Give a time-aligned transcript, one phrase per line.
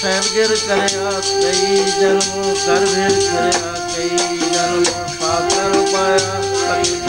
[0.00, 1.10] ਸੈਨ ਗਿਰ ਕਰਿਆ
[1.42, 4.84] ਕਈ ਜਨਮ ਕਰ ਭੇਰ ਕਰਿਆ ਕਈ ਜਨਮ
[5.20, 6.99] ਪਾਕਰ ਪਾਇਆ ਕਈ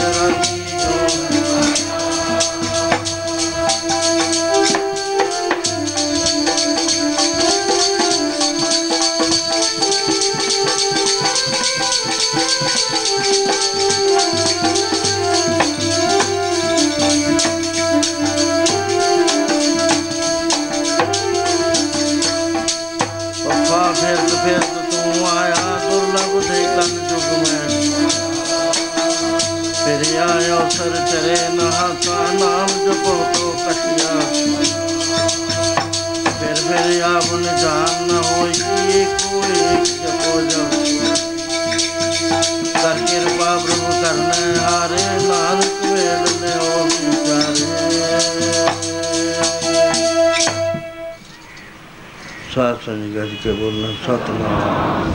[52.86, 55.12] ਸਾਧ ਸੰਗ ਗੱਜ ਕੇ ਬੋਲਣਾ, ਸਤਨਾਮ।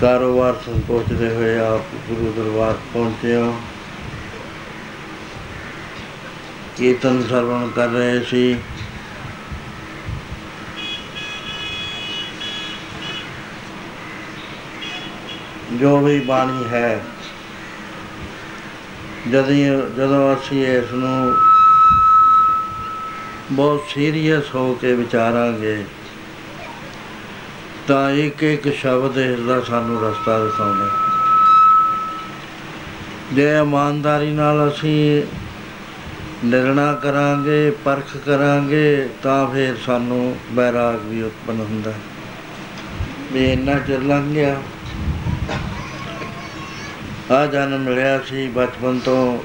[0.00, 3.60] ਕਾਰੋਬਾਰ ਤੋਂ ਪਹੁੰਚਦੇ ਹੋਏ ਆਪ ਗੁਰੂ ਦਰਬਾਰ ਪਹੁੰਚੇ ਹੋ।
[6.76, 8.56] ਕੀਰਤਨ ਸਰਵਣ ਕਰ ਰਹੇ ਸੀ।
[15.72, 17.04] ਜੋ ਵੀ ਬਾਣੀ ਹੈ,
[19.32, 19.54] ਜਦੋਂ
[19.96, 21.34] ਜਦੋਂ ਅਸੀਂ ਇਸ ਨੂੰ
[23.52, 25.84] ਬਹੁਤ ਸੀਰੀਅਸ ਹੋ ਕੇ ਵਿਚਾਰਾਂਗੇ।
[27.88, 30.88] ਤਾਂ ਇੱਕ ਇੱਕ ਸ਼ਬਦ ਇਸ ਦਾ ਸਾਨੂੰ ਰਸਤਾ ਦਿਖਾਉਂਦਾ।
[33.32, 35.22] ਜੇ ਇਮਾਨਦਾਰੀ ਨਾਲ ਅਸੀਂ
[36.44, 41.98] ਨਿਰਣਾ ਕਰਾਂਗੇ, ਪਰਖ ਕਰਾਂਗੇ, ਤਾਂ ਫਿਰ ਸਾਨੂੰ ਬੈਰਾਗ ਵੀ ਉਤਪਨ ਹੁੰਦਾ। ਹੈ।
[43.32, 44.62] ਵੀ ਇੰਨਾ ਚਿਰ ਲੰਘ ਗਿਆ।
[47.30, 49.44] ਆ ਜਨਮ ਮਿਲਿਆ ਸੀ ਬਚਪਨ ਤੋਂ।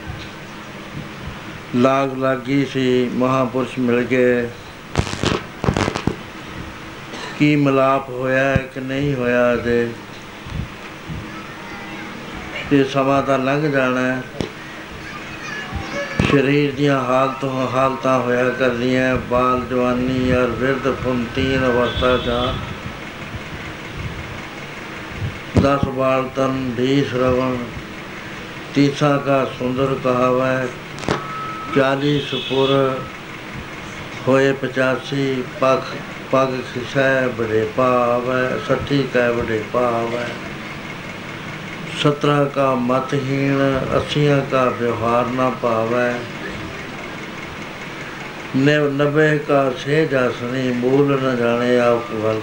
[1.75, 4.49] ਲਾਗ ਲੱਗੀ ਸੀ, ਮਹਾਪੁਰਸ਼ ਮਿਲ ਗਏ।
[7.39, 9.89] ਕੀ ਮਿਲਾਪ ਹੋਇਆ ਹੈ ਕਿ ਨਹੀਂ ਹੋਇਆ ਅਜੇ?
[12.71, 14.23] ਤੇ ਸਮਾਂ ਤਾਂ ਲੰਘ ਜਾਣਾ ਹੈ।
[16.31, 22.53] ਸਰੀਰ ਦੀਆਂ ਹਾਲਤਾਂ ਹਾਲਤਾਂ ਹੋਇਆ ਕਰਦੀਆਂ ਬਾਲ ਜਵਾਨੀ ਔਰ ਵਿਰਧ ਫੁਨ ਤੀਨ ਅਵਸਥਾ ਦਾ
[25.61, 27.57] ਦਸ ਬਾਲ ਤਨ ਢੀ ਸ਼ਰਵਣ
[28.75, 30.67] ਤੀਸਾ ਕਾ ਸੁੰਦਰ ਕਹਾਵੈ।
[31.75, 32.99] ਚਾਲੀ ਸੁਪੁਰ
[34.27, 35.83] ਹੋਏ ਪਚਾਸੀ ਪਖ,
[36.31, 40.25] ਪਗ ਖਿਸੈ ਬੜੇ ਪਾਵੈ ਸੱਠੀ ਕੈ ਬੜੇ ਪਾਵੈ
[42.03, 46.19] ਸਤਰਾ ਕਾ ਮਤਹੀਣ ਅਸੀਆਂ ਕਾ ਵਿਵਹਾਰ ਨਾ ਪਾਵੈ।
[48.55, 52.41] ਨੇ, ਨਬੇ ਕਾ ਸੇ ਜਾਸਨੀ ਮੂਲ ਨ ਜਾਣੇ ਆਪ ਵੱਲ।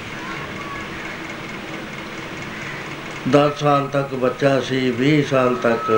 [3.29, 5.91] 10 ਸਾਲ ਤੱਕ ਬੱਚਾ ਸੀ 20 ਸਾਲ ਤੱਕ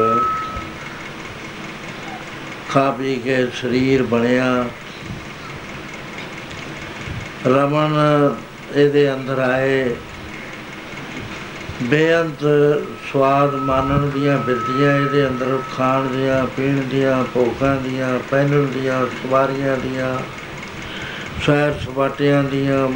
[2.70, 4.64] ਖਾ ਪੀ ਕੇ ਸਰੀਰ ਬਣਿਆ।
[7.46, 7.94] ਰਮਨ
[8.74, 9.96] ਇਹਦੇ ਅੰਦਰ ਆਏ।
[11.82, 12.40] ਬੇਅੰਤ
[13.12, 19.76] ਸਵਾਦ ਮਾਨਣ ਦੀਆਂ ਬਿਰਤੀਆਂ ਇਹਦੇ ਅੰਦਰ, ਖਾਣ ਦੀਆਂ, ਪੀਣ ਦੀਆਂ, ਭੋਗਾਂ ਦੀਆਂ, ਪਹਿਨਣ ਦੀਆਂ, ਸਵਾਰੀਆਂ
[19.76, 20.18] ਦੀਆਂ,
[21.46, 22.88] ਸੈਰ ਸਪਾਟਿਆਂ ਦੀਆਂ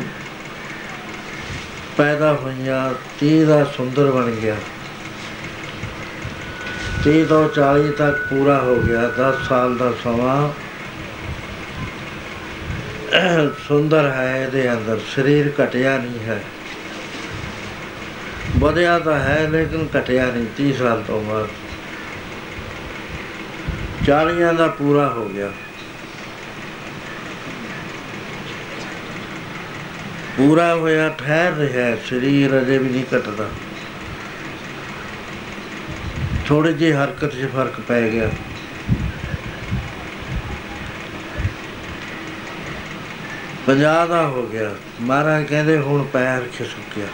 [1.96, 4.56] ਪੈਦਾ ਹੋਈਆਂ। ਤੀਹ ਦਾ ਸੁੰਦਰ ਬਣ ਗਿਆ।
[7.04, 10.52] ਤੀਹ ਤੋਂ 40 ਤੱਕ ਪੂਰਾ ਹੋ ਗਿਆ 10 ਸਾਲ ਦਾ ਸਮਾਂ।
[13.68, 16.42] ਸੁੰਦਰ ਹੈ ਇਹਦੇ ਅੰਦਰ, ਸਰੀਰ ਘਟਿਆ ਨਹੀਂ ਹੈ।
[18.58, 21.48] ਵਧਿਆ ਤਾਂ ਹੈ, ਲੇਕਿਨ ਘਟਿਆ ਨਹੀਂ 30 ਸਾਲ ਤੋਂ ਬਾਅਦ
[24.06, 25.50] 40 ਦਾ ਪੂਰਾ ਹੋ ਗਿਆ।
[30.36, 33.48] ਪੂਰਾ ਹੋਇਆ, ਠਹਿਰ ਰਿਹਾ ਸਰੀਰ ਅਜੇ ਵੀ ਨਹੀਂ ਘਟਦਾ।
[36.46, 38.30] ਥੋੜੇ ਜਿਹੀ ਹਰਕਤ 'ਚ ਫ਼ਰਕ ਪੈ ਗਿਆ।
[43.66, 44.70] ਪੰਜਾਹ ਦਾ ਹੋ ਗਿਆ।
[45.00, 47.06] ਮਹਾਰਾਜ ਕਹਿੰਦੇ ਹੁਣ ਪੈਰ ਖਿਸਕ ਗਿਆ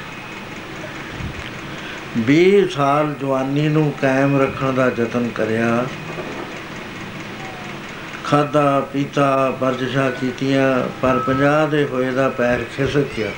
[2.18, 5.86] 20 ਸਾਲ ਜਵਾਨੀ ਨੂੰ ਕਾਇਮ ਰੱਖਣ ਦਾ ਯਤਨ ਕਰਿਆ।
[8.24, 13.30] ਖਾਦਾ ਪੀਤਾ, ਵਰਜਿਸ਼ਾਂ ਕੀਤੀਆਂ, ਪਰ 50 ਦੇ ਹੋਏ ਦਾ ਪੈਰ ਖਿਸਕ ਗਿਆ।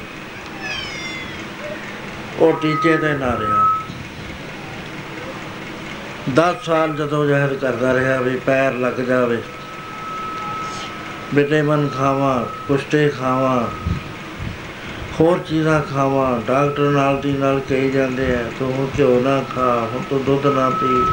[2.39, 3.72] ਉਹ ਟੀਚੇ ਤੇ ਨਾ ਰਿਹਾ।
[6.31, 9.43] 10 ਸਾਲ ਜਦੋਂ ਜ਼ਹਿਰ ਕਰਦਾ ਰਿਹਾ ਵੀ ਪੈਰ ਲੱਗ ਜਾਵੇ।
[11.35, 13.69] ਵਿਟਾਮਿਨ ਖਾਵਾਂ, ਕੁਸ਼ਤੇ ਖਾਵਾਂ,
[15.21, 19.89] ਹੋਰ ਚੀਜ਼ਾਂ ਖਾਵਾਂ, ਡਾਕਟਰ ਨਾਲ ਦੀ ਨਾਲ ਕਹੀ ਜਾਂਦੇ ਆ, ਤੂੰ ਹੁਣ ਘਿਓ ਨਾ ਖਾ,
[19.93, 21.05] ਹੁਣ ਤੂੰ ਦੁੱਧ ਨਾ ਪੀ।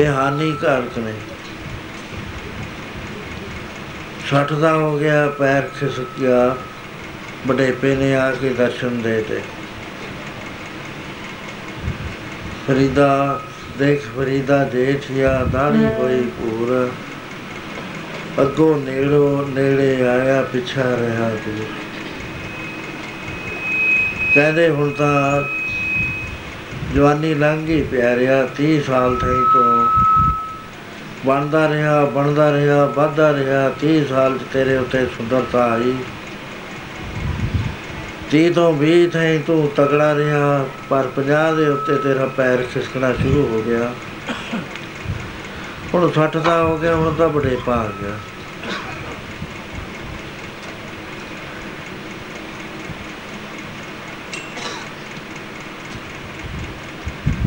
[0.00, 1.14] ਇਹ ਹਾਨੀਕਾਰਕ ਨੇ।
[4.30, 6.56] ਛੱਠ ਦਾ ਹੋ ਗਿਆ, ਪੈਰ ਖਿਸਕ ਗਿਆ
[7.46, 9.40] ਬੜੇਪੇ ਨੇ ਆ ਕੇ ਦਰਸ਼ਨ ਦੇ ਤੇ
[12.68, 13.40] ਫਰੀਦਾ
[13.78, 16.90] ਦੇਖ ਫਰੀਦਾ ਜੇਠਿਆ ਦਾੜੀ ਹੋਈ ਪੂਰ
[18.40, 21.66] ਅੱਗੋਂ ਨੇੜੋ ਨੇੜੇ ਆਇਆ ਪਿਛਾ ਰਿਹਾ ਦੂਰ
[24.34, 25.44] ਕਹਿੰਦੇ ਹੁਣ ਤਾਂ
[26.94, 29.86] ਜਵਾਨੀ ਲੰਘ ਗਈ ਪਿਆਰਿਆ 30 ਸਾਲ થઈ ਤੋਂ।
[31.26, 35.94] ਬਣਦਾ ਰਿਹਾ ਬਣਦਾ ਰਿਹਾ ਵੱਧਦਾ ਰਿਹਾ 30 ਸਾਲ ਚ ਤੇਰੇ ਉੱਤੇ ਸੁੰਦਰਤਾ ਆਈ।
[38.32, 43.46] 30 ਤੋਂ 20 થઈ ਤੂੰ ਤਗੜਾ ਰਿਹਾ, ਪਰ 50 ਦੇ ਉੱਤੇ ਤੇਰਾ ਪੈਰ ਖਿਸਕਣਾ ਸ਼ੁਰੂ
[43.46, 43.94] ਹੋ ਗਿਆ।
[45.94, 48.18] ਹੁਣ 60 ਦਾ ਹੋ ਗਿਆ, ਹੁਣ ਤਾਂ ਬੜੇ ਪਾ ਗਿਆ।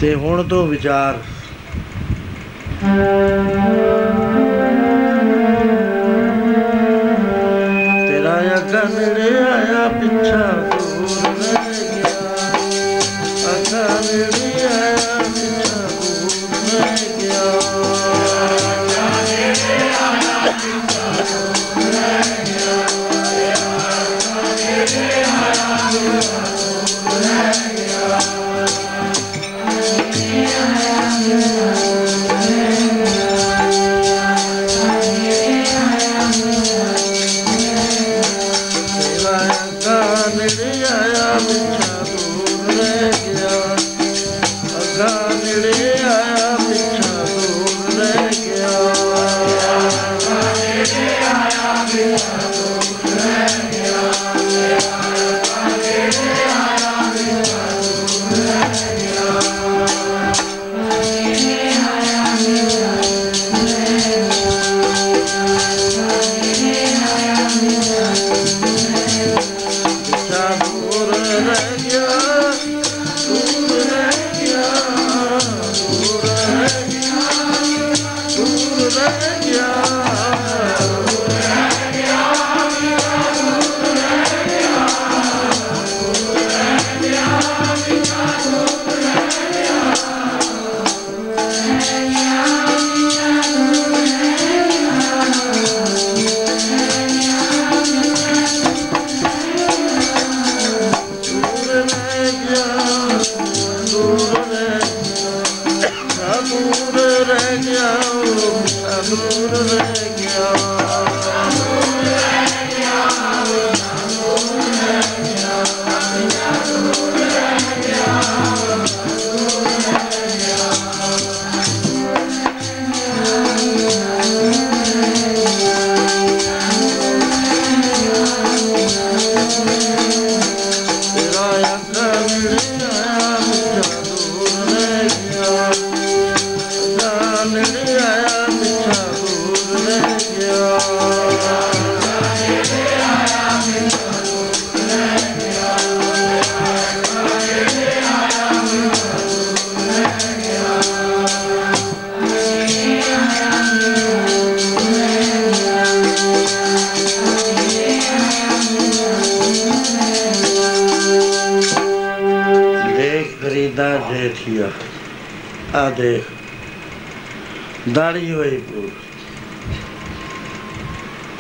[0.02, 1.20] ਤੇ ਹੁਣ ਤੋਂ ਵਿਚਾਰ।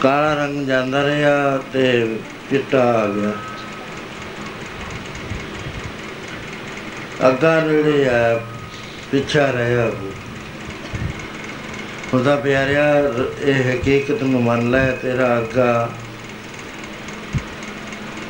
[0.05, 2.15] ਕਾਲਾ ਰੰਗ ਜਾਂਦਾ ਰਿਹਾ ਤੇ
[2.49, 3.31] ਚਿੱਟਾ ਆ ਗਿਆ।
[7.29, 8.41] ਅੱਗਾ ਨੇੜੇ ਆ,
[9.11, 10.11] ਪਿੱਛਾ ਰਿਹਾ ਉਹ।
[12.11, 12.83] ਖੁਦਾ ਪਿਆਰਿਆ,
[13.41, 15.89] ਇਹ ਹਕੀਕਤ ਨੂੰ ਮੰਨ ਲੈ, ਤੇਰਾ ਅੱਗਾ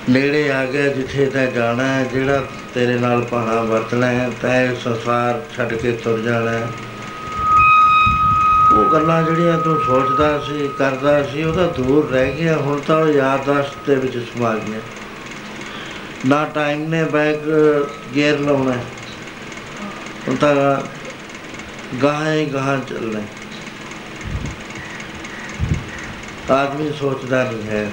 [0.09, 4.75] ਨੇੜੇ ਆ ਗਿਆ, ਜਿੱਥੇ ਤੈਂ ਜਾਣਾ ਹੈ, ਜਿਹੜਾ ਤੇਰੇ ਨਾਲ ਭਾਣਾ ਵਰਤਣਾ ਹੈ, ਤੈਂ ਇਹ
[4.75, 6.67] ਸੰਸਾਰ ਛੱਡ ਕੇ ਤੁਰ ਜਾਣਾ ਹੈ।
[8.75, 13.07] ਉਹ ਗੱਲਾਂ ਜਿਹੜੀਆਂ ਤੂੰ ਸੋਚਦਾ ਸੀ, ਕਰਦਾ ਸੀ, ਉਹਦਾ ਦੂਰ ਰਹਿ ਗਿਆ ਹੁਣ ਤਾਂ ਉਹ
[13.07, 14.79] ਯਾਦਦਾਸ਼ਤ ਦੇ ਵਿੱਚ ਸਮਾ ਗਿਆ
[16.25, 17.37] ਨਾ ਟਾਈਮ ਨੇ ਬੈਕ
[18.15, 18.83] ਗੇਅਰ ਲਾਉਣਾ ਹੈ।
[20.27, 20.55] ਹੁਣ ਤਾਂ
[22.03, 23.25] ਗਾਹਾਂ ਹੀ ਗਾਹਾਂ ਚੱਲਣਾ ਹੈ।
[26.51, 27.91] ਆਦਮੀ ਸੋਚਦਾ ਨਹੀਂ ਹੈ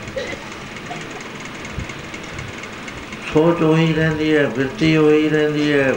[3.34, 5.94] ਸੋਚ ਉਹੀ ਰਹਿੰਦੀ ਹੈ, ਬਿਰਤੀ ਉਹੀ ਰਹਿੰਦੀ ਹੈ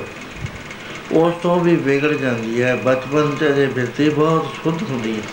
[1.12, 5.24] ਉਸ ਤੋਂ ਵੀ ਵਿਗੜ ਜਾਂਦੀ ਹੈ। ਬਚਪਨ ਚ ਜੇ ਬਿਰਤੀ ਬਹੁਤ ਸ਼ੁੱਧ ਹੁੰਦੀ ਹੈ।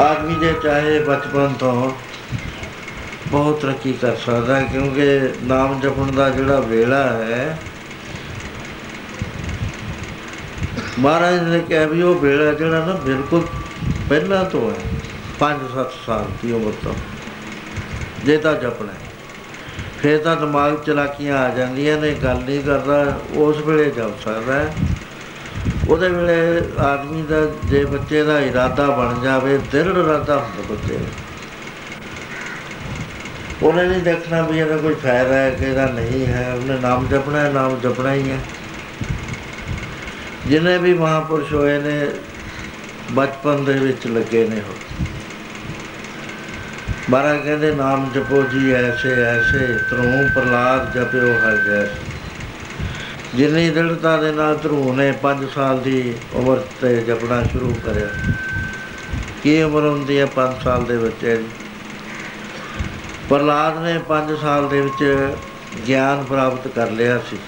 [0.00, 1.92] ਆਦਮੀ ਜੇ ਚਾਹੇ ਬਚਪਨ ਤੋਂ
[3.28, 7.58] ਬਹੁਤ ਤਰੱਕੀ ਕਰ ਸਕਦਾ ਹੈ, ਕਿਉਂਕਿ ਨਾਮ ਜਪਣ ਦਾ ਜਿਹੜਾ ਵੇਲਾ ਹੈ,
[10.98, 13.46] ਮਹਾਰਾਜ ਨੇ ਕਿਹਾ ਵੀ ਉਹ ਵੇਲਾ ਜਿਹੜਾ ਨਾ ਬਿਲਕੁਲ
[14.08, 14.76] ਪਹਿਲਾਂ ਤੋਂ ਹੈ।
[15.38, 16.94] 5-7 ਸਾਲ ਦੀ ਉਮਰ ਤੋਂ।
[18.24, 19.07] ਜੇ ਤਾਂ ਜਪਣਾ ਹੈ।
[20.02, 24.54] ਫਿਰ ਤਾਂ ਦਿਮਾਗ 'ਚ ਚਲਾਕੀਆਂ ਆ ਜਾਂਦੀਆਂ ਨੇ, ਗੱਲ ਨਹੀਂ ਕਰਦਾ, ਉਸ ਵੇਲੇ ਜਪ ਸਕਦਾ
[24.54, 24.74] ਹੈ।
[25.88, 31.06] ਉਹਦੇ ਵੇਲੇ ਆਦਮੀ ਦਾ, ਜੇ ਬੱਚੇ ਦਾ ਇਰਾਦਾ ਬਣ ਜਾਵੇ, ਦਿਲ ਇਰਾਦਾ ਹੁੰਦਾ ਬੱਚੇ ਦਾ।
[33.62, 37.40] ਉਹਨੇ ਨਹੀਂ ਦੇਖਣਾ ਵੀ ਇਹਦਾ ਕੋਈ ਫਾਇਦਾ ਹੈ ਕਿ ਇਹਦਾ ਨਹੀਂ ਹੈ, ਉਹਨੇ ਨਾਮ ਜਪਣਾ
[37.40, 38.38] ਹੈ, ਨਾਮ ਜਪਣਾ ਹੀ ਹੈ।
[40.46, 42.08] ਜਿਨੇ ਵੀ ਮਹਾਪੁਰਸ਼ ਹੋਏ ਨੇ,
[43.12, 44.74] ਬਚਪਨ ਦੇ ਵਿੱਚ ਲੱਗੇ ਨੇ ਹੋ
[47.10, 51.88] ਬਾਰਾ ਕਹਿੰਦੇ, ਨਾਮ ਜਪੋ ਜੀ, ਐਸੇ ਐਸੇ, ਧਰੂ ਪ੍ਰਲਾਦ ਜਪਿਓ ਹਰ ਜੈਸ
[53.34, 58.08] ਜਿੰਨੀ ਦ੍ਰਿੜਤਾ ਦੇ ਨਾਲ ਧਰੂ ਨੇ 5 ਸਾਲ ਦੀ ਉਮਰ ਤੇ ਜਪਣਾ ਸ਼ੁਰੂ ਕਰਿਆ।
[59.42, 61.48] ਕੀ ਉਮਰ ਹੁੰਦੀ ਹੈ 5 ਸਾਲ ਦੇ ਬੱਚੇ ਦੀ
[63.28, 65.32] ਪ੍ਰਲਾਦ ਨੇ 5 ਸਾਲ ਦੇ ਵਿੱਚ
[65.88, 67.38] ਗਿਆਨ ਪ੍ਰਾਪਤ ਕਰ ਲਿਆ ਸੀ।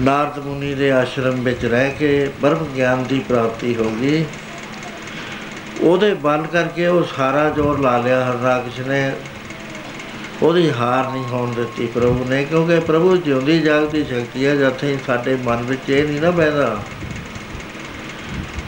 [0.00, 4.24] ਨਾਰਦ ਮੁਨੀ ਦੇ ਆਸ਼ਰਮ ਵਿੱਚ ਰਹਿ ਕੇ ਬ੍ਰਹਮ ਗਿਆਨ ਦੀ ਪ੍ਰਾਪਤੀ ਹੋ ਗਈ।
[5.82, 9.12] ਉਹਦੇ ਬਲ ਕਰਕੇ ਉਹ ਸਾਰਾ ਜ਼ੋਰ ਲਾ ਲਿਆ ਹਰਨਾਕਸ਼ ਨੇ।
[10.42, 15.36] ਉਹਦੀ ਹਾਰ ਨਹੀਂ ਹੋਣ ਦਿੱਤੀ ਪ੍ਰਭੂ ਨੇ, ਕਿਉਂਕਿ ਪ੍ਰਭੂ ਜਿਉਂਦੀ ਜਾਗਦੀ ਸ਼ਕਤੀ ਹੈ, ਜਿੱਥੇ ਸਾਡੇ
[15.36, 16.76] ਮਨ ਵਿੱਚ ਇਹ ਨਹੀਂ ਨਾ ਬੈਠਦਾ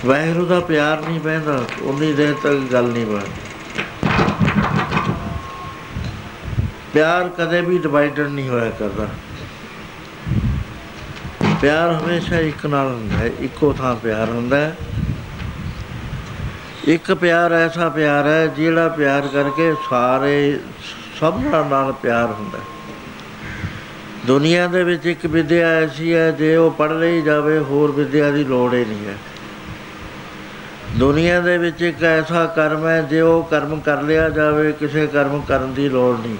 [0.05, 3.43] ਵਾਹਿਗੁਰੂ ਦਾ ਪਿਆਰ ਨਹੀਂ ਬੈਠਦਾ ਉਨੀ ਦੇਰ ਤੱਕ ਗੱਲ ਨਹੀਂ ਬਣਦੀ।
[6.93, 9.09] ਪਿਆਰ ਕਦੇ ਵੀ ਡਿਵਾਈਡਡ ਨਹੀਂ ਹੋਇਆ ਕਰਦਾ।
[11.63, 14.77] ਪਿਆਰ ਹਮੇਸ਼ਾ ਇੱਕ ਨਾਲ ਹੁੰਦਾ ਹੈ, ਇੱਕੋ ਥਾਂ ਪਿਆਰ ਹੁੰਦਾ ਹੈ।
[16.89, 20.59] ਇੱਕ ਪਿਆਰ ਐਸਾ ਪਿਆਰ ਹੈ ਜਿਹੜਾ ਪਿਆਰ ਕਰਕੇ ਸਾਰੇ
[21.21, 22.65] ਸਭਨਾਂ ਨਾਲ ਪਿਆਰ ਹੁੰਦਾ ਹੈ।
[24.27, 28.45] ਦੁਨੀਆ ਦੇ ਵਿੱਚ ਇੱਕ ਵਿਦਿਆ ਐਸੀ ਹੈ ਜੇ ਉਹ ਪੜ੍ਹ ਲਈ ਜਾਵੇ, ਹੋਰ ਵਿਦਿਆ ਦੀ
[28.45, 29.15] ਲੋੜ ਹੀ ਨਹੀਂ ਹੈ।
[30.97, 35.41] ਦੁਨੀਆ ਦੇ ਵਿੱਚ ਇੱਕ ਐਸਾ ਕਰਮ ਹੈ ਜੇ ਉਹ ਕਰਮ ਕਰ ਲਿਆ ਜਾਵੇ, ਕਿਸੇ ਕਰਮ
[35.41, 36.37] ਕਰਨ ਦੀ ਲੋੜ ਨਹੀਂ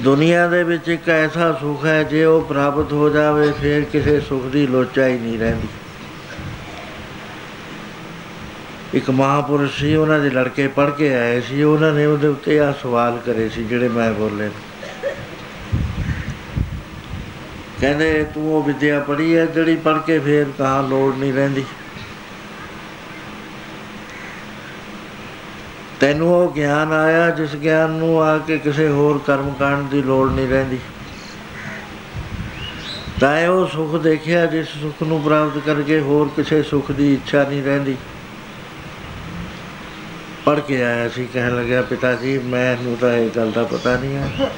[0.00, 4.44] ਦੁਨੀਆ ਦੇ ਵਿੱਚ ਇੱਕ ਐਸਾ ਸੁਖ ਹੈ ਜੇ ਉਹ ਪ੍ਰਾਪਤ ਹੋ ਜਾਵੇ, ਫਿਰ ਕਿਸੇ ਸੁਖ
[4.44, 5.68] ਦੀ ਲੋਚਾ ਹੀ ਨਹੀਂ ਰਹਿੰਦੀ।
[8.94, 12.74] ਇੱਕ ਮਹਾਪੁਰਸ਼ ਸੀ, ਉਹਨਾਂ ਦੇ ਲੜਕੇ ਪੜ੍ਹ ਕੇ ਆਏ ਸੀ, ਉਹਨਾਂ ਨੇ ਉਹਦੇ ਉੱਤੇ ਆ
[12.82, 14.50] ਸਵਾਲ ਕਰੇ ਸੀ, ਜਿਹੜੇ ਮੈਂ ਬੋਲੇ।
[17.80, 21.64] ਕਹਿੰਦੇ, ਤੂੰ ਉਹ ਵਿਦਿਆ ਪੜ੍ਹੀ ਹੈ ਜਿਹੜੀ ਪੜ੍ਹ ਕੇ ਫੇਰ ਕਹਾਂ ਲੋੜ ਨਹੀਂ ਰਹਿੰਦੀ?
[26.00, 30.32] ਤੈਨੂੰ ਉਹ ਗਿਆਨ ਆਇਆ, ਜਿਸ ਗਿਆਨ ਨੂੰ ਆ ਕੇ ਕਿਸੇ ਹੋਰ ਕਰਮ ਕਰਨ ਦੀ ਲੋੜ
[30.32, 30.78] ਨਹੀਂ ਰਹਿੰਦੀ।
[33.20, 37.62] ਤਾਂ ਉਹ ਸੁਖ ਦੇਖਿਆ, ਜਿਸ ਸੁਖ ਨੂੰ ਪ੍ਰਾਪਤ ਕਰਕੇ ਹੋਰ ਕਿਸੇ ਸੁਖ ਦੀ ਇੱਛਾ ਨਹੀਂ
[37.62, 37.96] ਰਹਿੰਦੀ।
[40.50, 44.16] ਪੜ ਕੇ ਆਇਆ ਸੀ, ਕਹਿਣ ਲੱਗਿਆ, ਪਿਤਾ ਜੀ, ਮੈਨੂੰ ਤਾਂ ਇਹ ਗੱਲ ਦਾ ਪਤਾ ਨਹੀਂ
[44.16, 44.50] ਹੈ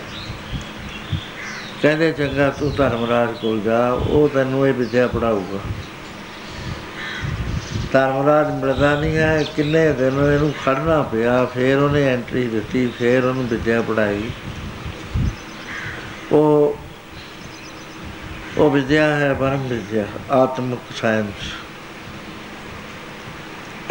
[1.82, 5.58] ਕਹਿੰਦੇ, ਚੰਗਾ, ਤੂੰ ਧਰਮਰਾਜ ਕੋਲ ਜਾ, ਉਹ ਤੈਨੂੰ ਇਹ ਵਿਦਿਆ ਪੜਾਊਗਾ
[7.92, 13.46] ਧਰਮਰਾਜ ਮਿਲਦਾ ਨਹੀਂ ਹੈ ਕਿੰਨੇ ਦਿਨ ਇਹਨੂੰ ਖੜਨਾ ਪਿਆ, ਫਿਰ ਉਹਨੇ ਐਂਟਰੀ ਦਿੱਤੀ, ਫਿਰ ਉਹਨੂੰ
[13.46, 14.30] ਵਿਦਿਆ ਪੜਾਈ
[16.32, 16.78] ਉਹ
[18.58, 21.52] ਉਹ ਵਿਦਿਆ ਹੈ, ਪਰਮ ਵਿਦਿਆ, ਆਤਮਿਕ ਸਾਇੰਸ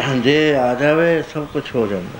[0.02, 2.18] ਜੇ ਆ ਜਾਵੇ, ਸਭ ਕੁਝ ਹੋ ਜਾਂਦਾ।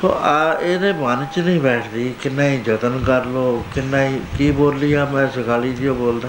[0.00, 4.50] ਸੋ ਆ, ਇਹਦੇ ਮਨ 'ਚ ਨਹੀਂ ਬੈਠਦੀ ਕਿੰਨਾ ਹੀ ਯਤਨ ਕਰ ਲੋ ਕਿੰਨਾ ਹੀ ਕੀ
[4.50, 6.28] ਬੋਲੀ ਆ, ਮੈਂ ਸਖਾਲੀ ਜੀ ਬੋਲਦਾ।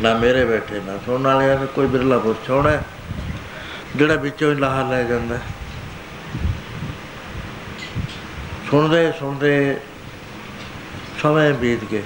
[0.00, 2.82] ਨਾ ਮੇਰੇ ਬੈਠੇ, ਨਾ ਸੁਣਨ ਵਾਲਿਆਂ ਨੇ, ਕੋਈ ਬਿਰਲਾ ਪੁਰਸ਼ ਹੋਣਾ
[3.96, 5.38] ਜਿਹੜਾ ਵਿੱਚੋਂ ਹੀ ਲਾਹ ਲੈ ਜਾਂਦਾ
[8.70, 9.76] ਸੁਣਦੇ ਸੁਣਦੇ
[11.22, 12.02] ਸਮੇਂ ਬੀਤ ਗਏ।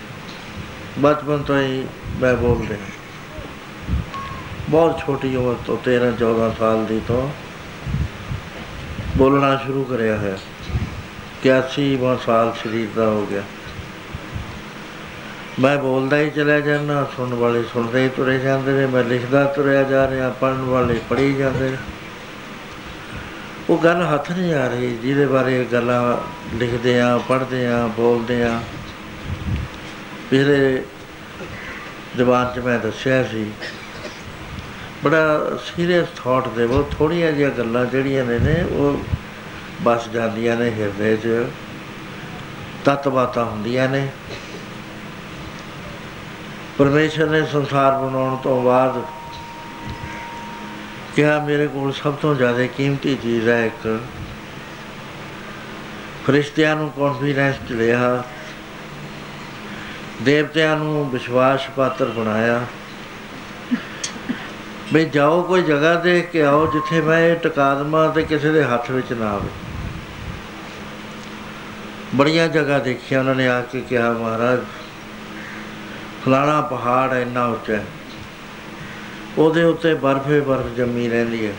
[0.98, 1.86] ਬਚਪਨ ਤੋਂ ਹੀ
[2.20, 2.76] ਮੈਂ ਬੋਲਦੇ
[4.70, 7.30] ਬਹੁਤ ਛੋਟੀ ਉਮਰ ਤੋਂ 13 14 ਸਾਲ ਦੀ ਤੋਂ
[9.16, 10.38] ਬੋਲਣਾ ਸ਼ੁਰੂ ਕਰਿਆ ਹੈ
[11.42, 13.42] 81ਵਾਂ ਸਾਲ ਸਰੀਰ ਦਾ ਹੋ ਗਿਆ।
[15.60, 19.82] ਮੈਂ ਬੋਲਦਾ ਹੀ ਚਲਿਆ ਜਾਂਦਾ, ਸੁਣਨ ਵਾਲੇ ਸੁਣਦੇ ਹੀ ਤੁਰੇ ਜਾਂਦੇ ਨੇ, ਮੈਂ ਲਿਖਦਾ ਤੁਰਿਆ
[19.82, 21.76] ਜਾ ਰਿਹਾ ਪੜਨ ਵਾਲੇ ਪੜ੍ਹੀ ਜਾਂਦੇ ਨੇ।
[23.70, 26.16] ਉਹ ਗੱਲ ਹੱਥ ਨਹੀਂ ਆ ਰਹੀ, ਜਿਹਦੇ ਬਾਰੇ ਗੱਲਾਂ
[26.56, 28.60] ਲਿਖਦੇ ਆ, ਪੜ੍ਹਦੇ ਆ, ਬੋਲਦੇ ਆ।
[30.30, 30.82] ਪਿਛਲੇ
[32.16, 33.50] ਜ਼ਬਾਨ 'ਚ ਮੈਂ ਦੱਸਿਆ ਸੀ
[35.04, 39.04] ਬੜਾ ਸੀਰੀਅਸ ਥਾਟ ਦੇ ਉਹ ਥੋੜੀਆਂ ਜਿਹੀਆਂ ਗੱਲਾਂ ਜਿਹੜੀਆਂ ਨੇ ਨੇ ਉਹ
[39.82, 41.28] ਬਸ ਜਾਂਦੀਆਂ ਨੇ ਹਿਰਦੇ 'ਚ।
[42.84, 44.08] ਤਤ ਬਾਤਾਂ ਹੁੰਦੀਆਂ ਨੇ।
[46.78, 49.02] ਪਰਮੇਸ਼ਰ ਨੇ ਸੰਸਾਰ ਬਣਾਉਣ ਤੋਂ ਬਾਅਦ
[51.16, 54.00] ਕਿਹਾ, ਮੇਰੇ ਕੋਲ ਸਭ ਤੋਂ ਜ਼ਿਆਦਾ ਕੀਮਤੀ ਚੀਜ਼ ਹੈ ਇੱਕ।
[56.26, 58.22] ਫਰਿਸ਼ਤਿਆਂ ਨੂੰ ਕੌਨਫੀਡੈਂਸ ਚ ਲਿਆ
[60.22, 62.64] ਦੇਵਤਿਆਂ ਨੂੰ ਵਿਸ਼ਵਾਸ ਪਾਤਰ ਬਣਾਇਆ।
[64.94, 68.64] ਵੀ ਜਾਓ ਕੋਈ ਜਗ੍ਹਾ ਦੇਖ ਕੇ ਆਓ ਜਿੱਥੇ ਮੈਂ ਇਹ ਟਿਕਾ ਦੇਵਾਂ ਤੇ ਕਿਸੇ ਦੇ
[68.64, 69.48] ਹੱਥ ਵਿੱਚ ਨਾ ਆਵੇ।
[72.14, 74.60] ਬੜੀਆਂ ਜਗ੍ਹਾ ਦੇਖੀਆਂ ਉਹਨਾਂ ਨੇ ਆ ਕੇ ਕਿਹਾ, ਮਹਾਰਾਜ,
[76.24, 77.84] ਫਲਾਣਾ ਪਹਾੜ ਇੰਨਾ ਉੱਚਾ ਹੈ।
[79.38, 81.52] ਉਹਦੇ ਉੱਤੇ ਬਰਫੇ ਬਰਫ ਜੰਮੀ ਰਹਿੰਦੀ ਹੈ।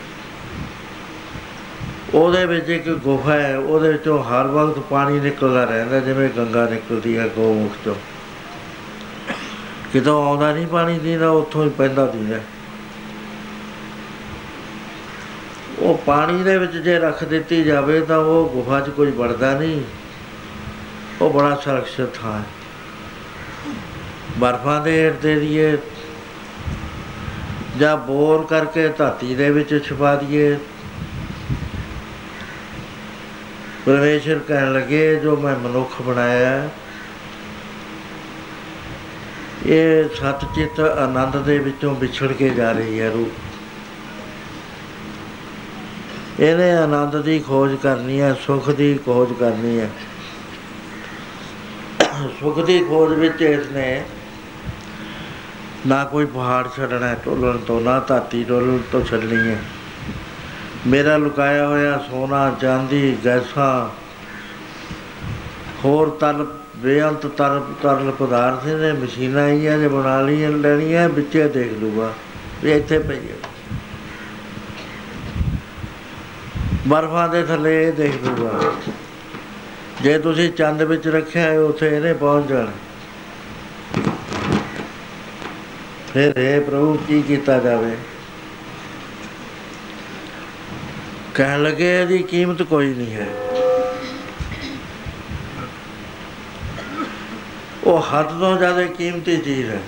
[2.14, 7.18] ਉਹਦੇ ਵਿੱਚ ਇੱਕ ਗੁਫਾ ਹੈ, ਉਹਦੇ ਵਿੱਚੋਂ ਹਰ ਵਕਤ ਪਾਣੀ ਨਿਕਲਦਾ ਰਹਿੰਦਾ, ਜਿਵੇਂ ਗੰਗਾ ਨਿਕਲਦੀ
[7.18, 7.94] ਹੈ ਗੋਮੁਖ ਤੋਂ
[9.92, 12.36] ਕਿਤੋਂ ਆਉਂਦਾ ਨਹੀਂ ਪਾਣੀ ਦੀਦਾ ਉੱਥੋਂ ਹੀ ਪੈਂਦਾ ਦੀਦਾ
[15.78, 19.82] ਉਹ ਪਾਣੀ ਦੇ ਵਿੱਚ ਜੇ ਰੱਖ ਦਿੱਤੀ ਜਾਵੇ ਤਾਂ ਉਹ ਗੁਫਾ 'ਚ ਕੋਈ ਵੜਦਾ ਨਹੀਂ।
[21.20, 22.44] ਉਹ ਬੜਾ ਸੁਰੱਖਿਅਤ ਥਾਂ ਹੈ।
[24.38, 25.76] ਬਰਫਾਂ ਦੇ ਹੇਠ ਦੇ ਦਈਏ
[27.78, 30.56] ਜਾਂ ਬੋਰ ਕਰਕੇ ਧਰਤੀ ਦੇ ਵਿੱਚ ਛੁਪਾ ਦਈਏ
[33.86, 36.70] ਪਰਮੇਸ਼ਰ ਕਹਿਣ ਲੱਗੇ ਜੋ ਮੈਂ ਮਨੁੱਖ ਬਣਾਇਆ ਹੈ,
[39.66, 43.45] ਇਹ ਸਤ ਚਿੱਤ ਆਨੰਦ ਦੇ ਵਿੱਚੋਂ ਵਿਛੜ ਕੇ ਜਾ ਰਹੀ ਹੈ ਰੂਹ
[46.40, 49.90] ਇਹਨੇ ਆਨੰਦ ਦੀ ਖੋਜ ਕਰਨੀ ਹੈ, ਸੁਖ ਦੀ ਖੋਜ ਕਰਨੀ ਹੈ।
[52.40, 54.04] ਸੁਖ ਦੀ ਖੋਜ ਵਿੱਚ ਇਸਨੇ
[55.86, 59.58] ਨਾ ਕੋਈ ਪਹਾੜ ਛੱਡਣਾ ਹੈ ਟੋਲਣ ਤੋਂ, ਨਾ ਧਰਤੀ ਟੋਲਣ ਤੋਂ ਛੱਡਣੀ ਹੈ।
[60.86, 63.88] ਮੇਰਾ ਲੁਕਾਇਆ ਹੋਇਆ ਸੋਨਾ, ਚਾਂਦੀ, ਗੈਸਾਂ,
[65.84, 66.46] ਹੋਰ ਤਲ
[66.76, 72.12] ਬੇਅੰਤ ਤਰ ਤਰਲ ਪਦਾਰਥ ਨੇ ਮਸ਼ੀਨਾਂ ਹੀ ਆ ਜੇ ਬਣਾ ਲਈਆਂ, ਲੈਣੀਆਂ, ਵਿੱਚੇ ਦੇਖ ਲੂਗਾ।
[72.64, 73.45] ਵੀ ਇੱਥੇ ਪਈ ਹੈ।
[76.86, 78.72] ਬਰਫਾਂ ਦੇ ਥੱਲੇ ਇਹ ਦੇਖ ਲੂਗਾ
[80.02, 82.72] ਜੇ ਤੁਸੀਂ ਚੰਦ ਵਿੱਚ ਰੱਖਿਆ ਹੈ ਉੱਥੇ ਇਹਨੇ ਪਹੁੰਚ ਜਾਣਾ।
[86.14, 87.96] ਫਿਰ ਇਹ ਪ੍ਰਭੂ, ਕੀ ਕੀਤਾ ਜਾਵੇ?
[91.34, 93.26] ਕਹਿਣ ਲੱਗੇ, ਇਹਦੀ ਕੀਮਤ ਕੋਈ ਨਹੀਂ ਹੈ।
[97.84, 99.80] ਉਹ ਹੱਦ ਤੋਂ ਜ਼ਿਆਦਾ ਕੀਮਤੀ ਚੀਜ਼ ਹੈ।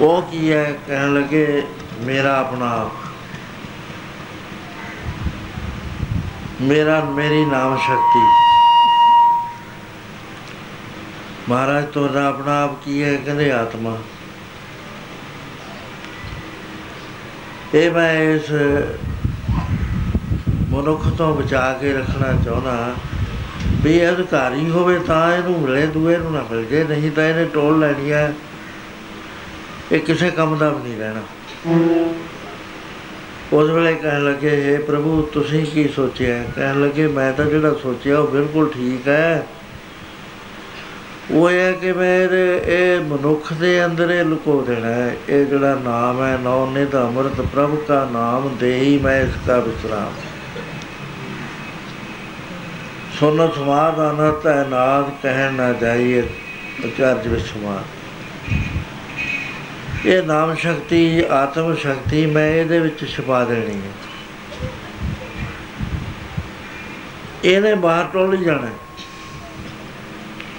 [0.00, 0.78] ਉਹ ਕੀ ਹੈ?
[0.86, 1.62] ਕਹਿਣ ਲੱਗੇ,
[2.00, 2.99] ਮੇਰਾ ਆਪਣਾ ਆਪ।
[6.60, 8.20] ਮੇਰਾ ਮੇਰੀ ਨਾਮ ਸ਼ਕਤੀ।
[11.48, 13.96] ਮਹਾਰਾਜ, ਤੁਹਾਡਾ ਆਪਣਾ ਆਪ ਕੀ ਹੈ ਕਹਿੰਦੇ ਆਤਮਾ?
[17.74, 18.50] ਇਹ ਮੈਂ ਇਸ
[20.68, 22.94] ਮਨੁੱਖ ਤੋਂ ਬਚਾ ਕੇ ਰੱਖਣਾ ਚਾਹੁੰਦਾ
[23.82, 27.44] ਵੀ ਇਹ ਅਧਿਕਾਰੀ ਹੋਵੇ ਤਾਂ ਇਹਨੂੰ ਮਿਲੇ, ਦੂਏ ਨੂੰ ਨਾ ਮਿਲ ਜੇ, ਨਹੀਂ ਤਾਂ ਇਹਨੇ
[27.44, 28.34] ਟੋਲ ਲੈਣੀ ਹੈ।
[29.92, 31.22] ਇਹ ਕਿਸੇ ਕੰਮ ਦਾ ਵੀ ਨਹੀਂ ਰਹਿਣਾ।
[33.52, 36.44] ਉਸ ਵੇਲੇ ਕਹਿਣ ਲੱਗੇ हे ਪ੍ਰਭੂ, ਤੁਸੀਂ ਕੀ ਸੋਚਿਆ?
[36.56, 39.46] ਕਹਿਣ ਲੱਗੇ, ਮੈਂ ਤਾਂ ਜਿਹੜਾ ਸੋਚਿਆ ਉਹ ਬਿਲਕੁਲ ਠੀਕ ਹੈ।
[41.30, 45.46] ਉਹ ਇਹ ਹੈ ਕਿ ਮੈਂ ਇਹਦੇ- ਇਹ ਮਨੁੱਖ ਦੇ ਅੰਦਰ ਇਹ ਲੁਕੋ ਦੇਣਾ ਹੈ। ਇਹ
[45.46, 50.12] ਜਿਹੜਾ ਨਾਮ ਹੈ, ਨੌ ਨਿਧ ਅੰਮ੍ਰਿਤ ਪ੍ਰਭ ਕਾ ਨਾਮ ਦੇਹੀ ਮੈਂ ਇਸ ਕਾ ਵਿਸਰਾਮ
[53.20, 56.22] ਸੁਨ ਸਮਾਦ ਅਨਹਤ ਹੈ, ਨਾਦ ਕਹਿਣ ਨਾ ਜਾਈਏ,
[56.84, 57.99] ਅਚਰਜ ਵਿਸਮਾਦ
[60.06, 63.90] ਇਹ ਨਾਮ ਸ਼ਕਤੀ, ਆਤਮ ਸ਼ਕਤੀ ਮੈਂ ਇਹਦੇ ਵਿੱਚ ਛੁਪਾ ਦੇਣੀ ਹੈ।
[67.44, 68.72] ਇਹਨੇ ਬਾਹਰ ਟੋਲ ਹੀ ਜਾਣਾ। ਹੈ।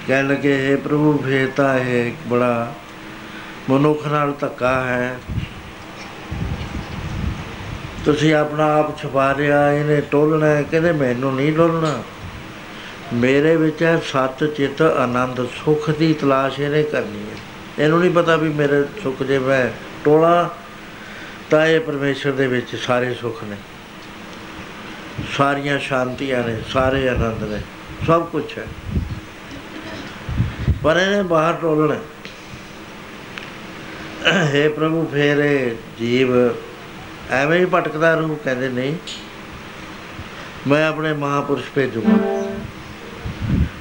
[0.07, 2.73] ਕਹਿਣ ਲੱਗੇ ਇਹ ਪ੍ਰਭੂ, ਫੇਰ ਤਾਂ ਇਹ ਇੱਕ ਬੜਾ
[3.69, 5.19] ਮਨੁੱਖ ਨਾਲ ਧੱਕਾ ਹੈ।
[8.05, 12.03] ਤੁਸੀਂ ਆਪਣਾ ਆਪ ਛੁਪਾ ਰਿਆ ਇਹਨੇ ਟੋਲਣਾ ਹੈ। ਕਹਿੰਦੇ, ਮੈਨੂੰ ਨਹੀਂ ਟੋਲਣਾ।
[13.13, 17.50] ਮੇਰੇ ਵਿੱਚ ਹੈ ਸੱਚ, ਚਿੱਤ, ਆਨੰਦ, ਸੁਖ ਦੀ ਤਲਾਸ਼ ਇਹਨੇ ਕਰਨੀ ਹੈ।
[17.81, 19.69] ਇਹਨੂੰ ਨਹੀਂ ਪਤਾ ਵੀ ਮੇਰੇ ਸੁਖ ਜੇ ਮੈਂ
[20.05, 20.55] ਟੋਲਾ
[21.49, 23.55] ਤਾਂ ਇਹ ਪਰਮੇਸ਼ਰ ਦੇ ਵਿੱਚ ਸਾਰੇ ਸੁਖ ਨੇ।
[25.37, 27.61] ਸਾਰੀਆਂ ਸ਼ਾਂਤੀਆਂ ਨੇ, ਸਾਰੇ ਆਨੰਦ ਨੇ,
[28.07, 28.67] ਸਭ ਕੁਝ ਹੈ।
[30.83, 31.95] ਪਰ ਇਹਨੇ ਬਾਹਰ ਟੋਲਣਾ।
[34.31, 36.29] ਹੈ ਪ੍ਰਭੂ, ਫੇਰ ਇਹ ਜੀਵ
[37.31, 38.95] ਐਵੇਂ ਹੀ ਭਟਕਦਾ ਰਹੂ, ਕਹਿੰਦੇ ਨਹੀਂ,
[40.67, 42.41] ਮੈਂ ਆਪਣੇ ਮਹਾਪੁਰਸ਼ ਭੇਜੂਗਾ।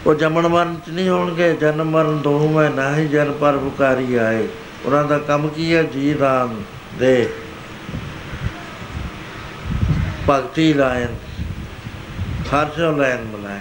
[0.06, 4.48] ਉਹ ਜੰਮਣ ਮਰਨ ਚ ਨਹੀਂ ਹੋਣਗੇ, ਜਨਮ ਮਰਨ ਦੋਹੂ ਮੈਂ ਨਾਹੀ ਜਨ ਪਰ ਬੁਕਾਰੀ ਆਏ।
[4.84, 5.82] ਉਹਨਾਂ ਦਾ ਕੰਮ ਕੀ ਹੈ?
[5.82, 6.62] ਜੀ ਰਾਮ
[6.98, 7.28] ਦੇ।
[10.30, 11.08] ਭਗਤੀ ਲਾਇਨ,
[12.54, 13.60] ਹਰਸ਼ੋ ਲੈਨ ਮਲਾਏ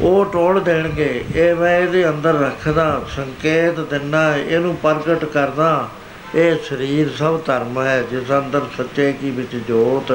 [0.00, 5.88] ਉਹ ਟੋਲ ਦੇਣਗੇ, ਇਹ ਮੈਂ ਇਹਦੇ ਅੰਦਰ ਰੱਖਦਾ, ਸੰਕੇਤ ਦਿੰਦਾ ਇਹਨੂੰ ਪ੍ਰਗਟ ਕਰਦਾ।
[6.34, 10.12] ਇਹ ਸਰੀਰ ਸਭ ਧਰਮ ਹੈ, ਜਿਸ ਅੰਦਰ ਸੱਚੇ ਕੀ ਵਿੱਚ ਜੋਤ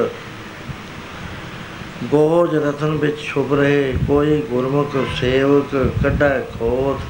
[2.04, 7.00] ਗੋਜ ਰਤਨ ਵਿੱਚ ਛੁਪ ਰਹੇ, ਕੋਈ ਗੁਰਮੁਖ ਸੇਵਕ ਕੱਢਾ ਖੋਤ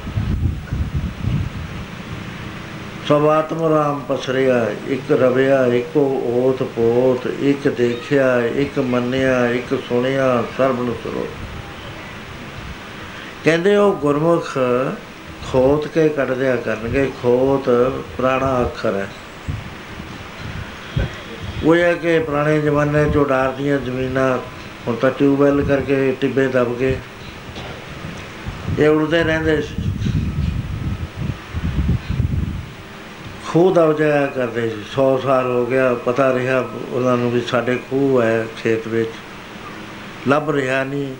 [3.07, 10.43] ਸਭ ਆਤਮ ਰਾਮ ਪਸਰਿਆ, ਇੱਕ ਰਵਿਆ, ਇੱਕੋ ਓਤ ਪੋਤ, ਇੱਕ ਦੇਖਿਆ, ਇੱਕ ਮੰਨਿਆ, ਇੱਕ ਸੁਣਿਆ,
[10.57, 11.27] ਸਰਬ ਨੂੰ ਸੁਣੋ।
[13.43, 14.57] ਕਹਿੰਦੇ ਉਹ ਗੁਰਮੁਖ
[15.51, 17.69] ਖੋਤ ਕੇ ਕੱਢ ਦਿਆ ਕਰਨਗੇ ਖੋਤ
[18.17, 19.07] ਪੁਰਾਣਾ ਅੱਖਰ ਹੈ।
[21.63, 24.37] ਉਹ ਇਹ ਹੈ ਕਿ ਪੁਰਾਣੇ ਜ਼ਮਾਨੇ 'ਚ ਉਡਾਰ ਦੀਆਂ ਜ਼ਮੀਨਾਂ
[24.87, 26.97] ਹੁਣ ਤਾਂ ਟਿਊਬਵੈਲ ਕਰਕੇ ਟਿੱਬੇ ਦਬ ਗਏ
[28.79, 29.75] ਇਹ ਉੜਦੇ ਰਹਿੰਦੇ ਸੀ।
[33.47, 37.79] ਖੂਹ ਦਬ ਜਾਇਆ ਕਰਦੇ ਸੀ। 100 ਸਾਲ ਹੋ ਗਿਆ, ਪਤਾ ਰਿਹਾ ਉਹਨਾਂ ਨੂੰ ਵੀ ਸਾਡੇ
[37.89, 39.09] ਖੂਹ ਹੈ ਖੇਤ ਵਿੱਚ।
[40.27, 41.15] ਲੱਭ ਰਿਹਾ ਨਹੀਂ।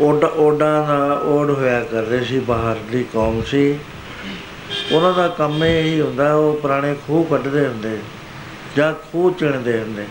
[0.00, 3.78] ਓਡ ਓਡਾਂ ਦਾ ਓਡ ਹੋਇਆ ਕਰਦੇ ਸੀ ਬਾਹਰਲੀ ਕੌਮ ਸੀ।
[4.92, 7.98] ਉਹਨਾਂ ਦਾ ਕੰਮ ਇਹ ਹੀ ਹੁੰਦਾ, ਉਹ ਪੁਰਾਣੇ ਖੂਹ ਕੱਢਦੇ ਹੁੰਦੇ,
[8.76, 10.04] ਜਾਂ ਖੂਹ ਚਿਣਦੇ ਹੁੰਦੇ।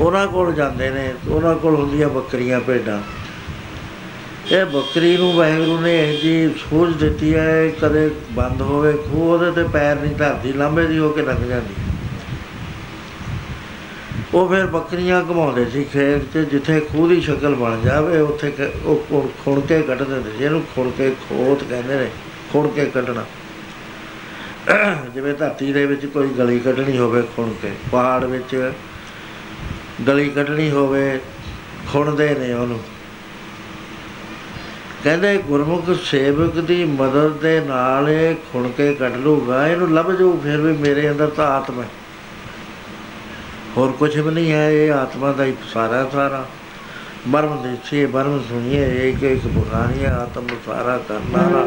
[0.00, 3.02] ਉਹਨਾਂ ਕੋਲ ਜਾਂਦੇ ਨੇ, ਉਹਨਾਂ ਕੋਲ ਹੁੰਦੀਆਂ ਬੱਕਰੀਆਂ ਭੇਡਾਂ।
[4.54, 9.50] ਇਹ ਬੱਕਰੀ ਨੂੰ ਵਾਹਿਗੁਰੂ ਨੇ ਇਹ ਜੀ ਸੂਝ ਦਿੱਤੀ ਹੈ ਕਦੇ ਬੰਦ ਹੋਵੇ, ਖੂਹ ਉਹਦੇ
[9.50, 11.74] ਤੇ ਪੈਰ ਨਹੀਂ ਧਰਦੀ ਲਾਂਬੇ ਦੀ ਹੋ ਕੇ ਲੰਘ ਜਾਂਦੀ।
[14.34, 18.72] ਉਹ ਫਿਰ ਬੱਕਰੀਆਂ ਘਮਾਉਂਦੇ ਸੀ ਖੇਤ 'ਚ, ਜਿੱਥੇ ਖੂਹ ਦੀ ਸ਼ਕਲ ਬਣ ਜਾਵੇ, ਉੱਥੇ ਕ-
[18.84, 22.10] ਉਹ ਖੁਣ- ਖੁਣ ਕੇ ਕੱਢ ਦਿੰਦੇ ਸੀ ਇਹਨੂੰ, ਖੁਣ ਕੇ ਖੋਤ ਕਹਿੰਦੇ ਨੇ,
[22.52, 23.24] ਖੁਣ ਕੇ ਕੱਢਣਾ।
[25.14, 28.72] ਜਿਵੇਂ ਧਰਤੀ ਦੇ ਵਿੱਚ ਕੋਈ ਗਲੀ ਕੱਢਣੀ ਹੋਵੇ ਖੁਣ ਕੇ, ਪਹਾੜ ਵਿੱਚ
[30.06, 31.20] ਗਲੀ ਕੱਢਣੀ ਹੋਵੇ,
[31.92, 32.80] ਖੁਣਦੇ ਨੇ ਉਹਨੂੰ।
[35.04, 40.40] ਕਹਿੰਦੇ ਗੁਰਮੁਖ ਸੇਵਕ ਦੀ ਮਦਦ ਦੇ ਨਾਲ ਇਹ ਖੁਣ ਕੇ ਕੱਢ ਲੂਗਾ ਇਹਨੂੰ ਲੱਭ ਜਾਊ,
[40.42, 41.88] ਫਿਰ ਵੀ ਮੇਰੇ ਅੰਦਰ ਤਾਂ ਆਤਮਾ ਹੈ।
[43.76, 46.46] ਹੋਰ ਕੁਝ ਵੀ ਨਹੀਂ ਹੈ, ਇਹ ਆਤਮਾ ਦਾ ਹੀ ਸਾਰਾ ਸਾਰਾ।
[47.28, 51.66] ਬਰਮ ਦੇਖੀਏ ਬਰਮ ਸੁਣੀਏ, ਇੱਕ ਇੱਕ ਬੁਖਾਰੀ ਆਤਮ ਸਾਰਾ ਕਰਨਾਰਾ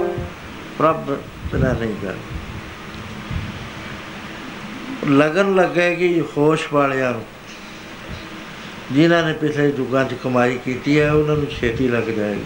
[0.77, 1.17] ਪ੍ਰਭ
[1.51, 2.15] ਬਿਨਾ ਨਹੀਂ ਕਰ
[5.09, 7.25] ਲਗਨ ਲੱਗੇਗੀ ਹੋਸ਼ ਵਾਲਿਆਂ ਨੂੰ।
[8.91, 12.45] ਜਿਨ੍ਹਾਂ ਨੇ ਪਿਛਲੇ ਯੁੱਗਾਂ 'ਚ ਕਮਾਈ ਕੀਤੀ ਹੈ, ਉਹਨਾਂ ਨੂੰ ਛੇਤੀ ਲੱਗ ਜਾਏਗੀ।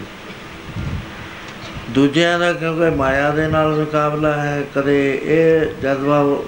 [1.90, 6.42] ਦੂਜਿਆਂ ਦਾ ਕਿਉਂਕਿ ਮਾਇਆ ਦੇ ਨਾਲ ਮੁਕਾਬਲਾ ਹੈ, ਕਦੇ ਇਹ ਜਜ਼ਬਾ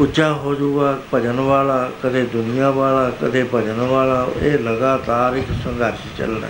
[0.00, 6.18] ਉੱਚਾ ਹੋ ਜਾਊਗਾ, ਭਜਨ ਵਾਲਾ, ਕਦੇ ਦੁਨੀਆ ਵਾਲਾ, ਕਦੇ ਭਜਨ ਵਾਲਾ, ਇਹ ਲਗਾਤਾਰ ਇੱਕ ਸੰਘਰਸ਼
[6.18, 6.46] ਚੱਲਣਾ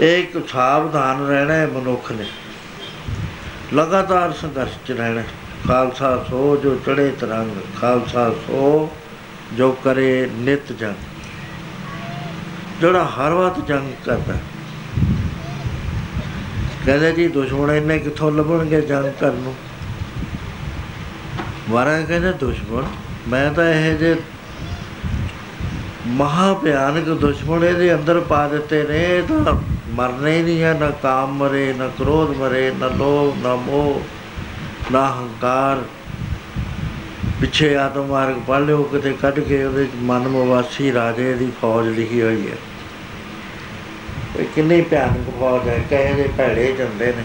[0.00, 2.26] ਇਹ ਇੱਕ ਸਾਵਧਾਨ ਰਹਿਣਾ ਹੈ ਮਨੁੱਖ ਨੇ।
[3.74, 8.90] ਲਗਾਤਾਰ ਸੰਘਰਸ਼ ਚ ਰਹਿਣਾ ਹੈ। ਖਾਲਸਾ ਸੋ ਜੋ ਚੜੇ ਤਰੰਗ, ਖਾਲਸਾ ਸੋ
[9.52, 10.94] ਜੋ ਕਰੇ ਨਿਤ ਜੰਗ।
[12.80, 14.40] ਜਿਹੜਾ ਹਰ ਵਕਤ ਜੰਗ ਕਰਦਾ ਹੈ।
[16.86, 19.54] ਕਹਿੰਦੇ ਜੀ ਦੁਸ਼ਮਣ ਇਹਨੇ ਕਿੱਥੋਂ ਲੱਭਣਗੇ ਜੰਗ ਕਰਨ ਨੂੰ?
[21.70, 22.82] ਮਹਾਰਾਜ ਕਹਿੰਦੇ ਦੁਸ਼ਮਣ,
[23.28, 24.16] ਮੈਂ ਤਾਂ ਇਹ ਜੇ
[26.06, 29.54] ਮਹਾ ਭਿਆਨਕ ਦੁਸ਼ਮਣ ਇਹਦੇ ਅੰਦਰ ਪਾ ਦਿੱਤੇ ਨੇ, ਇਹ ਤਾਂ
[29.88, 34.02] ਮਰਨੇ ਹੀ ਨਹੀਂ ਹੈ ਨਾ ਕਾਮ ਮਰੇ, ਨਾ ਕ੍ਰੋਧ ਮਰੇ, ਨਾ ਲੋਭ, ਨਾ ਮੋਹ।
[34.92, 35.82] ਨਾ ਹੰਕਾਰ।
[37.40, 41.88] ਪਿੱਛੇ ਆਤਮ ਮਾਰਗ ਪੜ੍ਹ ਲਿਓ, ਕਿਤੇ ਕੱਢ ਕੇ ਉਹਦੇ ਚ ਮਨ ਮਵਾਸੀ ਰਾਜੇ ਦੀ ਫੌਜ
[41.88, 42.56] ਲਿਖੀ ਹੋਈ ਹੈ।
[44.38, 47.22] ਇਹ ਕਿੰਨੀ ਭਿਆਨਕ ਫੌਜ ਹੈ, ਕਹੇ ਦੇ ਭੈੜੇ ਝੰਡੇ ਨੇ।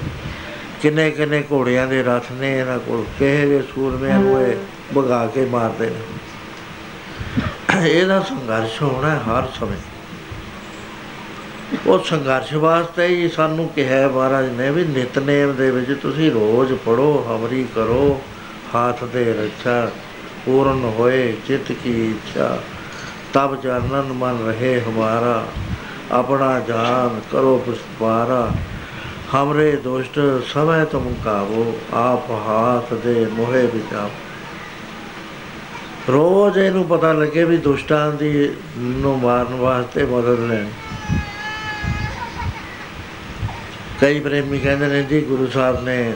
[0.82, 4.56] ਕਿੰਨੇ ਕਿੰਨੇ ਘੋੜਿਆਂ ਦੇ ਰਥ ਨੇ ਇਹਨਾਂ ਕੋਲ, ਕਿਹੇ ਦੇ ਸੂਰਮਿਆਂ ਨੂੰ ਇਹ
[4.98, 6.02] ਭਗਾ ਕੇ ਮਾਰਦੇ ਨੇ।
[7.90, 9.91] ਇਹਦਾ ਸੰਘਰਸ਼ ਹੋਣਾ ਹੈ ਹਰ ਸਮੇਂ।
[11.88, 16.74] ਉਹ ਸੰਘਰਸ਼ ਵਾਸਤੇ ਹੀ ਸਾਨੂੰ ਕਿਹਾ ਹੈ ਮਹਾਰਾਜ ਨੇ ਵੀ ਨਿਤਨੇਮ ਦੇ ਵਿੱਚ ਤੁਸੀਂ ਰੋਜ਼
[16.86, 18.22] ਪੜੋ ਹਮਰੀ ਕਰੋ,
[18.76, 19.92] ਹਾਥ ਦੇ ਰੱਛਾ,
[20.46, 22.58] ਪੂਰਨ ਹੋਏ, ਚਿਤ ਕੀ ਇੱਛਾ।
[23.34, 25.44] ਤਬ ਜਾਨਨ ਮਨ ਰਹੇ ਹਮਾਰਾ,
[26.12, 28.52] ਆਪਣਾ ਜਾਨ ਕਰੋ ਪੁਸ਼ਪਾਰਾ।
[29.36, 30.20] ਹਮਰੇ ਦੁਸ਼ਟ
[30.54, 34.10] ਸਭੈ ਤੁਮ ਕਾਵੋ, ਆਪ ਹਾਥ ਦੇ ਮੋਹਿ ਵਿਚਾਓ
[36.10, 40.68] ਰੋਜ਼ ਇਹਨੂੰ ਪਤਾ ਲੱਗੇ ਵੀ ਦੁਸ਼ਟਾਂ ਦੀ ਨੂੰ ਮਾਰਨ ਵਾਸਤੇ ਮਦਦ ਲੈਣ।
[44.02, 46.14] ਕਈ ਪ੍ਰੇਮੀ ਕਹਿੰਦੇ ਨੇ ਜੀ, ਗੁਰੂ ਸਾਹਿਬ ਨੇ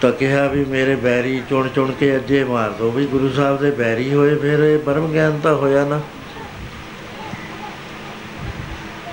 [0.00, 3.70] ਤਾਂ ਕਿਹਾ ਵੀ ਮੇਰੇ ਬੈਰੀ ਚੁਣ ਚੁਣ ਕੇ ਅੱਜੇ ਮਾਰ ਦੋ। ਵੀ ਗੁਰੂ ਸਾਹਿਬ ਦੇ
[3.70, 6.00] ਬੈਰੀ ਹੋਏ, ਫਿਰ ਇਹ ਬਰਮ ਗਿਆਨ ਤਾਂ ਹੋਇਆ ਨਾ।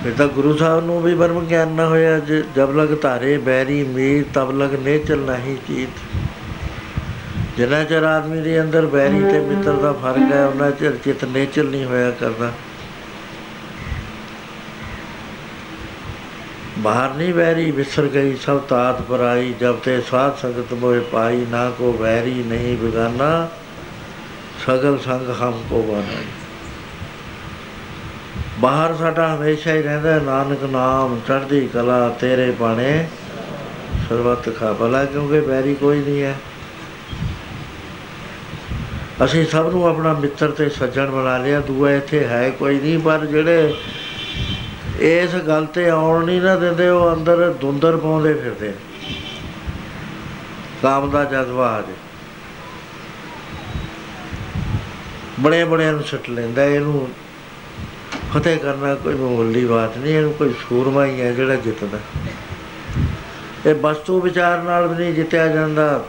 [0.04, 3.84] ਫਿਰ ਤਾਂ ਗੁਰੂ ਸਾਹਿਬ ਨੂੰ ਵੀ ਬਰਮ ਗਿਆਨ ਨਾ ਹੋਇਆ ਜ- ਜਬ ਲਗ ਧਾਰੇ ਬੈਰੀ
[3.84, 5.90] ਮੀਰ, ਤਬ ਲਗ ਨੇਚਲ ਨਹੀਂ ਚੀਤ।
[7.58, 11.66] ਜਿੰਨਾ ਚਿਰ ਆਦਮੀ ਦੇ ਅੰਦਰ ਬੈਰੀ ਤੇ ਮਿੱਤਰ ਦਾ ਫ਼ਰਕ ਹੈ, ਉਹਨਾਂ ਚਿਰ ਚਿਤ ਨੇਚਲ
[11.66, 12.52] ਨਹੀਂ ਹੋਇਆ ਕਰਦਾ।
[16.80, 21.70] ਬਾਹਰ ਨਹੀਂ ਵੈਰੀ ਵਿਸਰ ਗਈ ਸਭ ਤਾਤ ਪਰਾਈ ਜਬ ਤੇ ਸਾਧ ਸੰਗਤ ਮੋਏ ਪਾਈ ਨਾ
[21.70, 23.48] ਕੋ ਵੈਰੀ ਨਹੀਂ ਬਿਗਾਨਾ
[24.66, 26.22] ਸਗਲ ਸੰਗ ਹਮ ਕੋ ਬਾਨਾ।
[28.60, 33.08] ਬਾਹਰ ਸਾਡਾ ਹਮੇਸ਼ਾ ਹੀ ਰਹਿੰਦਾ ਹੈ, ਨਾਨਕ ਨਾਮ ਚੜ੍ਹਦੀ ਕਲਾ ਤੇਰੇ ਬਾਣੇ
[34.10, 36.36] ਸਰਬਤ ਖਾ ਭਲਾ ਕਿਉਂਕਿ ਵੈਰੀ ਕੋਈ ਨਹੀਂ ਹੈ।
[39.24, 43.26] ਅਸੀਂ ਸਭ ਨੂੰ ਆਪਣਾ ਮਿੱਤਰ ਤੇ ਸੱਜਣ ਬਣਾ ਲਿਆ ਦੂਆ ਇੱਥੇ ਹੈ ਕੋਈ ਨਹੀਂ ਪਰ
[43.26, 43.74] ਜਿਹੜੇ
[45.00, 48.74] ਇਸ ਗੱਲ ਤੇ ਆਉਣ ਨਹੀਂ ਨਾ ਦਿੰਦੇ, ਉਹ ਅੰਦਰ ਦੁੰਦਰ ਪਾਉਂਦੇ ਫਿਰਦੇ ਨੇ।
[50.82, 51.94] ਕਾਮ ਦਾ ਜਜ਼ਬਾ ਆ ਜੇ।
[55.40, 57.10] ਬੜੇ ਬੜਿਆਂ ਨੂੰ ਛੱਟ ਲੈਂਦਾ, ਇਹਨੂੰ
[58.34, 61.98] ਫਤਿਹ ਕਰਨਾ ਕੋਈ ਮਾਮੂਲੀ ਬਾਤ ਨਹੀਂ, ਇਹਨੂੰ ਕੋਈ ਸੂਰਮਾ ਹੀ ਹੈ ਜਿਹੜਾ ਜਿੱਤਦਾ।
[63.66, 66.06] ਇਹ ਵਸਤੂ ਵਿਚਾਰ ਨਾਲ ਵੀ ਨਹੀਂ ਜਿੱਤਿਆ ਜਾਂਦਾ।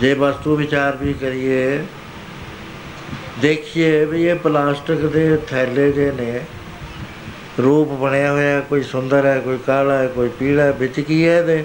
[0.00, 1.84] ਜੇ ਵਸਤੂ ਵਿਚਾਰ ਵੀ ਕਰੀਏ,
[3.40, 6.40] ਦੇਖੀਏ ਵੀ ਇਹ ਪਲਾਸਟਿਕ ਦੇ ਥੈਲੇ ਜੇ ਨੇ
[7.62, 11.38] ਰੂਪ ਬਣਿਆ ਹੋਇਆ ਕੋਈ ਸੁੰਦਰ ਹੈ, ਕੋਈ ਕਾਲਾ ਹੈ, ਕੋਈ ਪੀਲਾ ਹੈ, ਵਿੱਚ ਕੀ ਹੈ
[11.38, 11.64] ਇਹਦੇ?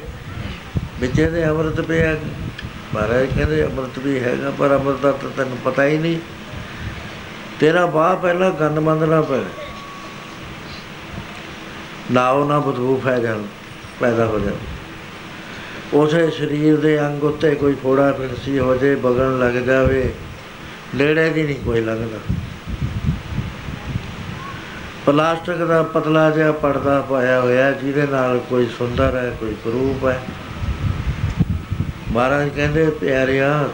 [0.99, 2.15] ਵਿੱਚ ਇਹਦੇ ਅੰਮ੍ਰਿਤ ਪਿਆ
[2.93, 6.19] ਮਹਾਰਾਜ ਕਹਿੰਦੇ ਅੰਮ੍ਰਿਤ ਵੀ ਹੈਗਾ, ਪਰ ਅੰਮ੍ਰਿਤ ਦਾ ਤਾਂ ਤੈਨੂੰ ਪਤਾ ਹੀ ਨਹੀਂ।
[7.59, 9.39] ਤੇਰਾ ਬਾਹ ਪਹਿਲਾਂ ਗੰਦਮੰਦ ਨਾ ਪੈ
[12.11, 13.43] ਨਾਉ ਨਾ ਬਦਬੂ ਫੈ ਜਾਣ
[13.99, 14.53] ਪੈਦਾ ਹੋ ਜਾਣ
[15.93, 20.13] ਉਸੇ ਸਰੀਰ ਦੇ ਅੰਗ ਉੱਤੇ ਕੋਈ ਫੋੜਾ ਫਿਰਸੀ ਹੋ ਜੇ ਬਗਣ ਲੱਗ ਜਾਵੇ।
[20.95, 22.35] ਨੇੜੇ ਦੀ ਨਹੀਂ ਕੋਈ ਲੰਘਦਾ।
[25.09, 30.21] ਪਲਾਸਟਿਕ ਦਾ ਪਤਲਾ ਜਿਹਾ ਪਰਦਾ ਪਾਇਆ ਹੋਇਆ, ਜਿਹਦੇ ਨਾਲ ਕੋਈ ਸੁੰਦਰ ਹੈ, ਕੋਈ ਕਰੂਪ ਹੈ।
[32.11, 33.69] ਮਹਾਰਾਜ ਕਹਿੰਦੇ, ਪਿਆਰਿਆ,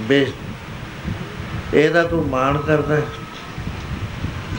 [0.00, 0.26] ਬੇ,
[1.74, 3.02] ਇਹਦਾ ਤੂੰ ਮਾਣ ਕਰਦਾ ਹੈ।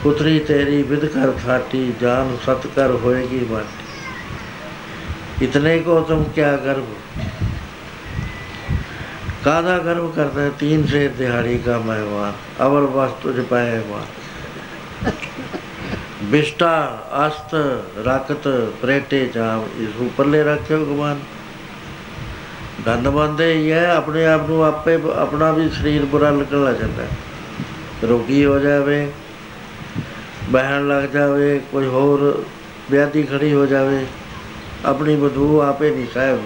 [0.04, 6.86] ਪੁੱਤਰੀ, ਤੇਰੀ ਵਿਦ ਕਰ ਥਾਟੀ ਜਾਨ ਸਤ ਕਰ ਹੋਏਗੀ ਮਾਟੀ ਇਤਨੇ ਕੋ ਤੁਮ ਕਿਆ ਗਰਭ
[9.46, 10.50] ਕਾਦਾ ਗਰਵ ਕਰਦਾ ਹੈ?
[10.60, 12.34] ਤੀਨ ਸੇ ਦਿਹਾੜੀ ਕਾ ਮਹਿਮਾਨ,
[12.66, 14.23] ਅਵਲ ਵਸਤੁ ਜ ਪਏ ਮਾਨ।
[16.34, 17.54] ਬਿਸ਼ਟਾ, ਅਸਤ,
[18.08, 18.48] ਰਕਤ,
[18.82, 21.20] ਪ੍ਰੇਟੇ ਜਾਮ ਇਸ ਉੱਪਰਲੇ ਰੱਖਿਓ ਗਮਾਨ।
[22.88, 27.04] ਗੰਦ ਬੰਦੇ ਹੀ ਹੈ, ਆਪਣੇ ਆਪ ਨੂੰ ਆਪੇ, ਆਪਣਾ ਵੀ ਸਰੀਰ ਬੁਰਾ ਲੱਗਣ ਲੱਗ ਜਾਂਦਾ
[27.04, 27.10] ਹੈ।
[28.04, 29.12] ਰੋਗੀ ਹੋ ਜਾਵੇ,
[30.50, 32.44] ਬਹਿਣ ਲੱਗ ਜਾਵੇ, ਕੋਈ ਹੋਰ
[32.92, 34.06] ਵਿਆਧੀ ਖੜੀ ਹੋ ਜਾਵੇ,
[34.86, 36.42] ਆਪਣੀ ਬਦੂ ਆਪੇ ਨਹੀਂ ਸਾਹਿਬ।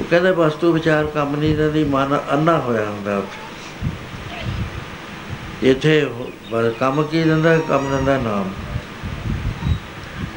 [0.00, 3.40] ਉਹ ਕਹਿੰਦੇ ਵਸਤੂ ਵਿਚਾਰ ਕੰਮ ਨਹੀਂ ਦੀ ਮਨ ਅੰਨਾ ਹੋਇਆ ਹੁੰਦਾ ਉੱਥੇ।
[5.70, 6.10] ਇੱਥੇ
[6.52, 8.50] ਬਸ ਕੰਮ ਕੀ ਦਿੰਦਾ, ਕੰਮ ਦਿੰਦਾ ਨਾਮ।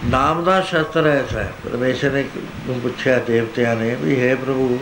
[0.05, 2.23] ਨਾਮ ਦਾ ਸ਼ਸਤਰ ਐਸਾ ਹੈ ਪਰਮੇਸ਼ਰ ਨੇ
[2.67, 4.79] ਨੂੰ ਪੁੱਛਿਆ, ਦੇਵਤਿਆਂ ਨੇ ਵੀ, ਹੈ ਪ੍ਰਭੂ,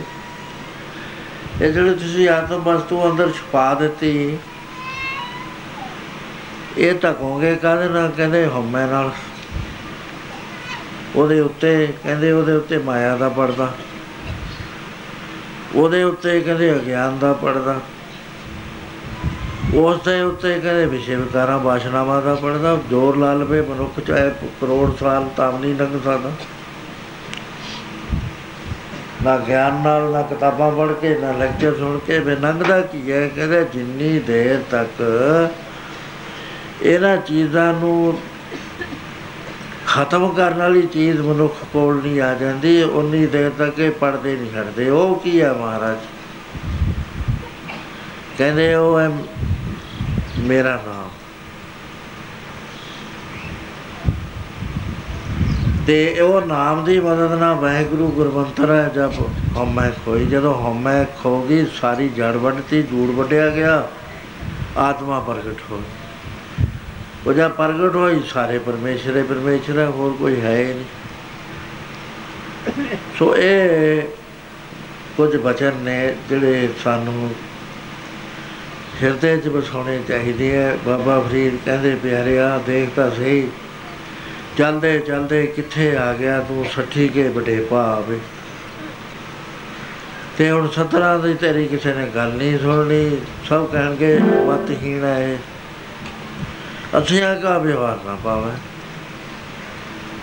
[1.62, 4.36] ਇਹ ਜਿਹੜੇ ਤੁਸੀਂ ਆਤਮ ਵਸਤੂ ਅੰਦਰ ਛੁਪਾ ਦਿੱਤੀ,
[6.78, 8.10] ਇਹ ਢਕੋਗੇ ਕਾਹਦੇ ਨਾਲ?
[8.10, 9.10] ਕਹਿੰਦੇ ਹਉਮੈ ਨਾਲ।
[11.16, 13.72] ਉਹਦੇ ਉੱਤੇ, ਕਹਿੰਦੇ ਉਹਦੇ ਉੱਤੇ ਮਾਇਆ ਦਾ ਪਰਦਾ।
[15.74, 17.80] ਉਹਦੇ ਉੱਤੇ ਕਹਿੰਦੇ ਅਗਿਆਨ ਦਾ ਪਰਦਾ।
[19.74, 24.90] ਉਸ ਦੇ ਉੱਤੇ ਕਹਿੰਦੇ ਵਿਸ਼ੇ ਵਿਕਾਰਾਂ ਬਾਸ਼ਨਾਵਾਂ ਦਾ ਪਰਦਾ ਜੋਰ ਲਾ ਲਵੇ ਮਨੁੱਖ, ਚਾਹੇ ਕਰੋੜ
[25.00, 26.30] ਸਾਲ ਤਾਂ ਨਹੀਂ ਲੰਘ ਸਕਦਾ।
[29.24, 33.28] ਨਾ ਗਿਆਨ ਨਾਲ, ਨਾ ਕਿਤਾਬਾਂ ਪੜ੍ਹ ਕੇ, ਨਾ ਲੈਕਚਰ ਸੁਣ ਕੇ, ਵੀ ਲੰਘਦਾ ਕੀ ਹੈ?
[33.28, 35.02] ਕਹਿੰਦੇ ਜਿੰਨੀ ਦੇਰ ਤੱਕ
[36.82, 38.18] ਇਹਨਾਂ ਚੀਜ਼ਾਂ ਨੂੰ
[39.86, 44.50] ਖਤਮ ਕਰਨ ਵਾਲੀ ਚੀਜ਼ ਮਨੁੱਖ ਕੋਲ ਨਹੀਂ ਆ ਜਾਂਦੀ ਉਨੀ ਦੇਰ ਤੱਕ ਇਹ ਪੜਦੇ ਨਹੀਂ
[44.52, 45.96] ਛੱਡਦੇ ਉਹ ਕੀ ਹੈ ਮਹਾਰਾਜ?
[48.38, 49.10] ਕਹਿੰਦੇ ਉਹ ਹੈ
[50.44, 51.10] ਮੇਰਾ ਨਾਮ।
[55.86, 59.12] ਤੇ ਉਹ ਨਾਮ ਦੀ ਮਦਦ ਨਾਲ ਵਾਹਿਗੁਰੂ ਗੁਰਮੰਤਰ ਹੈ, ਜਦ
[59.56, 63.88] ਹਉਮੈ ਖੋਈ, ਜਦੋਂ ਹਉਮੈ ਖੋ ਗਈ, ਸਾਰੀ ਜੜ ਵੱਢਤੀ, ਜੂੜ ਵੱਢਿਆ ਗਿਆ,
[64.78, 65.82] ਆਤਮਾ ਪ੍ਰਗਟ ਹੋ
[67.26, 70.84] ਉਹ ਜਦ ਪ੍ਰਗਟ ਹੋਈ, ਸਾਰੇ ਪਰਮੇਸ਼ਰ ਹੈ ਪਰਮੇਸ਼ਰ ਹੈ, ਹੋਰ ਕੋਈ ਹੈ ਹੀ ਨਹੀਂ।
[73.18, 74.02] ਸੋ ਇਹ
[75.16, 77.30] ਕੁਝ ਬਚਨ ਨੇ ਜਿਹੜੇ ਸਾਨੂੰ
[79.02, 83.48] ਹਿਰਦੇ 'ਚ ਬਸਾਉਣੇ ਚਾਹੀਦੇ ਆ। ਬਾਬਾ ਫਰੀਦ ਕਹਿੰਦੇ ਪਿਆਰਿਆ ਦੇਖ ਤਾਂ ਸਹੀ।
[84.58, 86.64] ਚਲਦੇ ਚਲਦੇ ਕਿੱਥੇ ਆ ਗਿਆ ਤੂੰ?
[86.64, 88.18] ਸੱਠੀ ਕੇ ਬੜੇ ਭਾਵੇ
[90.38, 95.38] ਤੇ ਹੁਣ ਸਤਰਾਂ ਦੀ ਤੇਰੀ ਕਿਸੇ ਨੇ ਗੱਲ ਨਹੀਂ ਸੁਣਨੀ। ਸਭ ਕਹਿਣਗੇ ਮਤਹੀਣ ਹੈ
[96.98, 98.52] ਅੱਛਿਆ ਕਾ ਵਿਵਹਾਰ ਨਾ ਪਾਵੇ?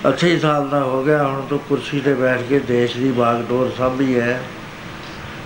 [0.10, 4.20] ਅੱਛੇ ਸਾਲ ਦਾ ਹੋ ਗਿਆ, ਹੁਣ ਤੂੰ ਕੁਰਸੀ ਤੇ ਬੈਠ ਕੇ ਦੇਸ਼ ਦੀ ਬਾਗਡੋਰ ਸੰਭੀ
[4.20, 4.42] ਹੈ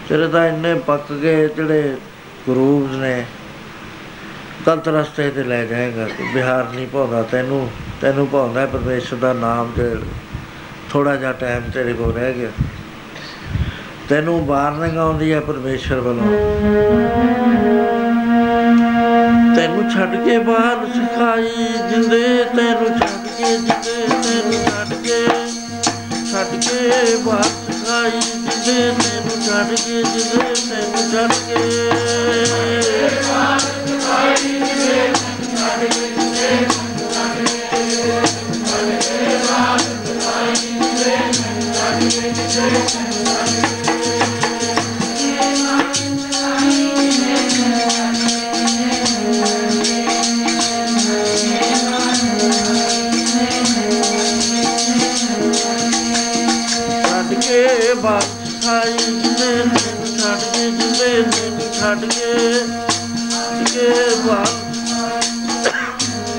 [0.10, 1.96] ਤੇਰੇ ਤਾਂ ਇੰਨੇ ਪੱਕ ਗਏ ਜਿਹੜੇ
[2.48, 3.26] ਗੁਰੂਜ਼ ਨੇ
[4.68, 7.70] ਗਲਤ ਰਸਤੇ ਤੇ ਲੈ ਜਾਏਗਾ ਤੂੰ ਬਿਹਾਰ ਨਹੀਂ ਪਾਉਂਦਾ ਤੈਨੂੰ
[8.02, 9.96] ਤੈਨੂੰ ਪਾਉਂਦਾ ਪਰਮੇਸ਼ਰ ਦਾ ਨਾਮ ਤੇ
[10.90, 12.50] ਥੋੜਾ ਜਿਹਾ ਟਾਈਮ ਤੇਰੇ ਕੋਲ ਰਹਿ ਗਿਆ।
[14.10, 16.24] ਤੈਨੂੰ ਬਾਹਰ ਨਹੀਂ ਆਉਂਦੀ ਹੈ ਪਰਮੇਸ਼ਰ ਵੱਲੋਂ।
[19.56, 25.28] ਤੈਨੂੰ ਛੱਡ ਕੇ ਬਾਹਰ ਸਿਖਾਈ ਜਿੰਦੇ ਤੈਨੂੰ ਛੱਡ ਕੇ ਜਿੰਦੇ ਤੈਨੂੰ ਛੱਡ ਕੇ
[26.32, 31.56] ਛੱਡ ਕੇ ਬਾਹਰ ਸਿਖਾਈ ਜਿੰਦੇ ਤੈਨੂੰ ਛੱਡ ਕੇ ਜਿੰਦੇ ਤੈਨੂੰ ਛੱਡ ਕੇ
[33.30, 35.08] ਬਾਹਰ ਸਿਖਾਈ ਜਿੰਦੇ
[35.58, 36.06] ਛੱਡ ਕੇ।
[42.00, 43.05] ਜਿੰਦੇ ਛੱਡ
[61.96, 62.32] ਛੱਡ ਕੇ
[63.32, 63.88] ਛੱਡ ਕੇ
[64.26, 64.76] ਬਾਤ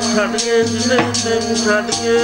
[0.07, 2.17] ਛੱਡ ਕੇ ਜਿੰਦੇ ਤੈਨੂੰ ਛੱਡ ਕੇ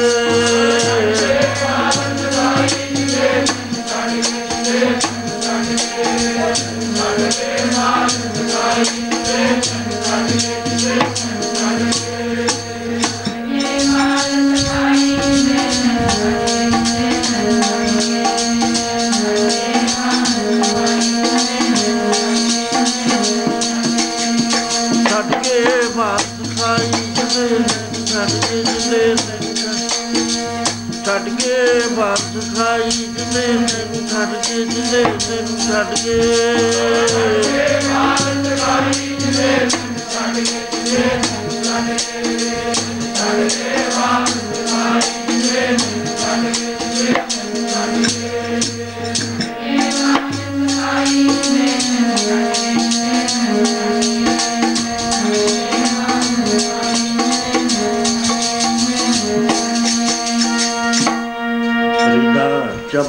[35.73, 36.72] ਤੈਨੂੰ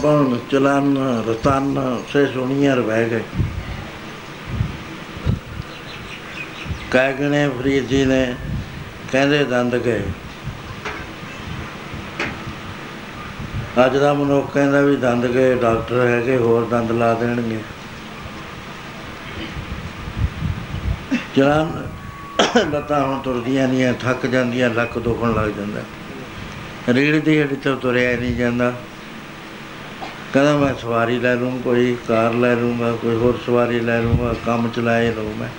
[0.04, 0.88] तपन चलन
[1.28, 1.76] रतन
[2.12, 3.24] से सुनिए बह गए
[6.92, 8.36] ਕਹਿਗਣੇ ਫਰੀਦ ਜੀ ਨੇ,
[9.12, 10.02] ਕਹਿੰਦੇ ਦੰਦ ਗਏ।
[13.86, 17.60] ਅੱਜ ਦਾ ਮਨੁੱਖ ਕਹਿੰਦਾ ਵੀ ਦੰਦ ਗਏ, ਡਾਕਟਰ ਹੈਗੇ, ਹੋਰ ਦੰਦ ਲਾ ਦੇਣਗੇ।
[21.38, 21.68] ਜਨਾਬ
[22.74, 25.82] ਲਤਾ ਹੁਣ ਤੁਰਦੀਆਂ ਨਹੀਂ ਥੱਕ ਜਾਂਦੀਆਂ, ਲੱਕ ਦੁਖਣ ਲੱਗ ਜਾਂਦਾ।
[26.90, 28.74] ਰੀੜ ਦੀ ਹੱਡੀ ਤੋਂ ਤੁਰਿਆ ਨਹੀਂ ਜਾਂਦਾ।
[30.34, 34.70] ਕਹਿੰਦਾ ਮੈਂ ਸਵਾਰੀ ਲੈ ਲੂੰ ਕੋਈ ਕਾਰ ਲੈ ਲੂੰਗਾ ਕੋਈ ਹੋਰ ਸਵਾਰੀ ਲੈ ਲੂੰਗਾ ਕੰਮ
[34.70, 35.50] ਚਲਾਏ ਲਊ ਮੈਂ।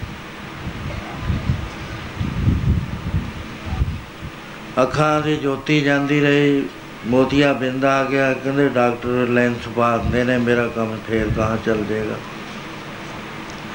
[4.82, 6.66] ਅੱਖਾਂ ਦੀ ਜੋਤੀ ਜਾਂਦੀ ਰਹੀ,
[7.06, 11.84] ਮੋਤੀਆ ਬਿੰਦ ਆ ਗਿਆ, ਕਹਿੰਦੇ ਡਾਕਟਰ ਲੈਂਸ ਪਾ ਦਿੰਦੇ ਨੇ, ਮੇਰਾ ਕੰਮ ਫੇਰ ਕਹਾਂ ਚੱਲ
[11.84, 12.16] ਜਾਏਗਾ।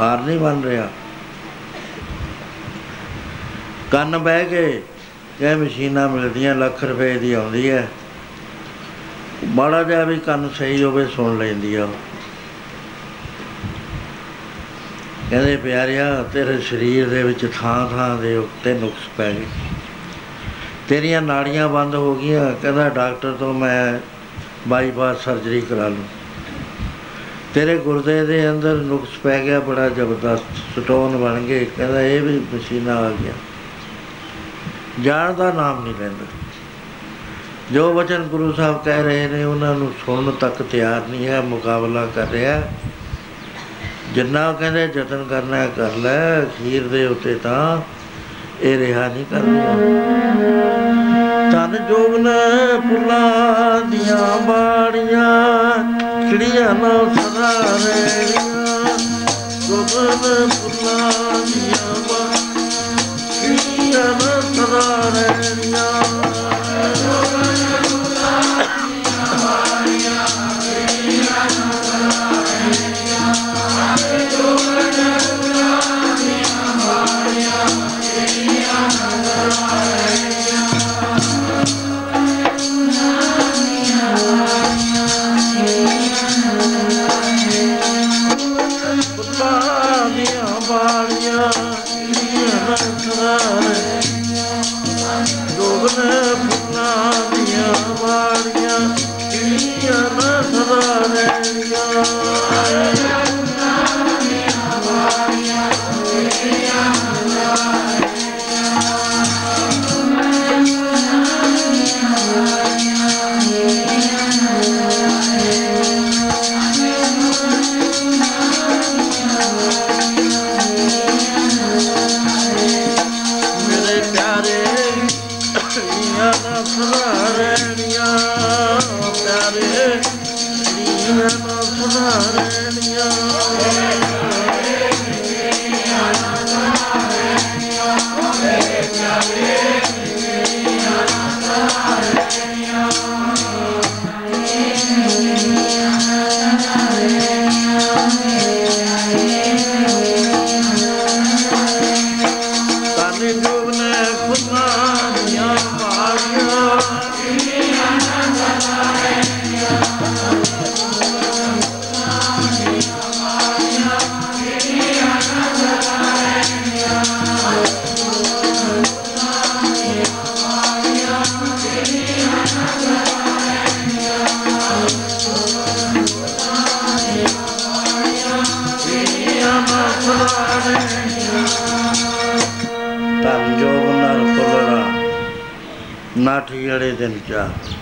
[0.02, 0.90] ਹਾਰ ਨਹੀਂ ਬਣ ਰਿਹਾ।
[3.92, 4.82] ਕੰਨ ਬਹਿ ਗਏ
[5.42, 7.88] ਇਹ ਮਸ਼ੀਨਾਂ ਮਿਲਦੀਆਂ, ਲੱਖ ਰੁਪਏ ਦੀ ਆਉਂਦੀ ਹੈ।
[9.46, 11.94] ਮਾੜਾ ਜਿਹਾ ਵੀ ਕੰਨ ਸਹੀ ਹੋਵੇ, ਸੁਣ ਲੈਂਦੀ ਆ। ਉਹ।
[15.30, 19.46] ਕਹਿੰਦੇ, ਪਿਆਰਿਆ, ਤੇਰੇ ਸਰੀਰ ਦੇ ਵਿੱਚ ਥਾਂ ਥਾਂ ਦੇ ਉੱਤੇ ਨੁਕਸ ਪੈ ਗਏ।
[20.88, 24.00] ਤੇਰੀਆਂ ਨਾੜੀਆਂ ਬੰਦ ਹੋ ਗਈਆਂ। ਕਹਿੰਦਾ, ਡਾਕਟਰ ਤੋਂ ਮੈਂ
[24.68, 26.06] ਬਾਈਪਾਸ ਸਰਜਰੀ ਕਰਾ ਲੂੰ।
[27.54, 32.40] ਤੇਰੇ ਗੁਰਦੇ ਦੇ ਅੰਦਰ ਨੁਕਸ ਪੈ ਗਿਆ, ਬੜਾ ਜ਼ਬਰਦਸਤ। ਸਟੋਨ ਬਣ ਗਏ। ਕਹਿੰਦਾ, ਇਹ ਵੀ
[32.54, 33.34] ਮਸ਼ੀਨਾ ਆ ਗਿਆ
[35.02, 36.39] ਜਾਣ ਦਾ ਨਾਮ ਨਹੀਂ ਲੈਂਦਾ।
[37.72, 42.06] ਜੋ ਵਚਨ ਗੁਰੂ ਸਾਹਿਬ ਕਹਿ ਰਹੇ ਨੇ, ਉਹਨਾਂ ਨੂੰ ਸੁਣਨ ਤੱਕ ਤਿਆਰ ਨਹੀਂ ਹੈ, ਮੁਕਾਬਲਾ
[42.16, 42.62] ਕਰ ਰਿਹਾ।
[44.14, 47.82] ਜਿੰਨਾ ਉਹ ਕਹਿੰਦੇ, ਯਤਨ ਕਰਨਾ ਹੈ, ਕਰ ਲੈ ਅਖੀਰ ਦੇ ਉੱਤੇ ਤਾਂ
[48.62, 49.76] ਇਹ ਰਿਹਾ ਨਹੀਂ ਕਰਨਾ।
[51.52, 52.28] ਤਨ ਜੋਗਨ
[52.90, 55.74] ਫੁੱਲਾਂ ਦੀਆਂ ਬਾੜੀਆਂ
[56.30, 57.52] ਖਿੜੀਆਂ ਨਾ ਸਦਾ
[57.86, 58.98] ਰਹਿਣੀਆਂ।
[59.68, 61.29] ਜੋਗਨ ਫੁੱਲਾਂ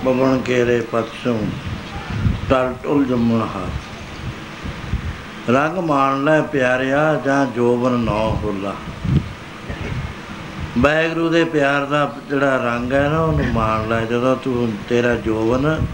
[0.04, 1.42] ਚਾ ਬਗਣ ਕੇਰੇ ਪਤਸੋਂ
[2.50, 3.70] ਟਲ ਟੁਲ ਜੰਮਣ ਹਾਰ।
[5.54, 8.76] ਰੰਗ ਮਾਣ ਲੈ ਪਿਆਰਿਆ ਜਾਂ ਜੋਬਨ ਨੌ ਫੁੱਲਾ।
[10.78, 15.86] ਬੈਗਰੂ ਦੇ ਪਿਆਰ ਦਾ ਜਿਹੜਾ ਰੰਗ ਹੈ ਨਾ, ਉਹਨੂੰ ਮਾਣ ਲੈ ਜਦੋਂ ਤੂੰ ਤੇਰਾ ਜੋਬਨ,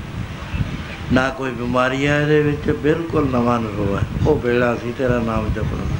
[1.13, 5.49] ਨਾ ਕੋਈ ਬਿਮਾਰੀ ਹੈ ਇਹਦੇ ਵਿੱਚ, ਬਿਲਕੁਲ ਨਵਾਂ ਅਨੁਭਵ ਹੈ। ਉਹ ਵੇਲਾ ਸੀ, ਤੇਰਾ ਨਾਮ
[5.49, 5.95] ਜਪਣਾ।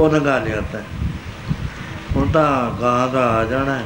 [0.00, 0.80] ਉਹ ਨਗਾ ਲਿਆ ਤਾਂ।
[2.16, 3.84] ਹੁਣ ਤਾਂ ਗਾਂ ਦਾ ਆ ਜਾਣਾ ਹੈ।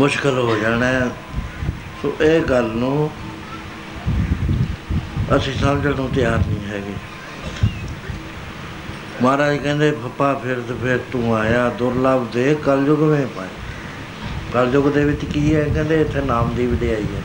[0.00, 1.08] ਮੁਸ਼ਕਲ ਹੋ ਜਾਣਾ ਹੈ।
[2.02, 3.10] ਸੋ ਇਹ ਗੱਲ ਨੂੰ
[5.36, 6.92] ਅਸੀਂ ਸਮਝਣ ਨੂੰ ਤਿਆਰ ਨਹੀਂ ਹੈਗੇ।
[9.22, 13.48] ਮਹਾਰਾਜ ਕਹਿੰਦੇ, ਫੱਪਾ ਫਿਰ ਤੇ ਫਿਰ ਤੂੰ ਆਇਆ, ਦੁਰਲਭ ਦੇ ਕਲਯੁਗ ਵਿੱਚ ਪਾਏ
[14.52, 15.64] ਕਲਯੁਗ ਦੇ ਵਿੱਚ ਕੀ ਹੈ?
[15.64, 17.22] ਕਹਿੰਦੇ, ਇੱਥੇ ਨਾਮ ਦੀ ਵਡਿਆਈ ਹੈ।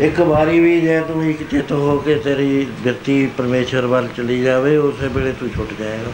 [0.00, 4.76] ਇੱਕ ਵਾਰੀ ਵੀ ਜੇ ਤੂੰ ਇੱਕ ਚਿੱਤ ਹੋ ਕੇ ਤੇਰੀ ਬਿਰਤੀ ਪਰਮੇਸ਼ਰ ਵੱਲ ਚਲੀ ਜਾਵੇ,
[4.76, 6.10] ਉਸੇ ਵੇਲੇ ਤੂੰ ਛੁੱਟ ਜਾਏਗਾ।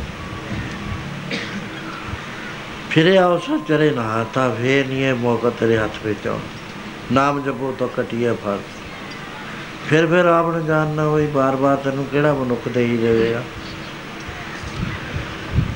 [2.91, 6.39] ਫਿਰੇ ਅਵਸਰ ਚਰੇ ਨਾ ਤਾਂ ਫੇਰ ਨਹੀਂ ਇਹ ਮੌਕਾ ਤੇਰੇ ਹੱਥ ਵਿੱਚ ਆਉਣ।
[7.13, 8.59] ਨਾਮ ਜਪੋ ਤਾਂ ਕਟਿਆ ਫਰ
[9.91, 13.43] ਫਿਰ ਫਿਰ ਆਪਣ ਜਾਣਨਾ ਹੋਈ ਬਾਰ-ਬਾਰ ਤੈਨੂੰ ਕਿਹੜਾ ਮਨੁੱਖ ਦੇ ਹੀ ਦੇਵੇਗਾ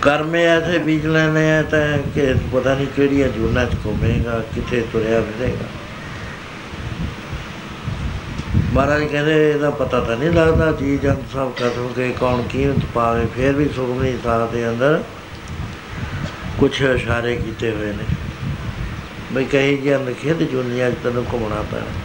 [0.03, 5.21] ਕਰਮੇ ਐਸੇ ਬੀਜ ਲੈਣੇ ਆ ਤਾਂ ਕਿ ਪਤਾ ਨਹੀਂ ਕਿਹੜੀਆਂ ਜੂਨਾਂ ਚ ਘੁੰਮੇਗਾ, ਕਿੱਥੇ ਤੁਰਿਆ
[5.21, 5.65] ਫਿਰੇਗਾ।
[8.73, 13.27] ਮਹਾਰਾਜ ਕਹਿੰਦੇ, ਇਹਦਾ ਪਤਾ ਤਾਂ ਨਹੀਂ ਲੱਗਦਾ, ਜੀ ਜੰਤ ਸਭ ਖਤਮ ਕੇ ਕੌਣ ਕੀਮਤ ਪਾਵੇ,
[13.37, 15.03] ਫਿਰ ਵੀ ਸੁਖਮਨੀ ਸਾਹਿਬ ਦੇ ਅੰਦਰ।
[16.59, 18.05] ਕੁਝ ਇਸ਼ਾਰੇ ਕੀਤੇ ਹੋਏ ਨੇ।
[19.33, 22.01] ਬਈ ਕਹੀ ਜੀ ਲਿਖੇ ਤੇ ਦੁਨੀਆ 'ਚ ਤੈਨੂੰ ਘੁੰਮਣਾ ਪੈਣਾ।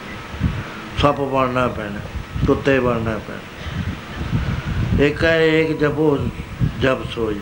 [1.01, 1.99] ਸੱਪ ਬਣਨਾ ਪੈਣਾ,
[2.47, 6.17] ਕੁੱਤੇ ਬਣਨਾ ਪੈਣਾ। ਇੱਕ ਹੈ ਇੱਕ ਜਪੋ,
[6.81, 7.39] ਜਪ ਸੋਈ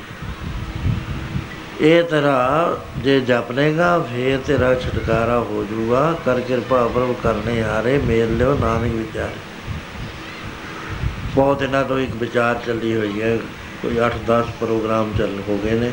[1.81, 7.97] ਇਹ ਤਰ੍ਹਾਂ ਜੇ ਜਪ ਲੇਗਾ ਫੇਰ ਤੇਰਾ ਛੁਟਕਾਰਾ ਹੋ ਜਾਊਗਾ। ਕਰ ਕਿਰਪਾ ਪ੍ਰਭ ਕਰਨੇ ਹਾਰੇ,
[7.97, 9.33] ਮੇਲ ਲਿਓ ਨਾਨਕ ਵਿਚਾਰੇ।
[11.35, 13.37] ਬਹੁਤ ਦਿਨਾਂ ਤੋਂ ਇੱਕ ਵਿਚਾਰ ਚੱਲੀ ਹੋਈ ਹੈ।
[13.81, 15.91] ਕੋਈ 8-10 ਪ੍ਰੋਗਰਾਮ ਚੱਲ ਹੋ ਗਏ ਨੇ।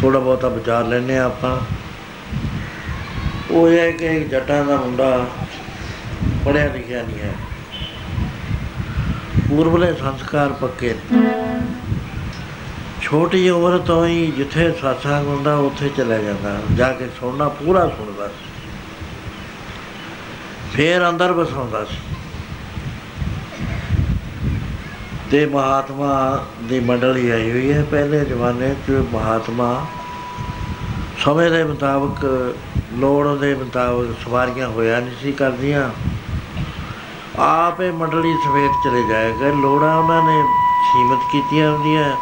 [0.00, 1.60] ਥੋੜਾ ਬਹੁਤਾ ਵਿਚਾਰ ਲੈਣੇ ਆਪਾਂ।
[3.50, 5.26] ਉਹ ਇਹ ਹੈ ਕਿ ਇੱਕ ਜੱਟਾਂ ਦਾ ਮੁੰਡਾ
[6.44, 7.32] ਪੜਿਆ ਲਿਖਿਆ ਨਹੀਂ ਹੈ।
[9.48, 11.60] ਪੂਰਬਲੇ ਸੰਸਕਾਰ ਪੱਕੇ। ਨੇ
[13.02, 18.28] ਛੋਟੀ ਉਮਰ ਤੋਂ ਹੀ ਜਿੱਥੇ ਸਾਥਾਂ ਹੁੰਦਾ, ਉੱਥੇ ਚਲਾ ਜਾਂਦਾ। ਜਾ ਕੇ ਸੁਣਨਾ, ਪੂਰਾ ਸੁਣਦਾ।
[18.28, 18.50] ਸੀ
[20.74, 21.96] ਫੇਰ ਅੰਦਰ ਵਸਾਉਂਦਾ ਸੀ।
[25.30, 29.86] ਤੇ ਮਹਾਤਮਾ ਦੀ ਮੰਡਲੀ ਆਈ ਹੋਈ ਹੈ ਪਹਿਲੇ ਜ਼ਮਾਨੇ 'ਚ ਮਹਾਤਮਾ।
[31.24, 32.24] ਸਮੇਂ ਦੇ ਮੁਤਾਬਕ
[32.92, 35.90] ਲੋੜ ਦੇ ਮੁਤਾਬਕ ਸਵਾਰੀਆਂ ਹੋਇਆ ਨਹੀਂ ਸੀ ਕਰਦੀਆਂ।
[37.38, 40.42] ਆਪੇ ਮੰਡਲੀ ਸਮੇਤ ਚਲੇ ਜਾਏਗਾ ਲੋੜਾਂ ਉਹਨਾਂ ਨੇ
[40.92, 42.16] ਸੀਮਤ ਕੀਤੀਆਂ ਹੁੰਦੀਆਂ।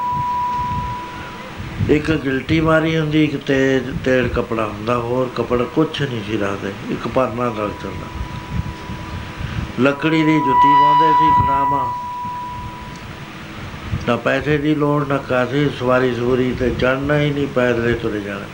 [1.91, 6.73] ਇੱਕ ਗਿਲਟੀ ਮਾਰੀ ਹੁੰਦੀ, ਇੱਕ ਤੇਜ ਤੇੜ ਕਪੜਾ ਹੁੰਦਾ, ਹੋਰ ਕਪੜਾ ਕੁਛ ਨਹੀਂ ਸੀ ਰੱਖਦੇ
[6.91, 8.07] ਇੱਕ ਪਰਨਾ ਗਲ ਚੱਲਦਾ।
[9.81, 11.93] ਲੱਕੜੀ ਦੀ ਜੁੱਤੀ ਪਾਉਂਦੇ ਸੀ ਖੜਾਮਾ
[14.09, 18.47] ਨਾ ਪੈਸੇ ਦੀ ਲੋੜ, ਨਾ ਕਾਸੀ ਸਵਾਰੀ ਸੂਰੀ ਤੇ ਚੜਨਾ ਹੀ ਨਹੀਂ, ਪੈਦਲੇ ਤੁਰੇ ਜਾਣਾ।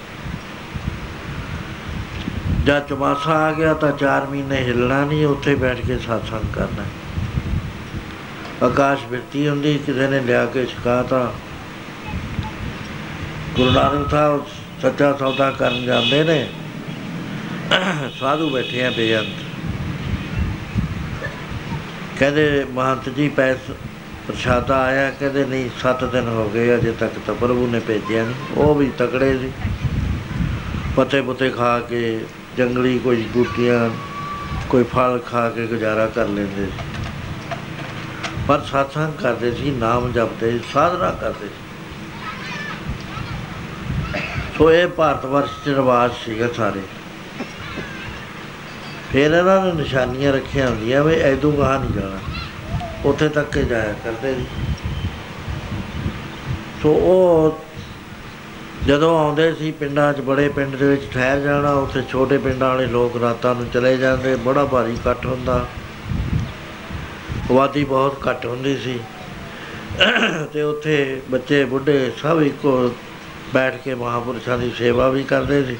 [2.64, 6.84] ਜਦ ਚਮਾਸਾ ਆ ਗਿਆ ਤਾਂ 4 ਮਹੀਨੇ ਹਿੱਲਣਾ ਨਹੀਂ, ਉੱਥੇ ਬੈਠ ਕੇ satsang ਕਰਨਾ
[8.66, 11.34] ਆਕਾਸ਼ ਬਿਰਤੀ ਹੁੰਦੀ, ਕਿਸੇ ਨੇ ਲਿਆ ਕੇ ਸਿਖਾਤਾ
[13.56, 14.46] ਗੁਰੂ ਨਾਨਕ ਸਾਹਿਬ
[14.82, 16.48] ਸੱਚਾ ਸੌਦਾ ਕਰਨ ਜਾਂਦੇ ਨੇ।
[18.20, 19.42] ਸਾਧੂ ਬੈਠੇ ਆ ਬੇਅੰਤ।
[22.18, 23.58] ਕਹਿੰਦੇ, ਮਹੰਤ ਜੀ, ਪੈਸ
[24.28, 28.34] ਪ੍ਰਸ਼ਾਦਾ ਆਇਆ, ਕਹਿੰਦੇ ਨਹੀਂ 7 ਦਿਨ ਹੋ ਗਏ, ਅਜੇ ਤੱਕ ਤਾਂ ਪ੍ਰਭੂ ਨੇ ਭੇਜਿਆ ਨਹੀਂ।
[28.56, 29.52] ਉਹ ਵੀ ਤਕੜੇ ਸੀ।
[30.96, 32.24] ਪੱਤੇ ਪੁੱਤੇ ਖਾ ਕੇ,
[32.56, 33.90] ਜੰਗਲੀ ਕੋਈ ਬੂਟੀਆਂ,
[34.68, 36.72] ਕੋਈ ਫਲ ਖਾ ਕੇ ਗੁਜ਼ਾਰਾ ਕਰ ਲੈਂਦੇ ਸੀ।
[38.48, 41.54] ਪਰ satsang ਕਰਦੇ ਸੀ, ਨਾਮ ਜਪਦੇ ਸੀ, ਸਾਧਨਾ ਕਰਦੇ ਸੀ।
[44.58, 46.80] ਸੋ ਇਹ ਭਾਰਤ ਵਰਸ਼ ਚ ਰਿਵਾਜ ਸੀਗਾ ਸਾਰੇ।
[49.12, 52.33] ਫਿਰ ਇਹਨਾਂ ਨੇ ਨਿਸ਼ਾਨੀਆਂ ਰੱਖੀਆਂ ਹੁੰਦੀਆਂ ਵੀ ਐਦੋਂ ਗਾਹ ਨਹੀਂ ਜਾਣਾ।
[53.04, 54.46] ਉੱਥੇ ਤੱਕ ਹੀ ਜਾਇਆ ਕਰਦੇ ਸੀ
[56.82, 57.58] ਸੋ ਉਹ
[58.86, 62.86] ਜਦੋਂ ਆਉਂਦੇ ਸੀ ਪਿੰਡਾਂ 'ਚ, ਬੜੇ ਪਿੰਡ ਦੇ ਵਿੱਚ ਠਹਿਰ ਜਾਣਾ, ਉੱਥੇ ਛੋਟੇ ਪਿੰਡਾਂ ਵਾਲੇ
[62.86, 65.66] ਲੋਕ ਰਾਤਾਂ ਨੂੰ ਚਲੇ ਜਾਂਦੇ, ਬੜਾ ਭਾਰੀ ਇਕੱਠ ਹੁੰਦਾ।
[67.50, 69.00] ਆਬਾਦੀ ਬਹੁਤ ਘੱਟ ਹੁੰਦੀ ਸੀ।
[70.52, 72.94] ਤੇ ਉੱਥੇ ਬੱਚੇ, ਬੁੱਢੇ ਸਭ ਇੱਕੋ
[73.54, 75.76] ਬੈਠ ਕੇ ਮਹਾਪੁਰਸ਼ਾਂ ਦੀ ਸੇਵਾ ਵੀ ਕਰਦੇ ਸੀ।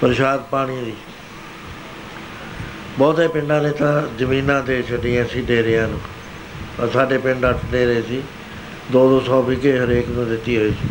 [0.00, 0.92] ਪ੍ਰਸ਼ਾਦ ਪਾਣੀ ਦੀ।
[2.98, 6.00] ਬਹੁਤੇ ਪਿੰਡਾਂ ਨੇ ਤਾਂ ਜ਼ਮੀਨਾਂ ਦੇ ਛੱਡੀਆਂ ਸੀ ਡੇਰਿਆਂ ਨੂੰ।
[6.78, 8.22] ਪਰ ਸਾਡੇ ਪਿੰਡ ਅੱਠ ਡੇਰੇ ਸੀ
[8.92, 10.88] 2-200 ਵਿਗੇ ਹਰੇਕ ਨੂੰ ਦਿੱਤੀ ਹੋਈ ਸੀ।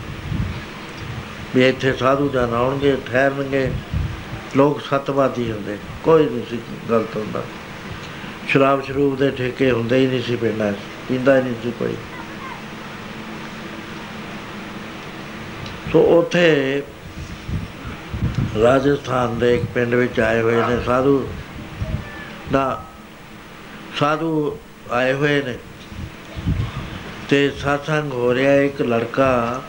[1.55, 3.71] ਵੀ ਇੱਥੇ ਸਾਧੂ ਜਨ ਆਉਣਗੇ, ਠਹਿਰਨਗੇ,
[4.57, 7.43] ਲੋਕ ਸਤਵਾਦੀ ਹੁੰਦੇ, ਕੋਈ ਨਹੀਂ ਸੀ ਗਲਤ ਹੁੰਦਾ।
[8.47, 10.75] ਸ਼ਰਾਬ ਸ਼ਰੂਬ ਦੇ ਠੇਕੇ ਹੁੰਦੇ ਹੀ ਨਹੀਂ ਸੀ ਪਿੰਡਾਂ 'ਚ,
[11.07, 11.95] ਪੀਂਦਾ ਹੀ ਨਹੀਂ ਸੀ ਕੋਈ।
[15.91, 16.83] ਸੋ ਉਥੇ
[18.61, 21.27] ਰਾਜਸਥਾਨ ਦੇ ਇੱਕ ਪਿੰਡ ਵਿੱਚ ਆਏ ਹੋਏ ਨੇ ਸਾਧੂ।
[22.51, 22.83] ਨਾ
[23.99, 24.57] ਸਾਧੂ
[24.91, 25.57] ਆਏ ਹੋਏ ਨੇ
[27.29, 29.61] ਤੇ satsang ਹੋ ਰਿਹਾ ਇੱਕ ਲੜਕਾ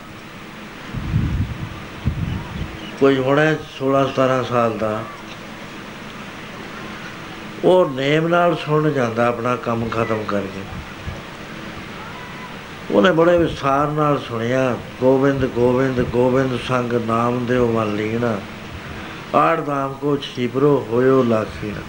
[2.99, 5.03] ਕੋਈ ਹੋਣਾ 16 17 ਸਾਲ ਦਾ,
[7.65, 10.61] ਉਹ ਨੇਮ ਨਾਲ ਸੁਣ ਜਾਂਦਾ ਆਪਣਾ ਕੰਮ ਖਤਮ ਕਰਕੇ।
[12.91, 18.39] ਉਹਨੇ ਬੜੇ ਵਿਸਥਾਰ ਨਾਲ ਸੁਣਿਆ, ਗੋਬਿੰਦ ਗੋਬਿੰਦ ਗੋਬਿੰਦ ਸੰਗ ਨਾਮ ਦਿਓ ਮਨ ਲੀਣਾ
[19.35, 21.81] ਆੜ ਨਾਮ ਕੋ ਛਿਪਰੋ ਹੋਇਓ ਲਾਖੀਣਾ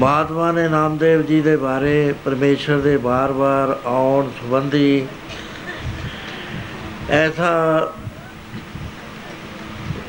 [0.00, 5.06] ਮਹਾਤਮਾ ਨੇ ਨਾਮਦੇਵ ਜੀ ਦੇ ਬਾਰੇ, ਪਰਮੇਸ਼ਰ ਦੇ ਬਾਰ-ਬਾਰ ਆਉਣ ਸੰਬੰਧੀ
[7.10, 7.92] ਐਸਾ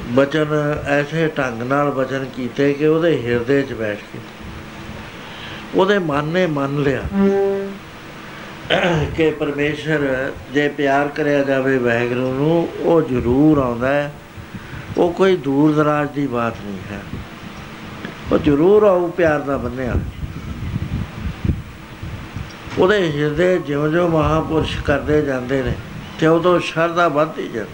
[0.10, 0.48] ਬਚਨ,
[0.88, 4.20] ਐਸੇ ਢੰਗ ਨਾਲ ਬਚਨ ਕੀਤੇ ਕਿ ਉਹਦੇ ਹਿਰਦੇ 'ਚ ਬੈਠ ਕੇ
[5.76, 7.02] ਉਹਦੇ ਮਨ ਨੇ ਮੰਨ ਲਿਆ
[9.18, 14.12] ਕਿ ਪਰਮੇਸ਼ਰ ਜੇ ਪਿਆਰ ਕਰਿਆ ਜਾਵੇ ਵੈਗਰੂ ਨੂੰ, ਉਹ ਜ਼ਰੂਰ ਆਉਂਦਾ ਹੈ।
[14.98, 17.00] ਉਹ ਕੋਈ ਦੂਰ ਦਰਾਜ ਦੀ ਬਾਤ ਨਹੀਂ ਹੈ।
[18.32, 19.96] ਉਹ ਜ਼ਰੂਰ ਆਉ ਪਿਆਰ ਦਾ ਬੰਨਿਆ
[22.78, 25.74] ਉਹਦੇ ਹਿਰਦੇ ਜਿਉਂ-ਜਿਉਂ ਮਹਾਪੁਰਸ਼ ਕਰਦੇ ਜਾਂਦੇ ਨੇ,
[26.20, 27.72] ਤੇ ਉਦੋਂ ਸ਼ਰਧਾ ਵੱਧਦੀ ਜਾਂਦੀ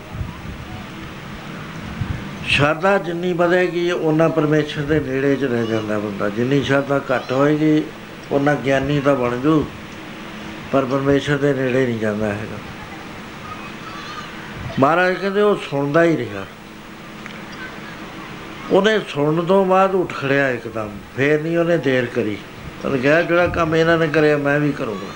[2.48, 7.84] ਸ਼ਰਧਾ ਜਿੰਨੀ ਵਧੇਗੀ ਉਹਨਾਂ ਪਰਮੇਸ਼ਰ ਦੇ ਨੇੜੇ 'ਚ ਰਹਿ ਜਾਂਦਾ ਬੰਦਾ। ਜਿੰਨੀ ਸ਼ਰਧਾ ਘੱਟ ਹੋਏਗੀ
[8.32, 9.66] ਉਹਨਾਂ ਗਿਆਨੀ ਤਾਂ ਬਣ ਜੂ,
[10.72, 12.58] ਪਰ ਪਰਮੇਸ਼ਰ ਦੇ ਨੇੜੇ ਨਹੀਂ ਜਾਂਦਾ ਹੈਗਾ।
[14.80, 16.46] ਮਹਾਰਾਜ ਕਹਿੰਦੇ, ਉਹ ਸੁਣਦਾ ਹੀ ਰਿਹਾ।
[18.72, 22.38] ਉਹਨੇ ਸੁਣਨ ਤੋਂ ਬਾਅਦ ਉੱਠ ਖੜਿਆ ਇੱਕਦਮ, ਫੇਰ ਨਹੀਂ ਉਹਨੇ ਦੇਰ ਕਰੀ।
[22.86, 25.12] ਉਹਨੇ ਕਿਹਾ, ਜਿਹੜਾ ਕੰਮ ਇਹਨਾਂ ਨੇ ਕਰਿਆ, ਮੈਂ ਵੀ ਕਰੂੰਗਾ।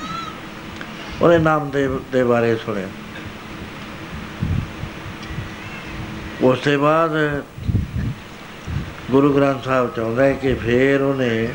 [1.22, 2.88] ਉਹਨੇ ਨਾਮਦੇਵ ਦੇ ਬਾਰੇ ਸੁਣਿਆ।
[6.41, 7.43] ਉਸ ਤੋਂ ਬਾਅਦ
[9.12, 11.49] ਗੁਰੂ ਗ੍ਰੰਥ ਸਾਹਿਬ ਚਾਹੁੰਦਾ ਹੈ ਕਿ ਫੇਰ ਉਹਨੇ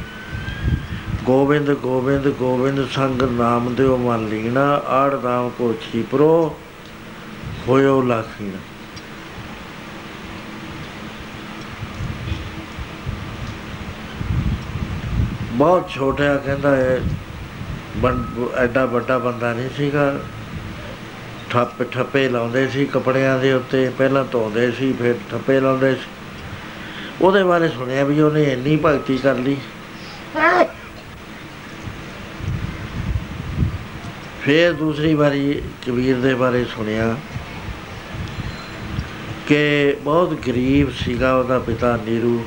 [1.25, 6.57] ਗੋਬਿੰਦ ਗੋਬਿੰਦ ਗੋਬਿੰਦ ਸੰਗ ਨਾਮ ਦਿਓ, ਮਨ ਲੀਣਾ, ਆੜ ਦਾਮ ਕੋ ਛੀਪਰੋ
[7.69, 8.59] ਹੋਇਓ ਲਾਖੀਣਾ
[15.59, 17.01] ਬਹੁਤ ਛੋਟਾ ਕਹਿੰਦਾ ਹੈ
[17.97, 18.25] ਬੰ,
[18.57, 20.21] ਐਡਾ ਵੱਡਾ ਬੰਦਾ ਨਹੀਂ ਸੀਗਾ।
[21.51, 26.01] ਠੱਪ, ਠੱਪੇ ਲਾਉਂਦੇ ਸੀ ਕੱਪੜਿਆਂ ਦੇ ਉੱਤੇ, ਪਹਿਲਾਂ ਧੋਂਦੇ ਸੀ, ਫਿਰ ਠੱਪੇ ਲਾਉਂਦੇ ਸੀ।
[27.21, 29.57] ਉਹਦੇ ਬਾਰੇ ਸੁਣਿਆ ਵੀ ਉਹਨੇ ਇੰਨੀ ਭਗਤੀ ਕਰ ਲਈ।
[34.43, 37.17] ਫਿਰ ਦੂਸਰੀ ਵਾਰੀ ਕਬੀਰ ਦੇ ਬਾਰੇ ਸੁਣਿਆ
[39.47, 42.45] ਕਿ ਬਹੁਤ ਗਰੀਬ ਸੀਗਾ ਉਹਦਾ ਪਿਤਾ ਨੀਰੂ।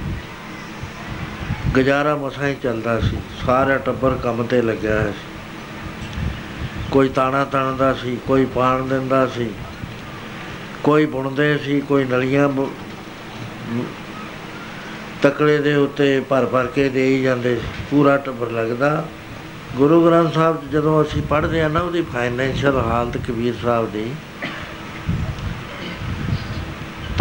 [1.74, 5.38] ਗੁਜ਼ਾਰਾ ਮਸਾਂ ਹੀ ਚੱਲਦਾ ਸੀ। ਸਾਰਾ ਟੱਬਰ ਕੰਮ ਤੇ ਲੱਗਿਆ ਹੋਇਆ ਸੀ।
[6.92, 9.50] ਕੋਈ ਤਾਣਾ ਤਣਦਾ ਸੀ, ਕੋਈ ਪਾਣ ਦਿੰਦਾ ਸੀ,
[10.84, 13.84] ਕੋਈ ਬੁਣਦੇ ਸੀ, ਕੋਈ ਨਲੀਆਂ ਬੁ-
[15.22, 17.62] ਤਕੜੇ ਦੇ ਉੱਤੇ ਭਰ ਭਰ ਕੇ ਦੇ ਹੀ ਜਾਂਦੇ ਸੀ।
[17.92, 19.08] ਪੂਰਾ ਟੱਬਰ ਲੱਗਦਾ।
[19.76, 24.12] ਗੁਰੂ ਗ੍ਰੰਥ ਸਾਹਿਬ 'ਚ ਜਦੋਂ ਅਸੀਂ ਪੜ੍ਹਦੇ ਆ ਨਾ, ਉਹਦੀ ਫਾਈਨੈਂਸ਼ੀਅਲ ਹਾਲਤ ਕਬੀਰ ਸਾਹਿਬ ਦੀ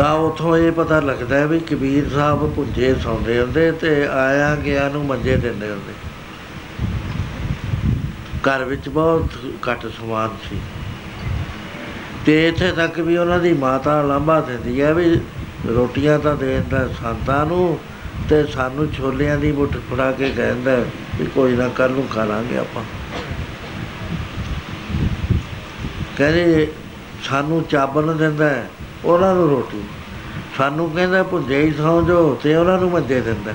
[0.01, 4.89] ਤਾਂ ਉਥੋਂ ਇਹ ਪਤਾ ਲੱਗਦਾ ਹੈ ਵੀ ਕਬੀਰ ਸਾਹਿਬ ਪੁੰਜੇ ਸੌਂਦੇ ਹੁੰਦੇ ਤੇ ਆਇਆ ਗਿਆ
[4.89, 5.93] ਨੂੰ ਮੰਜੇ ਦਿੰਦੇ ਹੁੰਦੇ।
[8.41, 9.25] ਘਰ ਵਿੱਚ ਬਹੁਤ
[9.69, 10.61] ਘੱਟ ਸਮਾਨ ਸੀ।
[12.27, 15.21] ਤੇ ਇੱਥੇ ਤੱਕ ਵੀ ਉਹਨਾਂ ਦੀ ਮਾਤਾ ਲਾਂਭਾ ਦਿੰਦੀ ਹੈ ਵੀ
[15.69, 17.79] ਰੋਟੀਆਂ ਤਾਂ ਦੇਣ ਦਾ ਸੰਤਾਂ ਨੂੰ
[18.31, 20.77] ਤੇ ਸਾਨੂੰ ਛੋਲਿਆਂ ਦੀ ਮੁੱਠ ਫੜਾ ਕੇ ਕਹਿੰਦਾ
[21.19, 22.85] ਵੀ ਕੋਈ ਨਾ ਕੱਲ ਨੂੰ ਖਾ ਲਾਂਗੇ ਆਪਾਂ।
[26.19, 26.73] ਕਹਿੰਦੇ
[27.25, 28.69] ਸਾਨੂੰ ਚਾਬਣ ਦਿੰਦਾ ਹੈ,
[29.05, 29.83] ਉਹਨਾਂ ਨੂੰ ਰੋਟੀ।
[30.59, 33.53] ਸਾਨੂੰ ਕਹਿੰਦਾ ਭੁੰਜੇ ਹੀ ਸੌਂ ਜੋ ਤੇ ਉਹਨਾਂ ਨੂੰ ਮੰਜੇ ਦਿੰਦਾ।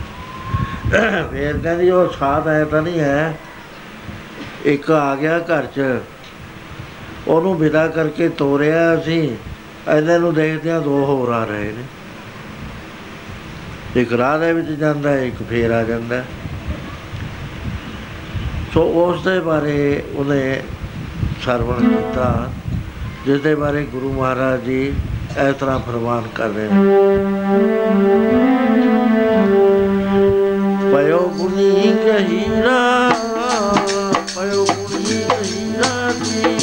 [1.31, 3.39] ਫੇਰ ਕਹਿੰਦੀ ਉਹ ਸਾਥ ਆਇਆ ਤਾਂ ਨਹੀਂ ਹੈ।
[4.65, 5.99] ਇੱਕ ਆ ਗਿਆ ਘਰ 'ਚ।
[7.27, 9.35] ਉਹਨੂੰ ਵਿਦਾ ਕਰਕੇ ਤੋਰਿਆ ਅਸੀਂ।
[9.97, 11.83] ਇਹਨਾਂ ਨੂੰ ਦੇਖਦਿਆਂ ਦੋ ਹੋਰ ਆ ਰਹੇ ਨੇ।
[14.01, 16.25] ਇੱਕ ਰਾਹ ਦੇ ਵਿੱਚ ਜਾਂਦਾ ਹੈ, ਇੱਕ ਫੇਰ ਆ ਜਾਂਦਾ। ਹੈ।
[18.73, 20.63] ਸੋ ਉਸ ਦੇ ਬਾਰੇ ਉਹਨੇ
[21.45, 22.51] ਸਰਵਣ ਕੀਤਾ
[23.25, 24.93] ਜਿਸ ਦੇ ਬਾਰੇ ਗੁਰੂ ਮਹਾਰਾਜ ਜੀ
[25.35, 26.93] ਇਸ ਤਰ੍ਹਾਂ ਫਰਮਾਨ ਕਰ ਰਹੇ ਨੇ
[30.91, 32.77] ਪਇਓ ਗੁਨੀ ਗਹੀਰਾ
[34.35, 36.55] ਪਇਓ ਗੁਨੀ ਗਹੀਰਾ ਜੀ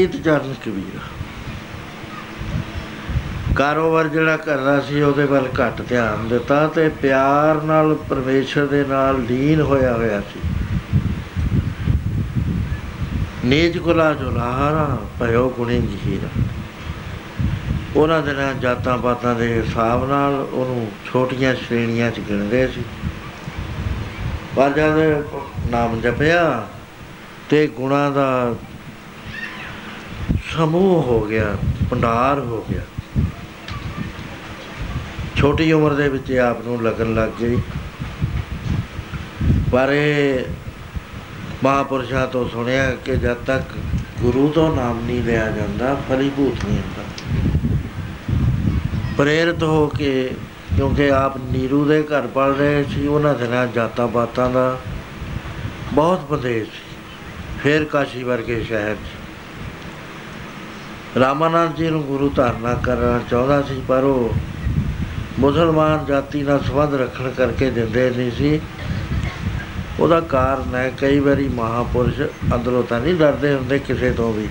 [0.00, 1.00] ਪ੍ਰੀਤ ਜਨ ਕਬੀਰ
[3.56, 9.20] ਕਾਰੋਬਾਰ ਜਿਹੜਾ ਕਰਦਾ ਸੀ, ਉਹਦੇ ਵੱਲ ਘੱਟ ਧਿਆਨ ਦਿੱਤਾ ਤੇ ਪਿਆਰ ਨਾਲ ਪਰਮੇਸ਼ਰ ਦੇ ਨਾਲ
[9.22, 10.40] ਲੀਨ ਹੋਇਆ ਹੋਇਆ ਸੀ।
[13.44, 16.28] ਨੀਜ ਗੁਲਾ ਜੁਲਾਰਾ, ਭਇਓ ਗੁਣੀ ਜਹੀਰਾ।
[17.96, 22.84] ਉਹਨਾਂ ਦੇ ਨਾਲ ਜਾਤਾਂ ਪਾਤਾਂ ਦੇ ਹਿਸਾਬ ਨਾਲ ਉਹਨੂੰ ਛੋਟੀਆਂ ਸ਼੍ਰੇਣੀਆਂ 'ਚ ਗਿਣਦੇ ਸੀ।
[24.56, 25.24] ਪਰ ਜਦ
[25.70, 26.68] ਨਾਮ ਜਪਿਆ
[27.50, 28.54] ਤੇ ਗੁਣਾ ਦਾ
[30.56, 31.56] ਸਮੂਹ ਹੋ ਗਿਆ,
[31.90, 32.80] ਭੰਡਾਰ ਹੋ ਗਿਆ।
[35.36, 37.60] ਛੋਟੀ ਉਮਰ ਦੇ ਵਿੱਚ ਇਹ ਆਪ ਨੂੰ ਲੱਗਣ ਲੱਗ ਗਈ।
[39.72, 40.44] ਪਰ ਇਹ
[41.64, 43.62] ਮਹਾਂਪੁਰਸ਼ਾਂ ਤੋਂ ਸੁਣਿਆ ਕਿ ਜਦ ਤੱਕ
[44.20, 47.04] ਗੁਰੂ ਤੋਂ ਨਾਮ ਨਹੀਂ ਲਿਆ ਜਾਂਦਾ, ਫਲੀਭੂਤ ਨਹੀਂ ਹੁੰਦਾ।
[49.16, 50.30] ਪ੍ਰੇਰਿਤ ਹੋ ਕੇ,
[50.76, 54.78] ਕਿਉਂਕਿ ਆਪ ਨੀਰੂ ਦੇ ਘਰ ਪੜ ਰਹੇ ਸੀ, ਉਹਨਾਂ ਦੇ ਨਾਲ ਜਾਤਾਂ ਪਾਤਾਂ ਦਾ
[55.92, 56.96] ਬਹੁਤ ਬੰਦੇ ਸੀ।
[57.62, 59.19] ਫਿਰ ਕਾਸ਼ੀ ਵਰਗੇ ਸ਼ਹਿਰ 'ਚ
[61.18, 64.34] ਰਾਮਾਨੰਦ ਜੀ ਨੂੰ ਗੁਰੂ ਧਾਰਨਾ ਕਰਨਾ ਚਾਹੁੰਦਾ ਸੀ, ਪਰ ਉਹ
[65.38, 68.60] ਮੁਸਲਮਾਨ ਜਾਤੀ ਨਾਲ ਸੰਬੰਧ ਰੱਖਣ ਕਰਕੇ ਦਿੰਦੇ ਨਹੀਂ ਸੀ।
[70.00, 72.20] ਉਹਦਾ ਕਾਰਨ ਹੈ, ਕਈ ਵਾਰੀ ਮਹਾਪੁਰਸ਼
[72.54, 74.48] ਅੰਦਰੋਂ ਤਾਂ ਨਹੀਂ ਡਰਦੇ ਹੁੰਦੇ ਕਿਸੇ ਤੋਂ ਵੀ।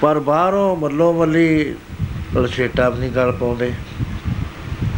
[0.00, 1.74] ਪਰ ਬਾਹਰੋਂ ਮੱਲੋ ਮੱਲੀ
[2.36, 3.72] ਲਛੇਟਾ ਵੀ ਨਹੀਂ ਗੱਲ ਪਾਉਂਦੇ।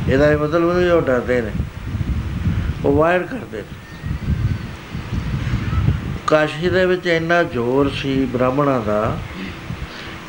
[0.09, 1.51] ਇਹਦਾ ਇਹ ਮਤਲਬ ਨਹੀਂ ਉਹ ਡਰਦੇ ਨੇ।
[2.85, 3.79] ਉਹ ਵਾਇਰ ਕਰਦੇ ਨੇ।
[6.27, 9.17] ਕਾਸ਼ੀ ਦੇ ਵਿੱਚ ਇੰਨਾ ਜ਼ੋਰ ਸੀ ਬ੍ਰਾਹਮਣਾਂ ਦਾ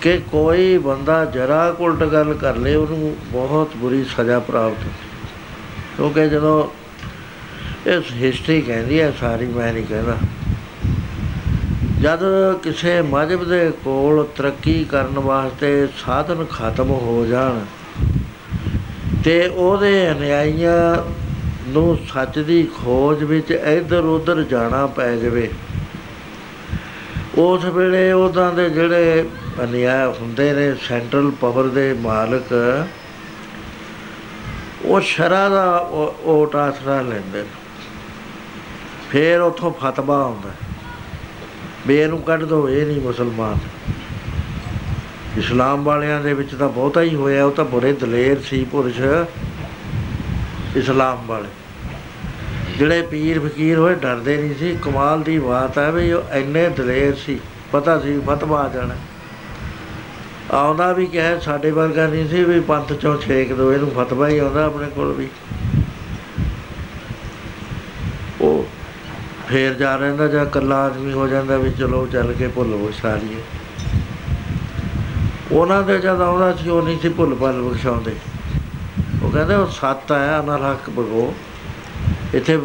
[0.04, 4.88] ਕਿ ਕੋਈ ਬੰਦਾ ਜਰਾ ਉਲਟ ਗੱਲ ਕਰ ਲੇ, ਉਹਨੂੰ ਬਹੁਤ ਬੁਰੀ ਸਜ਼ਾ ਪ੍ਰਾਪਤ
[5.98, 6.64] ਕਿਉਂਕਿ ਜਦੋਂ
[7.90, 10.18] ਇਸ ਹਿਸਟਰੀ ਕਹਿੰਦੀ ਹੈ, ਸਾਰੀ ਮੈਂ ਨਹੀਂ ਕਹਿੰਦਾ
[12.02, 12.24] ਜਦ
[12.64, 17.60] ਕਿਸੇ ਮਜਬ ਦੇ ਕੋਲ ਤਰੱਕੀ ਕਰਨ ਵਾਸਤੇ ਸਾਧਨ ਖਤਮ ਹੋ ਜਾਣ
[19.24, 20.98] ਤੇ ਉਹਦੇ ਅਨਿਆਈਆਂ
[21.70, 25.50] ਨੂੰ ਸੱਚ ਦੀ ਖੋਜ ਵਿੱਚ ਇੱਧਰ ਉੱਧਰ ਜਾਣਾ ਪੈ ਜਾਵੇ,
[27.38, 29.26] ਉਸ ਵੇਲੇ ਉਹਨਾਂ ਦੇ ਜਿਹੜੇ
[29.62, 32.88] ਅਨਿਆਇ ਹੁੰਦੇ ਨੇ ਸੈਂਟਰਲ ਪਾਵਰ ਦੇ ਮਾਲਕ।
[34.86, 35.90] ਉਹ ਸ਼ਰਾ ਦਾ
[36.24, 37.48] ਓਟ ਆਸਰਾ ਲੈਂਦੇ ਨੇ।
[39.12, 40.50] ਫੇਰ ਉਥੋਂ ਫਤਵਾ ਆਉਂਦਾ।
[41.88, 43.58] ਵੀ ਇਹਨੂੰ ਕੱਢ ਦੋ, ਇਹ ਨਹੀਂ ਮੁਸਲਮਾਨ।
[45.38, 49.02] ਇਸਲਾਮ ਵਾਲਿਆਂ ਦੇ ਵਿੱਚ ਤਾਂ ਬਹੁਤਾ ਹੀ ਹੋਇਆ, ਉਹ ਤਾਂ ਬੜੇ ਦਲੇਰ ਸੀ ਪੁਰਸ਼,
[50.78, 51.50] ਇਸਲਾਮ ਵਾਲੇ।
[52.78, 57.16] ਜਿਹੜੇ ਪੀਰ ਫਕੀਰ ਹੋਏ, ਡਰਦੇ ਨਹੀਂ ਸੀ। ਕਮਾਲ ਦੀ ਬਾਤ ਹੈ ਵੀ ਉਹ ਇੰਨੇ ਦਲੇਰ
[57.16, 57.40] ਸੀ।
[57.72, 58.96] ਪਤਾ ਸੀ, ਫਤਵਾ ਆ ਜਾਣਾ।
[60.52, 64.38] ਆਉਂਦਾ ਵੀ ਕਹੇ ਸਾਡੇ ਵਰਗਾ ਨਹੀਂ ਸੀ ਵੀ ਪੰਥ ਚੋਂ ਛੇਕ ਦੋ, ਇਹਨੂੰ ਫਤਵਾ ਹੀ
[64.38, 65.28] ਆਉਂਦਾ ਆਪਣੇ ਕੋਲ ਵੀ।
[68.42, 68.66] ਉਹ
[69.50, 73.42] ਫੇਰ ਜਾ ਰਹਿੰਦਾ ਜਾਂ ਇਕੱਲਾ ਆਦਮੀ ਹੋ ਜਾਂਦਾ ਵੀ ਚਲੋ ਚੱਲ ਕੇ ਭੁੱਲੋ ਸਾਰੀਏ
[75.52, 78.16] ਉਹਨਾਂ ਦੇ ਜਦ ਆਉਂਦਾ ਸੀ, ਉਹ ਨਹੀਂ ਸੀ ਭੁੱਲ ਭੱਲ ਬਖਸ਼ਾਉਂਦੇ।
[79.24, 81.34] ਉਹ ਕਹਿੰਦੇ ਉਹ ਸੱਤ ਆਇਆ ਨਾ ਹੱਕ ਬਗੋ
[82.34, 82.56] ਇੱਥੇ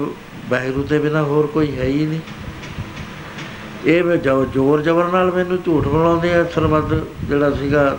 [0.50, 2.20] ਵਾਹਿਗੁਰੂ ਦੇ ਬਿਨਾ ਹੋਰ ਕੋਈ ਹੈ ਹੀ ਨਹੀਂ।
[3.86, 4.16] ਇਹ ਵੇ
[4.54, 7.98] ਜੋਰ ਜਬਰ ਨਾਲ ਮੈਨੂੰ ਝੂਠ ਬਣਾਉਂਦੇ ਆ, ਸਰਬੱਤ ਜਿਹੜਾ ਸੀਗਾ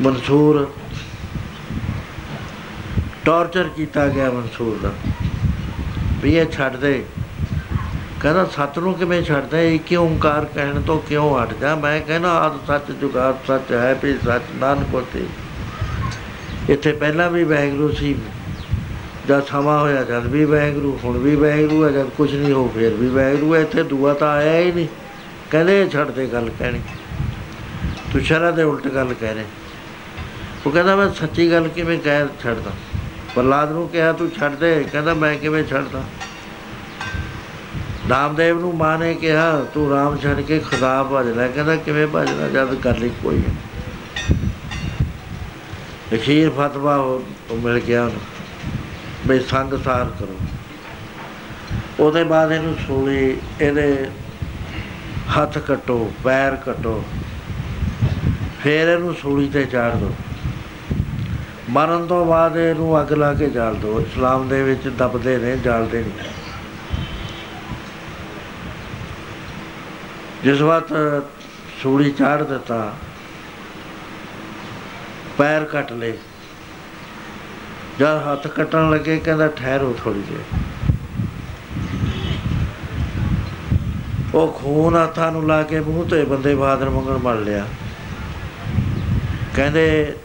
[0.00, 0.72] ਮਨਸੂਰ।
[3.24, 4.92] ਟਾਰਚਰ ਕੀਤਾ ਗਿਆ ਮਨਸੂਰ ਦਾ।
[6.22, 7.04] ਵੀ ਇਹ ਛੱਡ ਦੇ।
[8.20, 11.74] ਕਹਿੰਦਾ ਸੱਤ ਨੂੰ ਕਿਵੇਂ ਛੱਡਦਾ ਇਹ ਕਿ ਓੰਕਾਰ ਕਹਿਣ ਤੋਂ ਕਿਉਂ ਹਟ ਜਾ?
[11.74, 15.26] ਮੈਂ ਕਹਿੰਦਾ, ਆਦ ਸੱਚ, ਜੁਗਾਦ ਸੱਚ ਹੈ, ਵੀ ਸੱਚ ਨਾਨਕ ਕੋਤੇ
[16.68, 18.16] ਇੱਥੇ ਪਹਿਲਾਂ ਵੀ ਵੈਗਰੂ ਸੀ
[19.28, 22.94] ਜਦ ਸਮਾਂ ਹੋਇਆ, ਜਦ ਵੀ ਵੈਗਰੂ ਹੁਣ ਵੀ ਵੈਗਰੂ ਹੈ, ਜਦ ਕੁਝ ਨਹੀਂ ਹੋ ਫੇਰ
[22.94, 24.88] ਵੀ ਵੈਗਰੂ ਹੈ। ਇੱਥੇ ਦੂਆ ਤਾਂ ਆਇਆ ਹੀ ਨਹੀਂ।
[25.50, 26.80] ਕਹਿੰਦੇ ਛੱਡ ਦੇ ਗੱਲ ਕਹਿਣੀ।
[28.12, 29.44] ਤੂੰ ਸ਼ਰਾ ਦੇ ਉਲਟ ਗੱਲ ਕਹਿ ਰਿਹਾ।
[30.66, 32.70] ਉਹ ਕਹਿੰਦਾ, ਮੈਂ ਸੱਚੀ ਗੱਲ ਕਿਵੇਂ ਕਹਿ ਛੱਡਦਾ?
[33.34, 36.02] ਪ੍ਰਲਾਦ ਨੂੰ ਕਿਹਾ, ਤੂੰ ਛੱਡ ਦੇ। ਕਹਿੰਦਾ, ਮੈਂ ਕਿਵੇਂ ਛੱਡਦਾ?
[38.08, 42.48] ਨਾਮਦੇਵ ਨੂੰ ਮਾਂ ਨੇ ਕਿਹਾ, ਤੂੰ ਰਾਮ ਛੱਡ ਕੇ ਖੁਦਾ ਭਜ ਲੈ। ਕਹਿੰਦਾ, ਕਿਵੇਂ ਭਜਣਾ
[42.48, 43.54] ਜਦ ਕਰ ਲਈ ਕੋਈ ਹੈ
[46.14, 48.33] ਅਖੀਰ ਫਤਵਾ ਉਹ ਮਿਲ ਗਿਆ ਉਹਨੂੰ।
[49.26, 50.38] ਬਈ ਸੰਗ ਸਾਰ ਕਰੋ।
[52.00, 54.10] ਉਹਦੇ ਬਾਅਦ ਇਹਨੂੰ ਸੂਲੀ, ਇਹਦੇ
[55.36, 57.02] ਹੱਥ ਕਟੋ, ਪੈਰ ਕਟੋ,
[58.62, 60.12] ਫੇਰ ਇਹਨੂੰ ਸੂਲੀ ਤੇ ਚਾੜ ਦੋ।
[61.70, 66.02] ਮਰਨ ਤੋਂ ਬਾਅਦ ਇਹਨੂੰ ਅੱਗ ਲਾ ਕੇ ਜਾਲ ਦੋ। ਇਸਲਾਮ ਦੇ ਵਿੱਚ ਦਬਦੇ ਨੇ, ਜਾਲਦੇ
[66.02, 66.32] ਨਹੀਂ
[70.42, 70.82] ਜਿਸ ਵਾਰ
[71.82, 72.92] ਸੂਲੀ ਚਾੜ ਦਿੱਤਾ,
[75.38, 76.12] ਪੈਰ ਕੱਟ ਲੇ
[77.98, 80.42] ਜਦ ਹੱਥ ਕੱਟਣ ਲੱਗੇ, ਕਹਿੰਦਾ ਠਹਿਰੋ ਥੋੜੀ ਜਿਹੀ।
[84.34, 87.66] ਉਹ ਖੂਨ ਹੱਥਾਂ ਨੂੰ ਲਾ ਕੇ ਮੂੰਹ ਤੇ ਬੰਦੇ ਬਹਾਦਰ ਮੰਗਣ ਮੜ ਲਿਆ।
[89.56, 90.16] ਕਹਿੰਦੇ,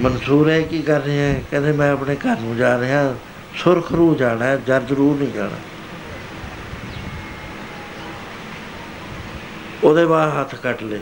[0.00, 1.42] ਮਨਸੂਰ ਹੈ ਕੀ ਕਰ ਰਹੇ ਹੈ?
[1.50, 3.14] ਕਹਿੰਦੇ, ਮੈਂ ਆਪਣੇ ਘਰ ਨੂੰ ਜਾ ਰਿਹਾ
[3.56, 5.58] ਸੁਰਖਰੂ ਜਾਣਾ ਹੈ ਜਰਦਰੂ ਨਹੀਂ ਜਾਣਾ।
[9.84, 11.00] ਉਹਦੇ ਬਾਅਦ ਹੱਥ ਕੱਟ ਲਏ।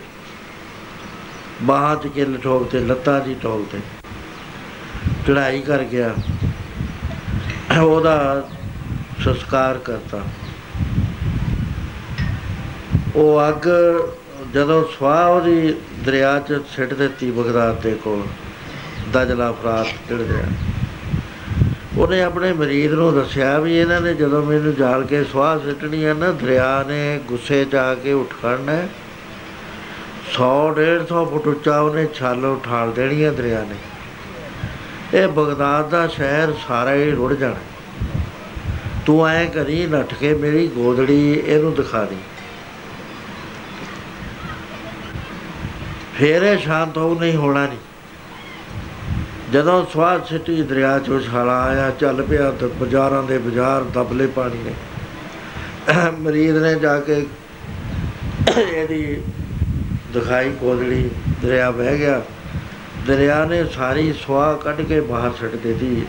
[1.63, 3.79] ਬਾਹਾਂ 'ਚ ਕਿੱਲ ਠੋਕ ਤੇ, ਲੱਤਾਂ 'ਚ ਠੋਕ ਤੇ।
[5.27, 6.15] ਚੜਾਈ ਕਰ ਗਿਆ।
[7.83, 8.49] ਉਹਦਾ
[9.25, 10.23] ਸੰਸਕਾਰ ਕਰਤਾ।
[13.17, 13.69] ਉਹ ਅੱਗ
[14.55, 15.75] ਜਦੋਂ ਸਵਾਹ ਉਹਦੀ
[16.05, 18.23] ਦਰਿਆ 'ਚ ਸਿੱਟ ਦਿੱਤੀ ਬਗਦਾਦ ਦੇ ਕੋਲ,
[19.13, 20.45] ਦਜਲਾ ਫਰਾਤ ਚੜ ਗਿਆ।
[21.99, 26.15] ਉਹਨੇ ਆਪਣੇ ਮਰੀਦ ਨੂੰ ਦੱਸਿਆ ਵੀ ਇਹਨਾਂ ਨੇ ਜਦੋਂ ਮੈਨੂੰ ਜਾਲ ਕੇ ਸਵਾਹ ਸਿੱਟਣੀ ਹੈ
[26.15, 28.77] ਨਾ, ਦਰਿਆ ਨੇ ਗੁੱਸੇ 'ਚ ਆ ਕੇ ਉੱਠ ਖੜਨਾ
[30.33, 33.77] 100 150 ਫੁੱਟ ਉੱਚਾ ਉਹਨੇ ਛਾਲ ਉਠਾਲ ਦੇਣੀ ਹੈ ਦਰਿਆ ਨੇ।
[35.15, 37.57] ਇਹ ਬਗਦਾਦ ਦਾ ਸ਼ਹਿਰ ਸਾਰਾ ਹੀ ਰੁੜ ਜਾਣਾ।
[39.07, 42.17] ਤੂੰ ਐ ਕਰੀ, ਨੱਠ ਕੇ ਮੇਰੀ ਗੋਦੜੀ ਇਹਨੂੰ ਦਿਖਾ ਦੇ।
[46.15, 47.79] ਫੇਰ ਇਹ ਸ਼ਾਂਤ ਹੋ ਨਹੀਂ ਹੋਣਾ ਨਹੀਂ।
[49.53, 54.59] ਜਦੋਂ ਸਵਾਦ ਸਿੱਟੀ ਦਰਿਆ ਚੋਂ ਛਾਲਾ ਆਇਆ, ਚੱਲ ਪਿਆ ਤੇ ਬਾਜ਼ਾਰਾਂ ਦੇ ਬਾਜ਼ਾਰ ਦਬਲੇ ਪਾਣੀ
[54.59, 54.73] ਨੇ।
[56.19, 57.27] ਮਰੀਦ ਨੇ ਜਾ ਕੇ
[58.59, 59.23] ਇਹਦੀ
[60.13, 61.11] ਦਿਖਾਈ ਕੋਦੜੀ
[61.43, 62.23] ਦਰਿਆ ਵਹਿ ਗਿਆ।
[63.07, 66.07] ਦਰਿਆ ਨੇ ਸਾਰੀ ਸਵਾਹ ਕੱਢ ਕੇ ਬਾਹਰ ਛੱਡ ਦਿੱਤੀ।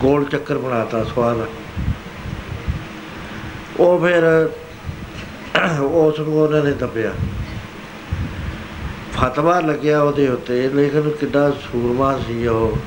[0.00, 1.46] ਗੋਲ ਚੱਕਰ ਬਣਾਤਾ ਸਵਾਹ ਦਾ।
[3.80, 4.50] ਉਹ ਫਿਰ
[5.80, 7.12] ਉਸ ਨੂੰ ਉਹਨਾਂ ਨੇ ਦੱਬਿਆ।
[9.16, 12.78] ਫਤਵਾ ਲੱਗਿਆ ਉਹਦੇ ਉੱਤੇ ਲੇਕਿਨ ਕਿੱਡਾ ਸੂਰਮਾ ਸੀ ਉਹ।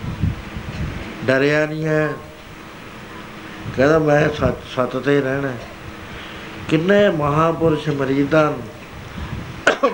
[1.26, 2.10] ਡਰਿਆ ਨਹੀਂ ਹੈ।
[3.78, 5.58] ਕਹਿੰਦਾ ਮੈਂ ਸੱਚ ਸੱਤ ਤੇ ਰਹਿਣਾ ਹੈ।
[6.70, 8.64] ਕਿੰਨੇ ਮਹਾਪੁਰਸ਼ ਮਰੀਦਾਂ ਨੂੰ,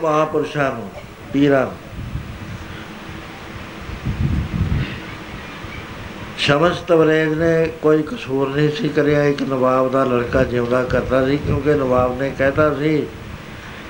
[0.02, 0.92] ਮਹਾਪੁਰਸ਼ਾਂ ਨੂੰ
[1.34, 1.68] ਪੀਰਾਂ
[6.50, 11.26] ਨੂੰ ਸ਼ਮਸ ਤਬਰੇਜ਼ ਨੇ ਕੋਈ ਕਸੂਰ ਨਹੀਂ ਸੀ ਕਰਿਆ। ਇੱਕ ਨਵਾਬ ਦਾ ਲੜਕਾ ਜਿਉਂਦਾ ਕਰਦਾ
[11.26, 13.06] ਸੀ, ਕਿਉਂਕਿ ਨਵਾਬ ਨੇ ਕਹਿਤਾ ਸੀ,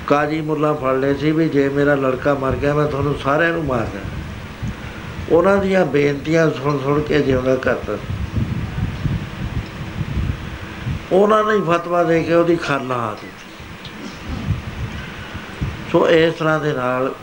[0.07, 3.63] ਕਾਜੀ ਮੁੱਲਾ ਫੜ ਲਏ ਸੀ ਵੀ ਜੇ ਮੇਰਾ ਲੜਕਾ ਮਰ ਗਿਆ, ਮੈਂ ਤੁਹਾਨੂੰ ਸਾਰਿਆਂ ਨੂੰ
[3.65, 4.17] ਮਾਰ ਦੇਣਾ।
[5.31, 7.97] ਉਹਨਾਂ ਦੀਆਂ ਬੇਨਤੀਆਂ ਸੁਣ ਸੁਣ ਕੇ ਜਿਉਂਦਾ ਕਰਦਾ
[11.11, 13.27] ਉਹਨਾਂ ਨੇ ਹੀ ਫਤਵਾ ਦੇ ਕੇ ਉਹਦੀ ਖਾਨਾ ਆ ਦਿੱਤੀ।
[15.91, 17.13] ਸੋ ਇਸ ਤਰ੍ਹਾਂ ਦੇ ਨਾਲ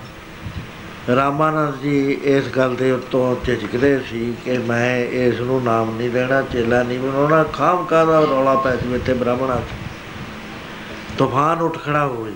[1.14, 6.42] ਰਾਮਾਨੰਦ ਜੀ ਇਸ ਗੱਲ ਦੇ ਉੱਤੋਂ ਝਿਜਕਦੇ ਸੀ ਕਿ ਮੈਂ ਇਸ ਨੂੰ ਨਾਮ ਨਹੀਂ ਦੇਣਾ
[6.42, 12.32] ਚੇਲਾ ਨਹੀਂ ਬਣਾਉਣਾ ਖਾਮ ਦਾ ਰੌਲਾ ਪੈ ਜਵੇ ਤੇ ਬ੍ਰਾਹਮਣਾਂ 'ਚ। ਤੂਫਾਨ ਉੱਠ ਖੜਾ ਹੋਵੇ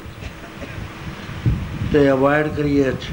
[1.92, 3.06] ਤੇ ਅਵਾਇਡ ਕਰੀਏ ਇਹ 'ਚ।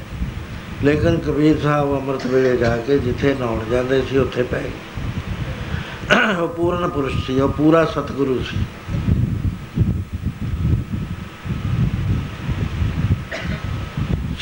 [0.84, 6.48] ਲੇਕਿਨ ਕਬੀਰ ਸਾਹਿਬ ਅੰਮ੍ਰਿਤ ਵੇਲੇ ਜਾ ਕੇ ਜਿੱਥੇ ਨਹਾਉਣ ਜਾਂਦੇ ਸੀ, ਉੱਥੇ ਪੈ ਗਏ। ਉਹ
[6.48, 8.56] ਪੂਰਨ ਪੁਰਸ਼ ਸੀ, ਉਹ ਪੂਰਾ ਸਤਿਗੁਰੂ ਸੀ।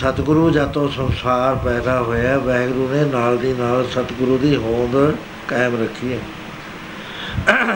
[0.06, 5.16] ਸਤਿਗੁਰੂ ਜਦ ਤੋਂ ਸੰਸਾਰ ਪੈਦਾ ਹੋਇਆ, ਵਾਹਿਗੁਰੂ ਨੇ ਨਾਲ ਦੀ ਨਾਲ ਸਤਿਗੁਰੂ ਦੀ ਹੋਂਦ
[5.48, 6.18] ਕਾਇਮ ਰੱਖੀ ਹੈ।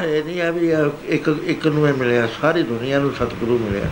[0.04, 3.90] ਇਹ ਨਹੀਂ ਆ ਵੀ ਇਹ ਇੱਕ ਇੱਕ ਨੂੰ ਹੀ ਮਿਲਿਆ, ਸਾਰੀ ਦੁਨੀਆ ਨੂੰ ਸਤਿਗੁਰੂ ਮਿਲਿਆ।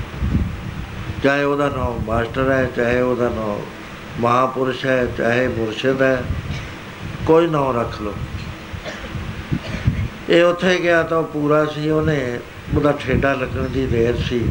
[1.22, 3.60] ਚਾਹੇ ਉਹਦਾ ਨਾਮ ਮਾਸਟਰ ਹੈ, ਚਾਹੇ ਉਹਦਾ ਨਾਮ
[4.20, 6.22] ਮਹਾਪੁਰਸ਼ ਹੈ, ਚਾਹੇ ਮੁਰਸ਼ਿਦ ਹੈ,
[7.26, 8.14] ਕੋਈ ਨਾਮ ਰੱਖ ਲਓ।
[10.28, 12.40] ਇਹ ਉੱਥੇ ਗਿਆ ਤਾਂ ਪੂਰਾ ਸੀ, ਉਹਨੇ
[12.76, 14.48] ਉਹਦਾ ਠੇਡਾ ਲੱਗਣ ਦੀ ਦੇਰ ਸੀ।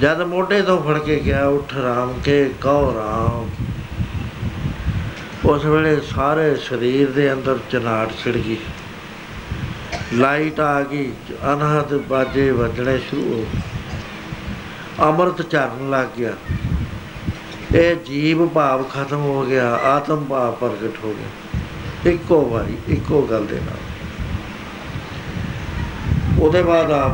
[0.00, 3.50] ਜਦ ਮੋਢੇ ਤੋਂ ਫੜ ਕੇ ਗਿਆ, ਉੱਠ ਰਾਮ ਕੇ, ਕਹੋ ਰਾਮ।
[5.50, 8.56] ਉਸ ਵੇਲੇ ਸਾਰੇ ਸਰੀਰ ਦੇ ਅੰਦਰ ਚਨਾਟ ਛਿੜ ਗਈ।
[10.12, 11.12] ਲਾਈਟ ਆ ਗਈ
[11.52, 13.60] ਅਨਹਦ ਬਾਜੇ ਵੱਜਣੇ ਸ਼ੁਰੂ ਹੋ ਗਏ।
[15.00, 16.32] ਅੰਮ੍ਰਿਤ ਝਰਨ ਲੱਗ ਗਿਆ।
[17.74, 23.46] ਇਹ ਜੀਵ ਭਾਵ ਖਤਮ ਹੋ ਗਿਆ, ਆਤਮ ਭਾਵ ਪ੍ਰਗਟ ਹੋ ਗਿਆ। ਇੱਕੋ ਵਾਰੀ, ਇੱਕੋ ਗੱਲ
[23.46, 23.78] ਦੇ ਨਾਲ।
[26.40, 27.12] ਉਹਦੇ ਬਾਅਦ ਆਪ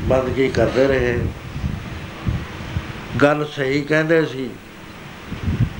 [0.00, 1.24] ਬੰਦਗੀ ਕਰਦੇ ਰਹੇ।
[3.22, 4.48] ਗੱਲ ਸਹੀ ਕਹਿੰਦੇ ਸੀ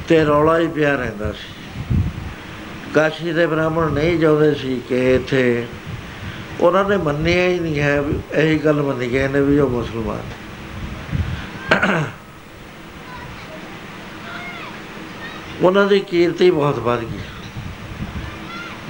[0.09, 1.97] ਤੇ ਰੌਲਾ ਹੀ ਪਿਆ ਰਹਿੰਦਾ ਸੀ।
[2.95, 5.67] ਕਾਸ਼ੀ ਦੇ ਬ੍ਰਾਹਮਣ ਨਹੀਂ ਚਾਹੁੰਦੇ ਸੀ ਕਿ ਇੱਥੇ
[6.61, 10.23] ਉਹਨਾਂ ਨੇ ਮੰਨਿਆ ਹੀ ਨਹੀਂ ਹੈ ਵੀ ਇਹੀ ਗੱਲ ਮੰਨੀ ਗਏ ਨੇ ਵੀ ਉਹ ਮੁਸਲਮਾਨ
[15.63, 17.21] ਉਹਨਾਂ ਦੀ ਕੀਰਤੀ ਬਹੁਤ ਵੱਧ ਗਈ।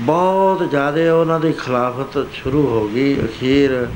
[0.01, 3.87] ਬਹੁਤ ਜ਼ਿਆਦਾ ਉਹਨਾਂ ਦੀ ਖਿਲਾਫਤ ਸ਼ੁਰੂ ਹੋ ਗਈ। ਅਖੀਰ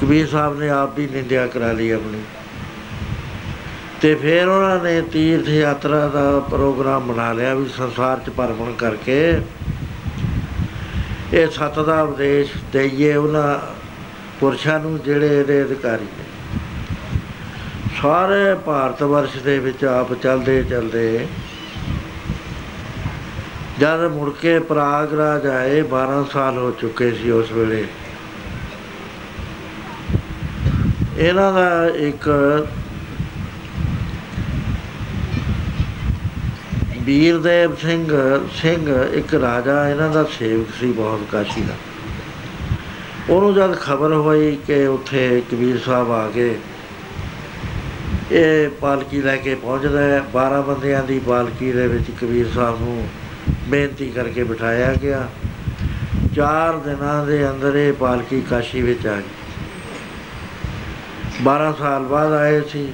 [0.00, 2.22] ਕਬੀਰ ਸਾਹਿਬ ਨੇ ਆਪ ਵੀ ਨਿੰਦਿਆ ਕਰਾ ਲਈ ਆਪਣੀ।
[4.00, 9.18] ਤੇ ਫਿਰ ਉਹਨਾਂ ਨੇ ਤੀਰਥ ਯਾਤਰਾ ਦਾ ਪ੍ਰੋਗਰਾਮ ਬਣਾ ਲਿਆ ਵੀ ਸੰਸਾਰ 'ਚ ਭਰਮਣ ਕਰਕੇ।
[11.32, 13.58] ਇਹ ਸੱਤ ਦਾ ਉਪਦੇਸ਼ ਦੇਈਏ ਉਹਨਾਂ
[14.40, 16.24] ਪੁਰਸ਼ਾਂ ਨੂੰ ਜਿਹੜੇ ਇਹਦੇ ਅਧਿਕਾਰੀ ਨੇ।
[18.02, 21.26] ਸਾਰੇ ਭਾਰਤ ਵਰਸ਼ ਦੇ ਵਿੱਚ ਆਪ ਚਲਦੇ ਚਲਦੇ
[23.78, 27.86] ਜਦ ਮੁੜ ਕੇ ਪ੍ਰਾਗਰਾਜ ਆਏ 12 ਸਾਲ ਹੋ ਚੁੱਕੇ ਸੀ ਉਸ ਵੇਲੇ।
[31.18, 32.28] ਇਹਨਾਂ ਦਾ ਇੱਕ
[37.10, 38.06] ਵੀਰਦੇਵ ਸਿੰਘ
[38.54, 41.74] ਸਿੰਘ ਇੱਕ ਰਾਜਾ, ਇਹਨਾਂ ਦਾ ਸੇਵਕ ਸੀ ਬਹੁਤ ਕਾਸ਼ੀ ਦਾ।
[43.30, 46.54] ਉਹਨੂੰ ਜਦ ਖਬਰ ਹੋਈ ਕਿ ਉੱਥੇ ਕਬੀਰ ਸਾਹਿਬ ਆ ਗਏ
[48.32, 53.08] ਇਹ ਪਾਲਕੀ ਲੈ ਕੇ ਪਹੁੰਚਦਾ ਹੈ 12 ਬੰਦਿਆਂ ਦੀ ਪਾਲਕੀ ਦੇ ਵਿੱਚ ਕਬੀਰ ਸਾਹਿਬ ਨੂੰ
[53.68, 55.28] ਬੇਨਤੀ ਕਰਕੇ ਬਿਠਾਇਆ ਗਿਆ।
[56.36, 59.22] ਚਾਰ ਦਿਨਾਂ ਦੇ ਅੰਦਰ ਇਹ ਪਾਲਕੀ ਕਾਸ਼ੀ ਵਿੱਚ ਆ ਗਈ।
[61.42, 62.88] 12 ਸਾਲ ਬਾਅਦ ਆਏ ਸੀ।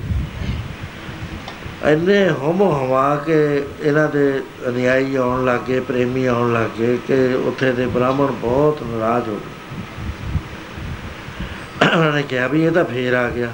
[1.85, 7.87] ਇੰਨੇ ਹਮ ਹਵਾ ਕੇ ਇਹਨਾਂ ਦੇ ਅਨਿਆਈ ਆਉਣ ਲੱਗੇ, ਪ੍ਰੇਮੀ ਆਉਣ ਲੱਗੇ ਕਿ ਉੱਥੇ ਦੇ
[7.87, 9.55] ਬ੍ਰਾਹਮਣ ਬਹੁਤ ਨਾਰਾਜ਼ ਹੋ ਗਏ।
[11.97, 13.53] ਉਹਨਾਂ ਨੇ ਕਿਹਾ ਵੀ ਇਹ ਤਾਂ ਫੇਰ ਆ ਗਿਆ।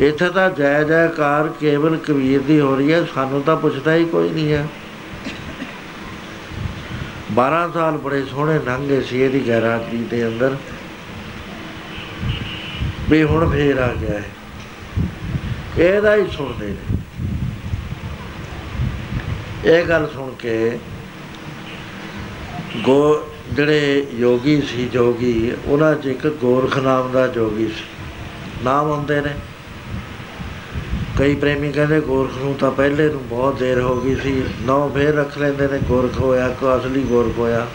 [0.00, 4.30] ਇੱਥੇ ਤਾਂ ਜੈ ਜੈਕਾਰ ਕੇਵਲ ਕਬੀਰ ਦੀ ਹੋ ਰਹੀ ਹੈ, ਸਾਨੂੰ ਤਾਂ ਪੁੱਛਦਾ ਹੀ ਕੋਈ
[4.30, 4.66] ਨਹੀਂ ਹੈ।
[7.32, 10.56] 12 ਸਾਲ ਬੜੇ ਸੋਹਣੇ ਲੰਘੇ ਸੀ ਇਹਦੀ ਗੈਰਾਤੀ ਦੇ ਅੰਦਰ।
[13.10, 14.24] ਵੀ ਹੁਣ ਫੇਰ ਆ ਗਿਆ ਹੈ
[15.78, 16.96] ਇਹਦਾ ਹੀ ਸੁਣਦੇ ਨੇ।
[19.64, 20.78] ਇਹ ਗੱਲ ਸੁਣ ਕੇ
[22.76, 27.84] ਗੋ ਜਿਹੜੇ ਯੋਗੀ ਸੀ, ਜੋਗੀ, ਉਹਨਾਂ 'ਚ ਇੱਕ ਗੋਰਖ ਨਾਮ ਦਾ ਜੋਗੀ ਸੀ।
[28.64, 29.34] ਨਾਮ ਹੁੰਦੇ ਨੇ।
[31.18, 35.14] ਕਈ ਪ੍ਰੇਮੀ ਕਹਿੰਦੇ ਗੋਰਖ ਨੂੰ ਤਾਂ ਪਹਿਲੇ ਨੂੰ ਬਹੁਤ ਦੇਰ ਹੋ ਗਈ ਸੀ। ਨੌ ਫੇਰ
[35.14, 37.66] ਰੱਖ ਲੈਂਦੇ ਨੇ, ਗੋਰਖ ਹੋਇਆ ਕੋ ਅਸਲੀ ਗੋਰਖ ਹੋਇਆ।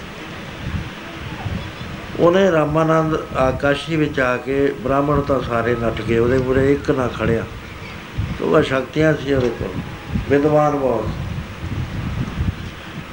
[2.19, 7.07] ਉਹਨੇ ਰਾਮਾਨੰਦ ਆਕਾਸ਼ੀ ਵਿੱਚ ਆ ਕੇ ਬ੍ਰਾਹਮਣ ਤਾਂ ਸਾਰੇ ਨੱਠ ਗਏ, ਉਹਦੇ ਮੂਰੇ ਇੱਕ ਨਾ
[7.07, 7.45] ਖੜਿਆ।
[8.41, 9.73] ਉਹ ਸ਼ਕਤੀਆਂ ਸੀ ਉਹਦੇ ਕੋਲ,
[10.29, 11.09] ਵਿਦਵਾਨ ਬਹੁਤ।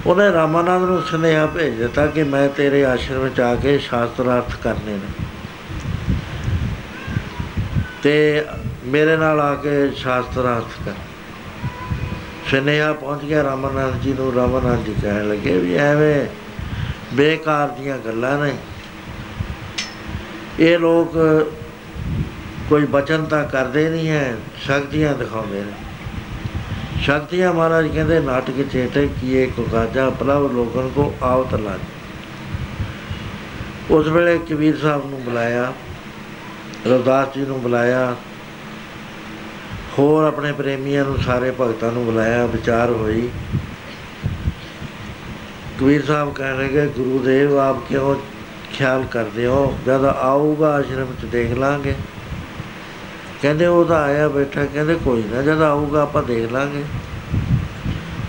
[0.06, 4.56] ਉਹਨੇ ਰਾਮਾਨੰਦ ਨੂੰ ਸੁਨੇਹਾ ਭੇਜ ਦਿੱਤਾ ਕਿ ਮੈਂ ਤੇਰੇ ਆਸ਼ਰਮ ਵਿੱਚ ਆ ਕੇ ਸ਼ਾਸਤਰ ਅਰਥ
[4.56, 5.24] ਕਰਨੇ ਨੇ।
[8.02, 8.46] ਤੇ
[8.84, 10.92] ਮੇਰੇ ਨਾਲ ਆ ਕੇ ਸ਼ਾਸਤਰਾਰਥ ਕਰ।
[12.50, 16.26] ਸੁਨੇਹਾ ਪਹੁੰਚ ਗਿਆ ਰਾਮਨਾਥ ਜੀ ਨੂੰ ਰਾਮਨਾਥ ਜੀ ਕਹਿਣ ਲੱਗੇ ਵੀ ਐਵੇਂ
[17.14, 18.54] ਬੇਕਾਰ ਦੀਆਂ ਗੱਲਾਂ ਨੇ।
[20.60, 21.16] ਇਹ ਲੋਕ
[22.68, 25.72] ਕੋਈ ਬਚਨ ਤਾਂ ਕਰਦੇ ਨਹੀਂ ਹੈ, ਸ਼ਕਤੀਆਂ ਦਿਖਾਉਂਦੇ ਨੇ।
[27.00, 31.80] ਸ਼ਕਤੀਆਂ ਮਹਾਰਾਜ ਕਹਿੰਦੇ, ਨਾਟਕ ਚੇਤੇ ਕੀਏ ਕੋ ਗਾਜਾ ਪ੍ਰਭ ਲੋਕਨ ਕੋ ਆਵਤ ਲਾਜ।
[33.90, 35.72] ਉਸ ਵੇਲੇ ਕਬੀਰ ਸਾਹਿਬ ਨੂੰ ਬੁਲਾਇਆ,
[36.86, 38.16] ਰਵਦਾਸ ਜੀ ਨੂੰ ਬੁਲਾਇਆ,
[39.98, 43.28] ਹੋਰ ਆਪਣੇ ਪ੍ਰੇਮੀਆਂ ਨੂੰ, ਸਾਰੇ ਭਗਤਾਂ ਨੂੰ ਬੁਲਾਇਆ, ਵਿਚਾਰ ਹੋਈ।
[45.80, 48.14] ਕਬੀਰ ਸਾਹਿਬ ਕਹਿ ਰਹੇ ਕਿ ਗੁਰੂਦੇਵ ਆਪ ਕਿਉਂ
[48.72, 49.78] ਖਿਆਲ ਕਰਦੇ ਹੋ?
[49.86, 51.94] ਜਦ ਆਊਗਾ ਆਸ਼ਰਮ ਚ ਦੇਖ ਲਾਂਗੇ।
[53.42, 56.84] ਕਹਿੰਦੇ ਉਹ ਤਾਂ ਆਇਆ ਬੈਠਾ, ਕਹਿੰਦੇ ਕੋਈ ਨਾ, ਜਦ ਆਊਗਾ ਆਪਾਂ ਦੇਖ ਲਾਂਗੇ।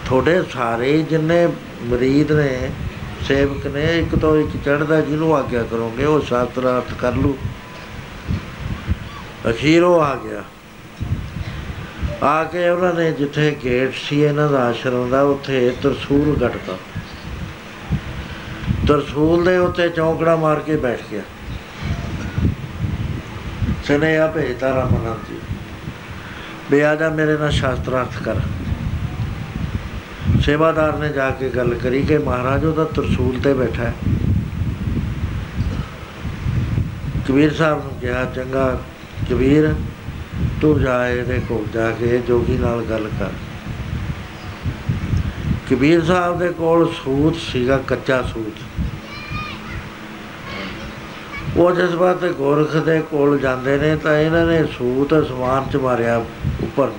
[0.05, 1.47] ਤੁਹਾਡੇ ਸਾਰੇ ਜਿੰਨੇ
[1.83, 2.71] ਮਰੀਦ ਨੇ,
[3.27, 7.37] ਸੇਵਕ ਨੇ, ਇੱਕ ਤੋਂ ਇੱਕ ਚੜਦਾ ਜਿਹਨੂੰ ਆਗਿਆ ਕਰੋਗੇ, ਉਹ ਸ਼ਾਸਤਰਾਰਥ ਕਰ ਲੂ।
[9.49, 10.43] ਅਖੀਰ ਉਹ ਆ ਗਿਆ।
[12.23, 16.77] ਆ ਕੇ ਉਹਨਾਂ ਨੇ ਜਿੱਥੇ ਗੇਟ ਸੀ, ਇਹਨਾਂ ਦਾ ਆਸ਼ਰਮ ਦਾ, ਉੱਥੇ ਤਰਸੂਲ ਘਟਦਾ।
[18.87, 21.21] ਤਰਸੂਲ ਦੇ ਉੱਤੇ ਚੌਂਕੜਾ ਮਾਰ ਕੇ ਬੈਠ ਗਿਆ।
[23.89, 25.37] ਸੁਨੇਹਾ ਭੇਜਤਾ ਰਾਮਨਾਥ ਜੀ।
[26.71, 28.35] ਵੀ ਆ ਜਾ ਮੇਰੇ ਨਾਲ ਸ਼ਾਸਤਰਾਰਥ ਕਰ।
[30.41, 33.93] ਸੇਵਾਦਾਰ ਨੇ ਜਾ ਕੇ ਗੱਲ ਕਰੀ ਕਿ ਮਹਾਰਾਜ ਉਹਦਾ ਤਰਸੂਲ ਤੇ ਬੈਠਾ ਹੈ।
[37.27, 38.81] ਕਬੀਰ ਸਾਹਿਬ ਨੂੰ ਕਿਹਾ, ਚੰਗਾ
[39.31, 39.75] ਕਬੀਰ,
[40.61, 43.29] ਤੂੰ ਜਾ ਇਹਦੇ ਕੋਲ ਜਾ ਕੇ ਜੋਗੀ ਨਾਲ ਗੱਲ ਕਰ।
[45.69, 48.68] ਕਬੀਰ ਸਾਹਿਬ ਦੇ ਕੋਲ ਸੂਤ ਸੀਗਾ, ਕੱਚਾ ਸੂਤ।
[51.57, 56.17] ਉਹ ਜਿਸ ਵਾਰ ਗੋਰਖ ਦੇ ਕੋਲ ਜਾਂਦੇ ਨੇ ਤਾਂ ਇਹਨਾਂ ਨੇ ਸੂਤ ਅਸਮਾਨ ਚ ਮਾਰਿਆ
[56.63, 56.91] ਉੱਪਰ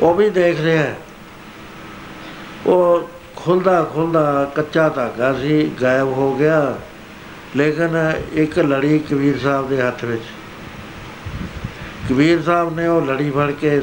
[0.00, 0.96] ਉਹ ਵੀ ਦੇਖ ਰਿਹਾ ਹੈ।
[2.66, 6.78] ਉਹ ਖੁੱਲਦਾ ਖੁੱਲਦਾ ਕੱਚਾ ਧਾਗਾ ਸੀ, ਗਾਇਬ ਹੋ ਗਿਆ,
[7.56, 10.22] ਲੇਕਿਨ ਇੱਕ ਲੜੀ ਕਬੀਰ ਸਾਹਿਬ ਦੇ ਹੱਥ ਵਿੱਚ।
[12.10, 13.80] ਕਬੀਰ ਸਾਹਿਬ ਨੇ ਉਹ ਲੜੀ ਫੜ ਕੇ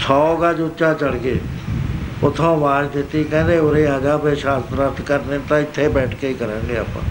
[0.00, 1.38] 100 ਗਜ ਉੱਚਾ ਚੜ ਗਏ।
[2.24, 6.34] ਉਥੋਂ ਆਵਾਜ਼ ਦਿੱਤੀ, ਕਹਿੰਦੇ ਉਰੇ ਆ ਜਾ ਬੇ ਸ਼ਾਸਤਰਾਰਥ ਕਰਨੇ ਤਾਂ ਇੱਥੇ ਬੈਠ ਕੇ ਹੀ
[6.34, 7.02] ਕਰਾਂਗੇ ਆਪਾਂ।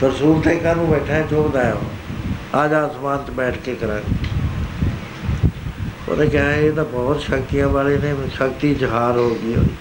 [0.00, 4.14] ਤਰਸੂਲ ਤੇ ਕਾਹਨੂੰ ਬੈਠਾ ਹੈ ਚੋਦਾ ਹੈ ਉਹ। ਆ ਜਾ ਅਸਮਾਨ 'ਚ ਬੈਠ ਕੇ ਕਰਾਂਗੇ।
[6.08, 9.74] ਉਹਨੇ ਕਿਹਾ, ਇਹ ਤਾਂ ਬਹੁਤ ਸ਼ਕਤੀਆਂ ਵਾਲੇ ਨੇ, ਸ਼ਕਤੀ ਜਹਾਰ ਹੋ ਗਈ ਉਹਦੀ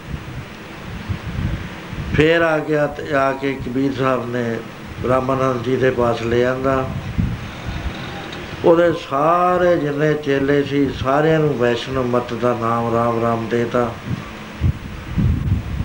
[2.14, 4.58] ਫੇਰ ਆ ਗਿਆ ਤੇ ਆ ਕੇ ਕਬੀਰ ਸਾਹਿਬ ਨੇ
[5.10, 6.86] ਰਾਮਾਨੰਦ ਜੀ ਦੇ ਪਾਸ ਲੈ ਆਂਦਾ।
[8.66, 13.92] ਉਹਦੇ ਸਾਰੇ ਜਿੰਨੇ ਚੇਲੇ ਸੀ, ਸਾਰਿਆਂ ਨੂੰ ਵੈਸ਼ਨਵ ਮਤ ਦਾ ਨਾਮ ਰਾਮ ਰਾਮ ਦੇਤਾ।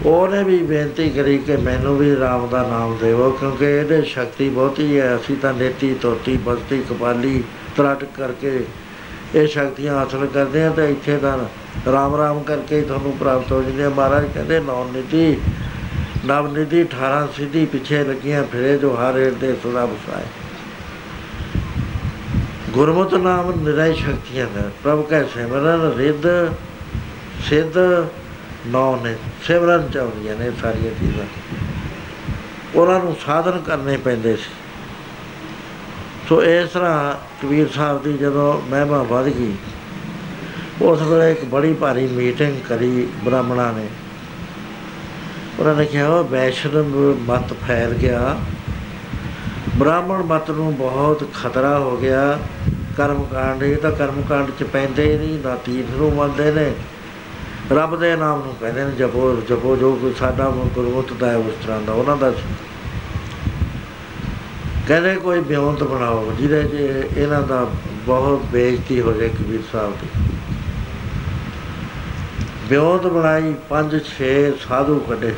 [0.05, 4.99] ਉਹਨੇ ਵੀ ਬੇਨਤੀ ਕਰੀ ਕਿ ਮੈਨੂੰ ਵੀ ਰਾਮ ਦਾ ਨਾਮ ਦੇਵੋ, ਕਿਉਂਕਿ ਇਹਦੇ ਸ਼ਕਤੀ ਬਹੁਤੀ
[5.01, 7.42] ਹੈ। ਅਸੀਂ ਤਾਂ ਨੇਤੀ ਤੋਤੀ ਬਸਤੀ, ਕਪਾਲੀ,
[7.76, 8.64] ਤਰਟ ਕਰਕੇ
[9.34, 11.38] ਇਹ ਸ਼ਕਤੀਆਂ ਹਾਸਲ ਕਰਦੇ ਆ ਤੇ ਇੱਥੇ ਤਾਂ
[11.92, 15.36] ਰਾਮ ਰਾਮ ਕਰਕੇ ਹੀ ਤੁਹਾਨੂੰ ਪ੍ਰਾਪਤ ਹੋ ਜਾਂਦੇ ਆ ਮਹਾਰਾਜ ਕਹਿੰਦੇ, ਨੌ ਨੀਤੀ
[16.26, 20.24] ਨਵ ਨੀਤੀ 18 ਸਿੱਧੀ ਪਿੱਛੇ ਲੱਗੀਆਂ ਫਿਰੇ ਜੋ ਹਰ ਏੜ ਦੇ ਸਦਾ ਵਸਾਏ
[22.70, 26.26] ਗੁਰਮਤਿ ਨਾਮ ਨਿਰੈ ਸ਼ਕਤੀਆਂ ਨੇ ਪ੍ਰਭ ਕੈ ਸਿਮਰਨ, ਰਿੱਧ,
[27.49, 27.78] ਸਿੱਧ
[28.68, 31.26] ਨੌ ਨੇ, ਸਿਮਰਨ ਚਾਹੁੰਦੀਆਂ ਨੇ ਸਾਰੀਆਂ ਚੀਜ਼ਾਂ।
[32.74, 34.50] ਉਹਨਾਂ ਨੂੰ ਸਾਧਨ ਕਰਨੇ ਪੈਂਦੇ ਸੀ।
[36.28, 39.54] ਸੋ ਇਸ ਤਰ੍ਹਾਂ ਕਬੀਰ ਸਾਹਿਬ ਦੀ ਜਦੋਂ ਮਹਿਮਾ ਵੱਧ ਗਈ,
[40.82, 43.86] ਉਸ ਵੇਲੇ ਇੱਕ ਬੜੀ ਭਾਰੀ ਮੀਟਿੰਗ ਕਰੀ ਬ੍ਰਾਹਮਣਾਂ ਨੇ।
[45.58, 48.36] ਉਹਨਾਂ ਨੇ ਕਿਹਾ ਉਹ ਵੈਸ਼ਨਵ ਮਤ ਫੈਲ ਗਿਆ।
[49.76, 52.38] ਬ੍ਰਾਹਮਣ ਮਤ ਨੂੰ ਬਹੁਤ ਖਤਰਾ ਹੋ ਗਿਆ।
[52.96, 56.72] ਕਰਮ ਕਾਂਡ, ਇਹ ਤਾਂ ਕਰਮ ਕਾਂਡ ਚ ਪੈਂਦੇ ਹੀ ਨਹੀਂ, ਨਾ ਤੀਰਥ ਨੂੰ ਮੰਨਦੇ ਨੇ
[57.72, 61.64] ਰੱਬ ਦੇ ਨਾਮ ਨੂੰ ਕਹਿੰਦੇ ਨੇ, ਜਪੋ ਜਪੋ, ਜੋ ਕੋਈ ਸਾਡਾ ਗੁਰਮਤਿ ਦਾ ਹੈ ਉਸ
[61.64, 62.54] ਤਰ੍ਹਾਂ ਦਾ, ਉਹਨਾਂ ਦਾ ਸੀ।
[64.88, 67.66] ਕਹਿੰਦੇ ਕੋਈ ਬਿਉਂਤ ਬਣਾਓ, ਜਿਹਦੇ 'ਚ ਇਹਨਾਂ ਦਾ
[68.06, 70.22] ਬਹੁਤ ਬੇਇੱਜ਼ਤੀ ਹੋ ਜਾਏ ਕਬੀਰ ਸਾਹਿਬ ਦੀ।
[72.68, 75.34] ਬਿਉਂਤ ਬਣਾਈ, ਪੰਜ, ਛੇ ਸਾਧੂ ਕੱਢੇ।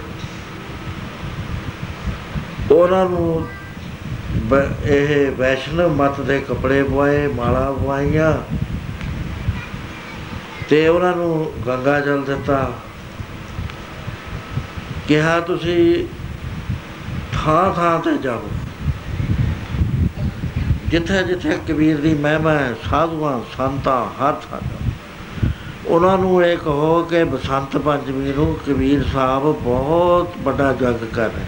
[2.71, 3.47] ਉਹਨਾਂ ਨੂੰ
[4.37, 8.55] ਬ- ਇਹ ਵੈਸ਼ਨਵ ਮਤ ਦੇ ਕੱਪੜੇ ਪਵਾਏ, ਮਾਲਾ ਪਵਾਈਆਂ।
[10.71, 12.73] ਤੇ ਉਹਨਾਂ ਨੂੰ ਗੰਗਾ ਜਲ ਦਿੱਤਾ।
[15.09, 16.07] ਕਿਹਾ, ਤੁਸੀਂ
[17.33, 18.43] ਥਾਂ ਥਾਂ ਤੇ ਜਾਓ।
[20.89, 25.49] ਜਿੱਥੇ ਜਿੱਥੇ ਕਬੀਰ ਦੀ ਮਹਿਮਾ ਹੈ, ਸਾਧੂਆਂ, ਸੰਤਾਂ, ਹਰ ਥਾਂ ਜਾਓ।
[25.87, 31.45] ਉਹਨਾਂ ਨੂੰ ਇਹ ਕਹੋ ਕਿ ਬਸੰਤ ਪੰਚਮੀ ਨੂੰ ਕਬੀਰ ਸਾਹਿਬ ਬਹੁਤ ਵੱਡਾ ਜਗ ਕਰ ਰਹੇ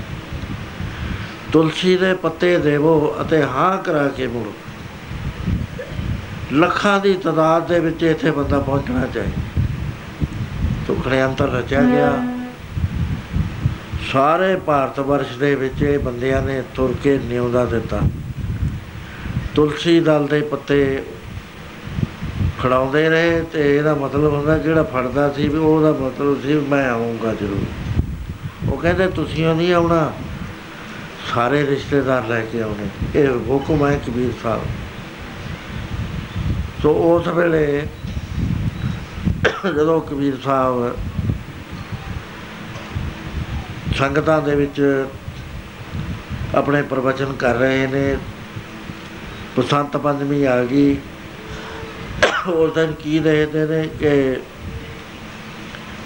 [1.53, 4.53] ਤੁਲਸੀ ਦੇ ਪੱਤੇ ਦੇਵੋ ਅਤੇ ਹਾਂ ਕਰਾ ਕੇ ਮੁੜੋ।
[6.53, 9.63] ਲੱਖਾਂ ਦੀ ਤਦਾਦ ਦੇ ਵਿੱਚ ਇੱਥੇ ਬੰਦਾ ਪਹੁੰਚਣਾ ਚਾਹੀਦਾ।
[10.87, 12.13] ਤੁਖੜੇ ਅੰਤਰ ਰਚਿਆ ਗਿਆ।
[14.13, 18.01] ਸਾਰੇ ਭਾਰਤ ਵਰਸ਼ ਦੇ ਵਿੱਚ ਇਹ ਬੰਦਿਆਂ ਨੇ ਤੁਰ ਕੇ ਨਿਉਂਦਾ ਦਿੱਤਾ।
[19.55, 21.03] ਤੁਲਸੀ ਦਲ ਦੇ ਪੱਤੇ
[22.63, 27.35] ਫੜਾਉਂਦੇ ਰਹੇ ਤੇ ਇਹਦਾ ਮਤਲਬ ਹੁੰਦਾ ਜਿਹੜਾ ਫੜਦਾ ਸੀ ਵੀ ਉਹਦਾ ਮਤਲਬ ਸੀ ਮੈਂ ਆਉਂਗਾ
[27.35, 30.13] ਜ਼ਰੂਰ। ਉਹ ਕਹਿੰਦੇ ਤੁਸੀਂ ਉਹ ਨਹੀਂ ਆਉਣਾ।
[31.35, 34.63] ਸਾਰੇ ਰਿਸ਼ਤੇਦਾਰ ਲੈ ਕੇ ਆਉਣੇ। ਇਹ ਹੁਕਮ ਹੈ ਕਬੀਰ ਸਾਹਿਬ।
[36.83, 37.87] ਸੋ ਉਸ ਵੇਲੇ
[39.66, 40.97] ਜਦੋਂ ਕਬੀਰ ਸਾਹਿਬ
[43.97, 44.80] ਸੰਗਤਾਂ ਦੇ ਵਿੱਚ
[46.55, 48.16] ਆਪਣੇ ਪ੍ਰਵਚਨ ਕਰ ਰਹੇ ਨੇ,
[49.57, 50.97] ਬਸੰਤ ਪੰਚਮੀ ਆ ਗਈ,
[52.49, 54.41] ਉਸ ਦਿਨ ਕੀ ਦੇਖਦੇ ਨੇ ਕਿ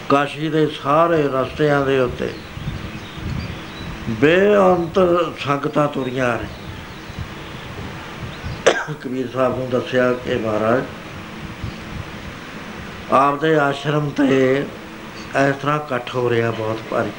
[0.09, 2.29] ਕਾਸ਼ੀ ਦੇ ਸਾਰੇ ਰਸਤਿਆਂ ਦੇ ਉੱਤੇ
[4.21, 4.99] ਬੇਅੰਤ
[5.39, 6.66] ਸੰਗਤਾਂ ਤੁਰੀਆਂ ਆ ਰਹੀਆਂ।
[8.95, 10.83] ਕਬੀਰ ਸਾਹਿਬ ਨੂੰ ਦੱਸਿਆ ਕਿ ਮਹਾਰਾਜ,
[13.13, 14.67] ਆਪਦੇ ਆਸ਼ਰਮ ਤੇ
[15.49, 17.11] ਇਸ ਤਰ੍ਹਾਂ ਇਕੱਠ ਹੋ ਰਿਹਾ ਬਹੁਤ ਭਾਰੀ।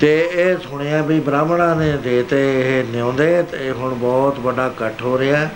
[0.00, 5.18] ਤੇ ਇਹ ਸੁਣਿਆ ਵੀ ਬ੍ਰਾਹਮਣਾਂ ਨੇ ਦੇਤੇ ਇਹ ਨਿਉਂਦੇ ਤੇ ਹੁਣ ਬਹੁਤ ਵੱਡਾ ਇਕੱਠ ਹੋ
[5.18, 5.48] ਰਿਹਾ।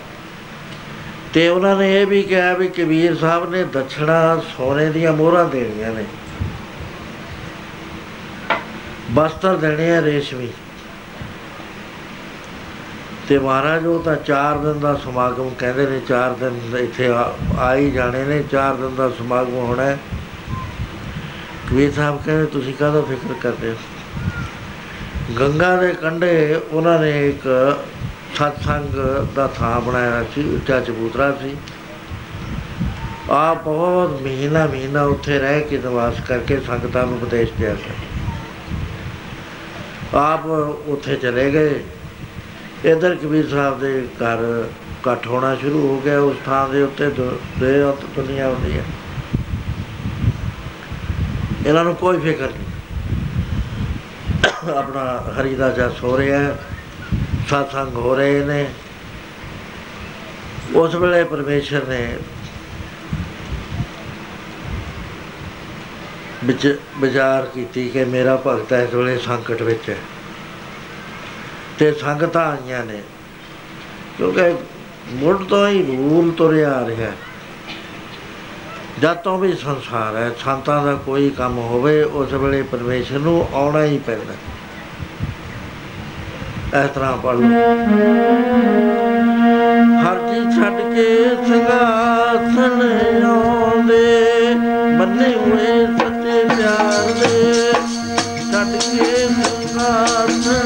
[1.33, 5.91] ਤੇ ਉਹਨਾਂ ਨੇ ਇਹ ਵੀ ਕਿਹਾ ਵੀ ਕਬੀਰ ਸਾਹਿਬ ਨੇ ਦਛੜਾ ਸੋਨੇ ਦੀਆਂ ਮੋਹਰਾਂ ਦੇਣੀਆਂ
[5.91, 6.05] ਨੇ।
[9.11, 10.47] ਬਸਤਰ ਦੇਣੇ ਆ ਰੇਸ਼ਮੀ।
[13.31, 17.91] ਤੇ ਮਹਾਰਾਜ, ਉਹ ਤਾਂ 4 ਦਿਨ ਦਾ ਸਮਾਗਮ ਕਹਿੰਦੇ ਨੇ 4 ਦਿਨ ਇੱਥੇ ਆ ਹੀ
[17.91, 19.97] ਜਾਣੇ ਨੇ 4 ਦਿਨ ਦਾ ਸਮਾਗਮ ਹੋਣਾ ਹੈ।
[21.69, 23.75] ਕਬੀਰ ਸਾਹਿਬ ਕਹਿੰਦੇ, ਤੁਸੀਂ ਕਾਹਦਾ ਫਿਕਰ ਕਰਦੇ ਹੋ?
[25.39, 27.45] ਗੰਗਾ ਦੇ ਕੰਢੇ ਉਹਨਾਂ ਨੇ ਇੱਕ
[28.35, 28.97] ਸਤਸੰਗ
[29.35, 31.55] ਦਾ ਥਾਂ ਬਣਾਇਆ ਸੀ, ਉੱਚਾ ਚਬੂਤਰਾ ਸੀ।
[33.29, 37.95] ਆ ਬਹੁਤ ਮਹੀਨਾ ਮਹੀਨਾ ਉੱਥੇ ਰਹਿ ਕੇ ਨਿਵਾਸ ਕਰਕੇ ਸੰਗਤਾਂ ਨੂੰ ਉਪਦੇਸ਼ ਦਿਆ ਕਰ
[40.17, 41.83] ਆਪ ਉੱਥੇ ਚਲੇ ਗਏ।
[42.85, 44.39] ਇਧਰ ਕਬੀਰ ਸਾਹਿਬ ਦੇ ਘਰ
[44.91, 47.09] ਇਕੱਠ ਹੋਣਾ ਸ਼ੁਰੂ ਹੋ ਗਿਆ, ਉਸ ਥਾਂ ਦੇ ਉੱਤੇ
[47.59, 48.83] ਦੇ ਉੱਤ ਦੁਨੀਆ ਹੁੰਦੀ ਹੈ।
[51.67, 52.69] ਇਹਨਾਂ ਨੂੰ ਕੋਈ ਫਿਕਰ ਨਹੀਂ।
[54.69, 55.03] ਆਪਣਾ
[55.35, 56.55] ਹਰੀ ਦਾ ਜਸ ਹੋ ਰਿਹਾ ਹੈ,
[57.49, 58.65] ਸਤਸੰਗ ਹੋ ਰਹੇ ਨੇ।
[60.75, 62.17] ਉਸ ਵੇਲੇ ਪਰਮੇਸ਼ਰ ਨੇ
[66.43, 69.97] ਵਿੱਚ, ਵਿਚਾਰ ਕੀਤੀ ਕਿ ਮੇਰਾ ਭਗਤ ਇਸ ਵੇਲੇ ਸੰਕਟ ਵਿੱਚ ਹੈ।
[71.81, 72.99] ਤੇ ਸੰਗਤਾਂ ਆਈਆਂ ਨੇ।
[74.17, 74.41] ਕਿਉਂਕਿ
[75.11, 77.11] ਮੁੱਢ ਤੋਂ ਹੀ ਰੂਲ ਤੁਰਿਆ ਆ ਰਿਹਾ
[79.01, 83.83] ਜਦ ਤੋਂ ਵੀ ਸੰਸਾਰ ਹੈ, ਸੰਤਾਂ ਦਾ ਕੋਈ ਕੰਮ ਹੋਵੇ, ਉਸ ਵੇਲੇ ਪਰਮੇਸ਼ਰ ਨੂੰ ਆਉਣਾ
[83.83, 84.33] ਹੀ ਪੈਂਦਾ
[86.83, 87.35] ਇਸ ਤਰ੍ਹਾਂ ਪੜ
[90.03, 91.07] ਹਰ ਜੀ ਛੱਡ ਕੇ
[91.47, 92.77] ਸਿੰਘਾਸਨ
[93.25, 94.05] ਆਉਂਦੇ
[94.97, 97.35] ਮੰਨੇ ਹੋਏ ਸੱਚੇ ਪਿਆਰ ਦੇ।
[98.51, 100.60] ਛੱਡ ਕੇ ਸਿੰਘਾਸਨ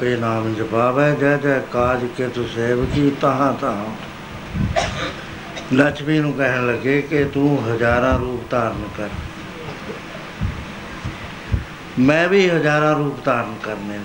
[0.00, 3.90] ਰੱਖਾ ਆਪੇ ਨਾਮ ਜਪਾਵੇ ਜੈ ਜੈ ਕਾਜ ਕੇ ਤੂੰ ਸੇਵਕੀ ਤਹਾਂ ਤਹਾਂ
[5.72, 9.08] ਲక్ష్ਮੀ ਨੂੰ ਕਹਿਣ ਲੱਗੇ ਕਿ ਤੂੰ ਹਜ਼ਾਰਾਂ ਰੂਪ ਧਾਰਨ ਕਰ
[11.98, 14.04] ਮੈਂ ਵੀ ਹਜ਼ਾਰਾਂ ਰੂਪ ਧਾਰਨ ਕਰਨੇ ਨੇ।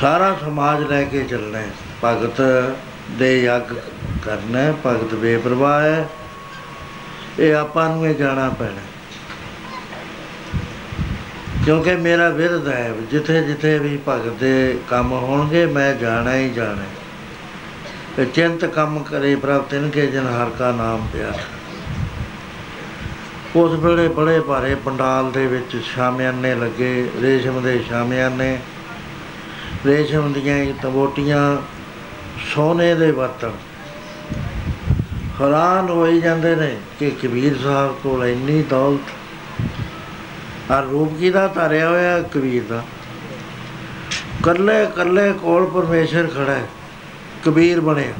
[0.00, 1.70] ਸਾਰਾ ਸਮਾਜ ਲੈ ਕੇ ਚੱਲਣਾ ਹੈ।
[2.04, 2.40] ਭਗਤ
[3.10, 3.74] ਦੇ ਯੱਗ
[4.22, 6.08] ਕਰਨਾ ਹੈ, ਭਗਤ ਬੇਪਰਵਾਹ ਹੈ
[7.38, 8.91] ਇਹ ਆਪਾਂ ਨੂੰ ਇਹ ਜਾਣਾ ਪੈਣਾ
[11.64, 16.82] ਕਿਉਂਕਿ ਮੇਰਾ ਵਿਰਧ ਹੈ ਜਿੱਥੇ ਜਿੱਥੇ ਵੀ ਭਗਤ ਦੇ ਕੰਮ ਹੋਣਗੇ, ਮੈਂ ਜਾਣਾ ਹੀ ਜਾਣਾ
[16.82, 16.88] ਹੈ।
[18.16, 21.40] ਤੇ ਚਿੰਤ ਕੰਮ ਕਰੇ ਪ੍ਰਭ ਤਿਨ ਕੇ ਜਨ ਹਰ ਕਾ ਨਾਮ ਪਿਆਰ।
[23.56, 28.58] ਉਸ ਵੇਲੇ ਬੜੇ ਭਾਰੇ ਪੰਡਾਲ ਦੇ ਵਿੱਚ ਸ਼ਾਮਿਆਨੇ ਲੱਗੇ, ਰੇਸ਼ਮ ਦੇ ਸ਼ਾਮਿਆਨੇ।
[29.86, 31.56] ਰੇਸ਼ਮ ਦੀਆਂ ਹੀ ਤਬੋਟੀਆਂ,
[32.54, 33.52] ਸੋਨੇ ਦੇ ਬਰਤਨ।
[35.40, 39.10] ਹੈਰਾਨ ਹੋਈ ਜਾਂਦੇ ਨੇ ਕਿ ਕਬੀਰ ਸਾਹਿਬ ਕੋਲ ਇੰਨੀ ਦੌਲਤ
[40.72, 42.84] ਆ ਰੂਪ ਕੀ ਦਾ ਧਾਰਿਆ ਹੋਇਆ, ਕਬੀਰ ਦਾ।
[44.42, 46.66] ਕੱਲੇ ਕੱਲੇ ਕੋਲ ਪਰਮੇਸ਼ਰ ਖੜਾ ਹੈ।
[47.44, 48.12] ਕਬੀਰ ਬਣਿਆ।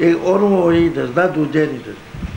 [0.00, 2.30] ਇਹ ਉਹਨੂੰ ਉਹੀ ਦੱਸਦਾ, ਦੂਜੇ ਨਹੀਂ ਦੱਸਦਾ।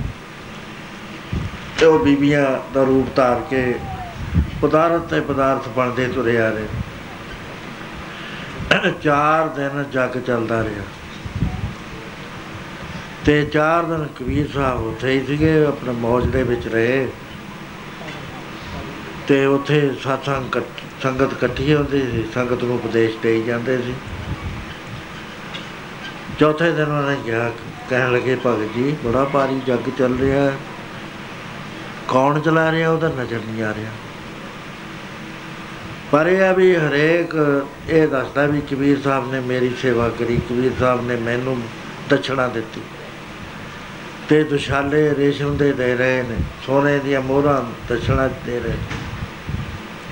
[1.80, 3.76] ਤੇ ਉਹ ਬੀਬੀਆਂ ਦਾ ਰੂਪ ਧਾਰ ਕੇ
[4.62, 6.66] ਪਦਾਰਥ ਤੇ ਪਦਾਰਥ ਬਣਦੇ ਤੁਰੇ ਆ ਰਹੇ
[9.02, 10.84] ਚਾਰ ਦਿਨ ਜੱਗ ਚੱਲਦਾ ਰਿਹਾ।
[13.26, 17.08] ਤੇ ਚਾਰ ਦਿਨ ਕਬੀਰ ਸਾਹਿਬ ਉੱਥੇ ਹੀ ਸੀਗੇ, ਆਪਣੇ ਮੌਜ ਦੇ ਵਿੱਚ ਰਹੇ।
[19.28, 20.62] ਤੇ ਉੱਥੇ ਸਾਥਾਂ
[21.04, 23.94] ਸੰਗਤ ਇਕੱਠੀ ਹੁੰਦੀ ਸੀ ਸੰਗਤ ਨੂੰ ਉਪਦੇਸ਼ ਦੇਈ ਜਾਂਦੇ ਸੀ।
[26.40, 27.52] ਚੌਥੇ ਦਿਨ ਉਹਨਾਂ ਨੇ ਕਿਹਾ,
[27.90, 30.58] ਕਹਿਣ ਲੱਗੇ, ਭਗਤ ਜੀ, ਬੜਾ ਭਾਰੀ ਜੱਗ ਚੱਲ ਰਿਹਾ ਹੈ।
[32.08, 32.90] ਕੌਣ ਚਲਾ ਰਿਹਾ?
[32.90, 33.92] ਉਹਦਾ ਨਜ਼ਰ ਨਹੀਂ ਆ ਰਿਹਾ।
[36.12, 40.72] ਪਰ ਇਹ ਆ ਵੀ ਹਰੇਕ, ਇਹ ਦੱਸਦਾ ਵੀ ਕਬੀਰ ਸਾਹਿਬ ਨੇ ਮੇਰੀ ਸੇਵਾ ਕਰੀ। ਕਬੀਰ
[40.80, 41.62] ਸਾਹਿਬ ਨੇ ਮੈਨੂੰ
[42.10, 42.82] ਦਛਣਾ ਦਿੱਤੀ।
[44.30, 46.36] ਤੇ ਦੁਸ਼ਾਲੇ ਰੇਸ਼ਮ ਦੇ ਦੇ ਰਹੇ ਨੇ।
[46.66, 47.62] ਸੋਨੇ ਦੀਆਂ ਮੋਹਰਾਂ
[47.94, 48.74] ਦਛਣਾ ਦੇ ਰਹੇ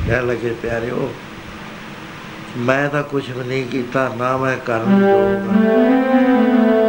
[0.07, 1.11] ਕਹਿ ਲਗੇ ਪਿਆਰਿਓ
[2.57, 6.82] ਮੈਂ ਤਾਂ ਕੁਝ ਵੀ ਨਹੀਂ ਕੀਤਾ ਨਾ ਮੈਂ ਕਰਨ ਜੋਗ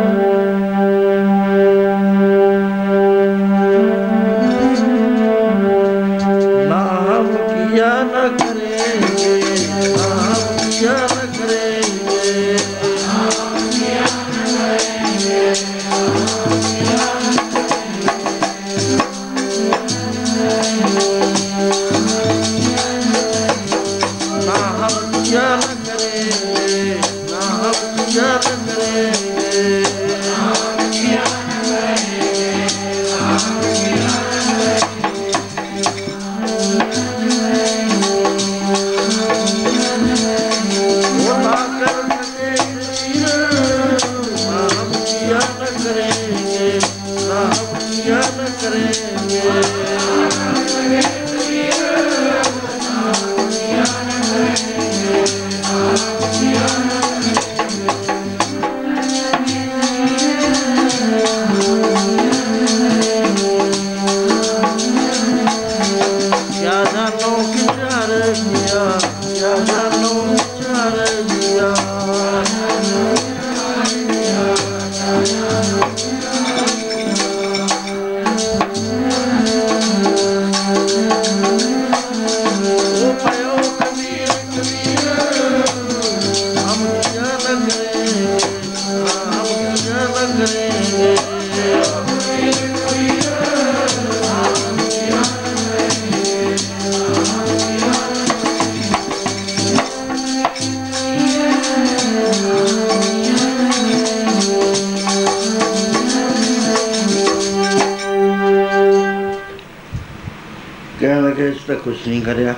[112.05, 112.55] ਕੁਛ ਨਹੀਂ ਕਰਿਆ।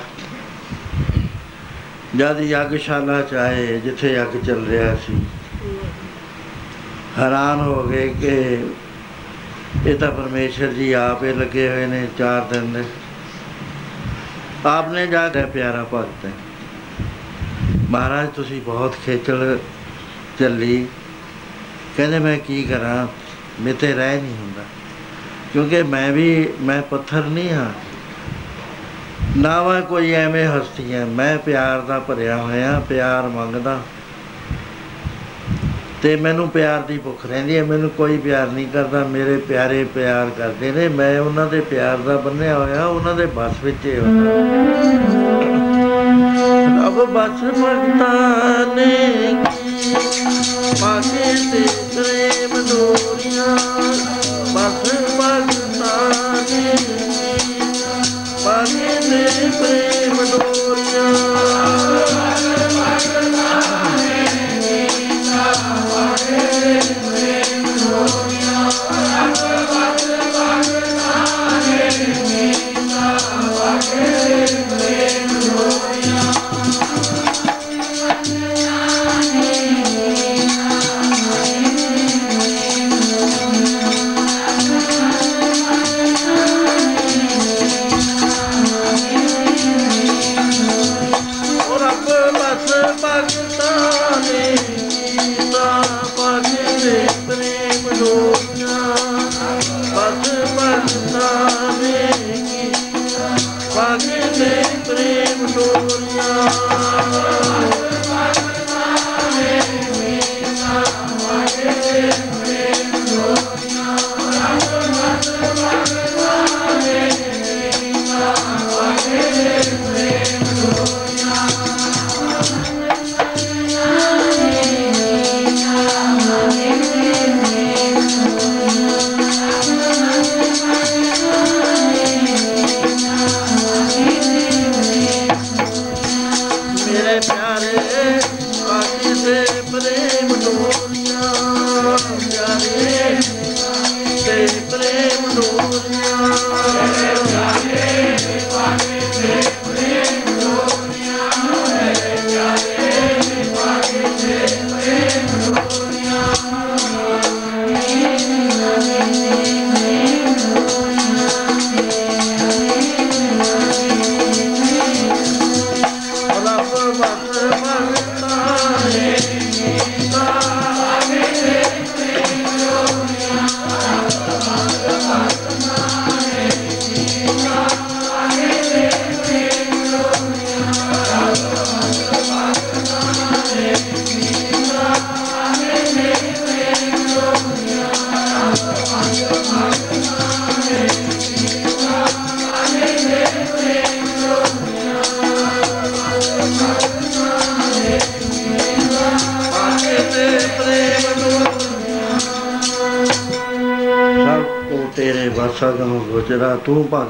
[2.17, 5.17] ਜਦ ਯੱਗਸ਼ਾਲਾ ਚ ਆਏ, ਜਿੱਥੇ ਯੱਗ ਚੱਲ ਰਿਹਾ ਸੀ।
[7.19, 8.59] ਹੈਰਾਨ ਹੋ ਗਏ ਕਿ
[9.91, 12.85] ਇਹ ਤਾਂ ਪਰਮੇਸ਼ਰ ਜੀ ਆਪੇ ਲੱਗੇ ਹੋਏ ਨੇ ਚਾਰ ਦਿਨ ਦੇ।
[14.67, 16.33] ਆਪਨੇ ਜਾ ਕੇ ਪਿਆਰਾ ਭਗਤ ਹੈ।
[17.91, 19.59] ਮਹਾਰਾਜ, ਤੁਸੀਂ ਬਹੁਤ ਖੇਚਲ
[20.39, 20.87] ਚੱਲੀ
[21.97, 23.09] ਕਹਿੰਦੇ, ਮੈਂ ਕੀ ਕਰਾਂ?
[23.63, 24.63] ਮੇਤੇ ਰਹਿ ਨਹੀਂ ਹੁੰਦਾ।
[25.53, 27.86] ਕਿਉਂਕਿ ਮੈਂ ਵੀ, ਮੈਂ ਪੱਥਰ ਨਹੀਂ ਹਾਂ।
[29.37, 33.79] ਨਾ ਮੈਂ ਕੋਈ ਐਵੇਂ ਹਸਤੀ ਹੈ ਮੈਂ ਪਿਆਰ ਦਾ ਭਰਿਆ ਹੋਇਆ, ਪਿਆਰ ਮੰਗਦਾ।
[36.03, 40.31] ਤੇ ਮੈਨੂੰ ਪਿਆਰ ਦੀ ਭੁੱਖ ਰਹਿੰਦੀ ਹੈ ਮੈਨੂੰ ਕੋਈ ਪਿਆਰ ਨਹੀਂ ਕਰਦਾ। ਮੇਰੇ ਪਿਆਰੇ ਪਿਆਰ
[40.39, 44.31] ਕਰਦੇ ਨੇ। ਮੈਂ ਉਹਨਾਂ ਦੇ ਪਿਆਰ ਦਾ ਬੰਨਿਆ ਹੋਇਆ, ਉਹਨਾਂ ਦੇ ਬਸ ਵਿੱਚ ਹੀ ਹੁੰਦਾ।
[46.87, 48.97] ਰੱਬ ਬਸ ਮੰਗਤਾ ਨੇ।
[49.45, 49.95] ਕੀ
[50.81, 53.57] ਪਾਕੇ ਤੇ ਪ੍ਰੇਮ ਡੋਰੀਆਂ
[54.55, 55.06] ਬਸ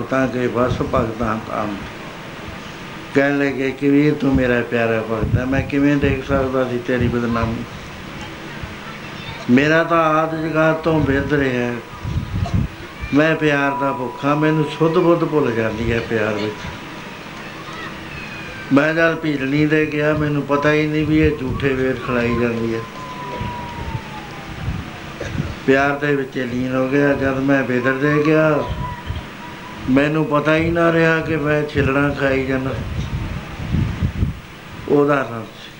[0.07, 1.77] ਭਗਤਾਂ ਕੇ ਵਸ ਭਗਤਾਂ ਤਾਮ
[3.15, 7.09] ਕਹਿਣ ਲੱਗੇ ਕਿ ਵੀਰ ਤੂੰ ਮੇਰਾ ਪਿਆਰਾ ਭਗਤ ਹੈ, ਮੈਂ ਕਿਵੇਂ ਦੇਖ ਸਕਦਾ ਸੀ ਤੇਰੀ
[7.09, 7.65] ਬਦਨਾਮੀ?
[9.51, 11.75] ਮੇਰਾ ਤਾਂ ਆਦ ਜਗਾਤ ਤੋਂ ਬਿਰਧ ਰਿਹਾ ਹੈ।
[13.15, 16.55] ਮੈਂ ਪਿਆਰ ਦਾ ਭੁੱਖਾ, ਮੈਨੂੰ ਸੁੱਧ ਬੁੱਧ ਭੁੱਲ ਜਾਂਦੀ ਹੈ ਪਿਆਰ ਵਿੱਚ।
[18.73, 22.75] ਮੈਂ ਜਦ ਭੀੜਨੀ ਦੇ ਗਿਆ, ਮੈਨੂੰ ਪਤਾ ਹੀ ਨਹੀਂ ਵੀ ਇਹ ਝੂਠੇ ਵੇਰ ਖਲਾਈ ਜਾਂਦੀ
[22.75, 22.81] ਹੈ।
[25.67, 28.65] ਪਿਆਰ ਦੇ ਵਿੱਚ ਲੀਨ ਹੋ ਗਿਆ, ਜਦ ਮੈਂ ਬੇਦਰ ਦੇ ਗਿਆ
[29.91, 32.71] ਮੈਨੂੰ ਪਤਾ ਹੀ ਨਾ ਰਿਹਾ ਕਿ ਮੈਂ ਛਿਲਣਾ ਖਾਈ ਜਾਂਦਾ।
[34.89, 35.71] ਉਹਦਾ ਨਾਮ ਸੀ।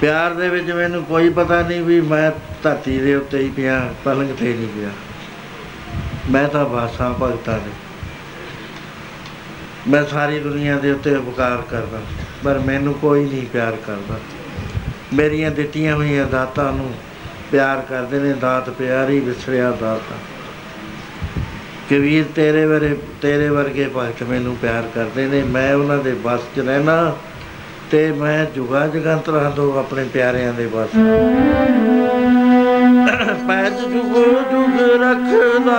[0.00, 4.28] ਪਿਆਰ ਦੇ ਵਿੱਚ ਮੈਨੂੰ ਕੋਈ ਪਤਾ ਨਹੀਂ ਵੀ ਮੈਂ ਧਰਤੀ ਦੇ ਉੱਤੇ ਹੀ ਪਿਆ, ਪਲੰਗ
[4.28, 4.88] ਤੇ ਨਹੀਂ ਪਿਆ।
[6.30, 7.70] ਮੈਂ ਤਾਂ ਬਾਸਾਂ ਭਗਤਾਂ ਦੇ।
[9.88, 12.00] ਮੈਂ ਸਾਰੀ ਦੁਨੀਆ ਦੇ ਉੱਤੇ ਉਪਕਾਰ ਕਰਦਾ
[12.44, 14.14] ਪਰ ਮੈਨੂੰ ਕੋਈ ਨਹੀਂ ਪਿਆਰ ਕਰਦਾ।
[15.14, 16.94] ਮੇਰੀਆਂ ਦਿੱਤੀਆਂ ਹੋਈਆਂ ਦਾਤਾਂ ਨੂੰ
[17.52, 20.14] ਪਿਆਰ ਕਰਦੇ ਨੇ, ਦਾਤ ਪਿਆਰੀ ਵਿਸਰਿਆ ਦਾਤਾ।
[21.90, 26.60] ਕਬੀਰ ਤੇਰੇ ਵਰੇ ਤੇਰੇ ਵਰਗੇ ਭਗਤ ਮੈਨੂੰ ਪਿਆਰ ਕਰਦੇ ਨੇ, ਮੈਂ ਉਹਨਾਂ ਦੇ ਬਸ 'ਚ
[26.60, 27.16] ਰਹਿਣਾ
[27.90, 30.96] ਤੇ ਮੈਂ ਜੁਗਾ ਜਗੰਤਰਾਂ ਤੋਂ ਆਪਣੇ ਪਿਆਰਿਆਂ ਦੇ ਬਸ
[33.48, 34.14] ਪੈਜ ਜੁਗ
[34.50, 35.78] ਜੁਗ ਰੱਖਦਾ।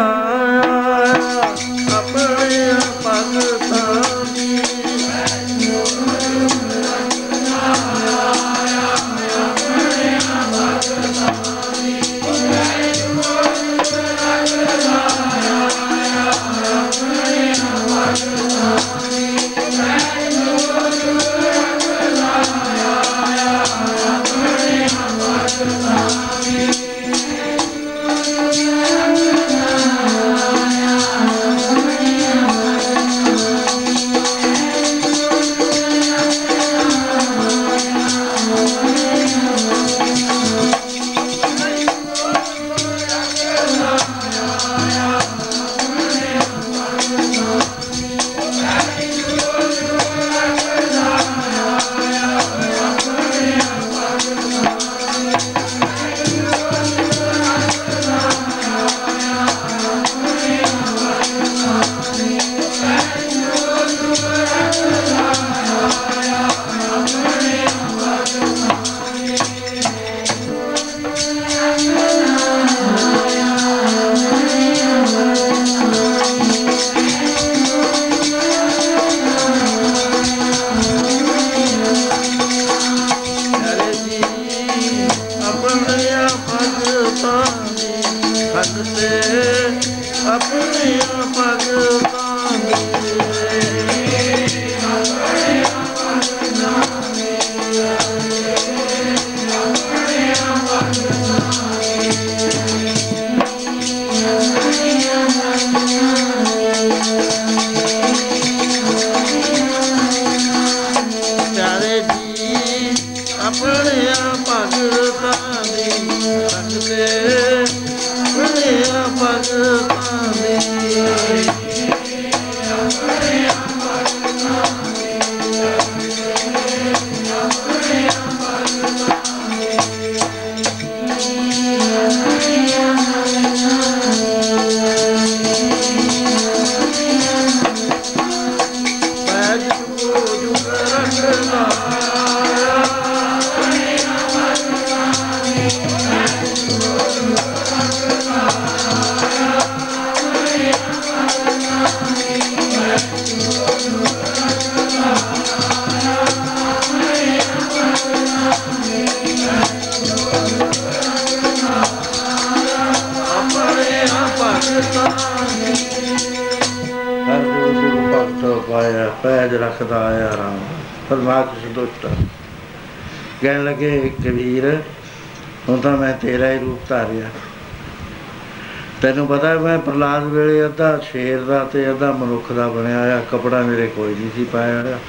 [179.97, 183.61] ਪਤਾ ਹੈ ਮੈਂ ਪ੍ਰਲਾਦ ਵੇਲੇ ਅੱਧਾ ਸ਼ੇਰ ਦਾ ਤੇ ਅੱਧਾ ਮਨੁੱਖ ਦਾ ਬਣਿਆ ਹੋਇਆ, ਕਪੜਾ
[183.61, 184.99] ਮੇਰੇ ਕੋਈ ਨਹੀਂ ਸੀ ਪਾਇਆ ਹੋਇਆ।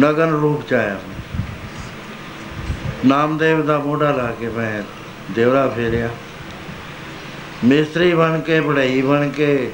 [0.00, 1.40] ਨਗਨ ਰੂਪ ਚ ਆਇਆ ਮੈਂ।
[3.06, 4.82] ਨਾਮਦੇਵ ਦਾ ਮੋਢਾ ਲਾ ਕੇ ਮੈਂ
[5.30, 6.08] ਦੇਵਰਾ ਫੇਰਿਆ।
[7.64, 9.70] ਮਿਸਤਰੀ ਬਣ ਕੇ ਬੜਾਈ ਬਣ ਕੇ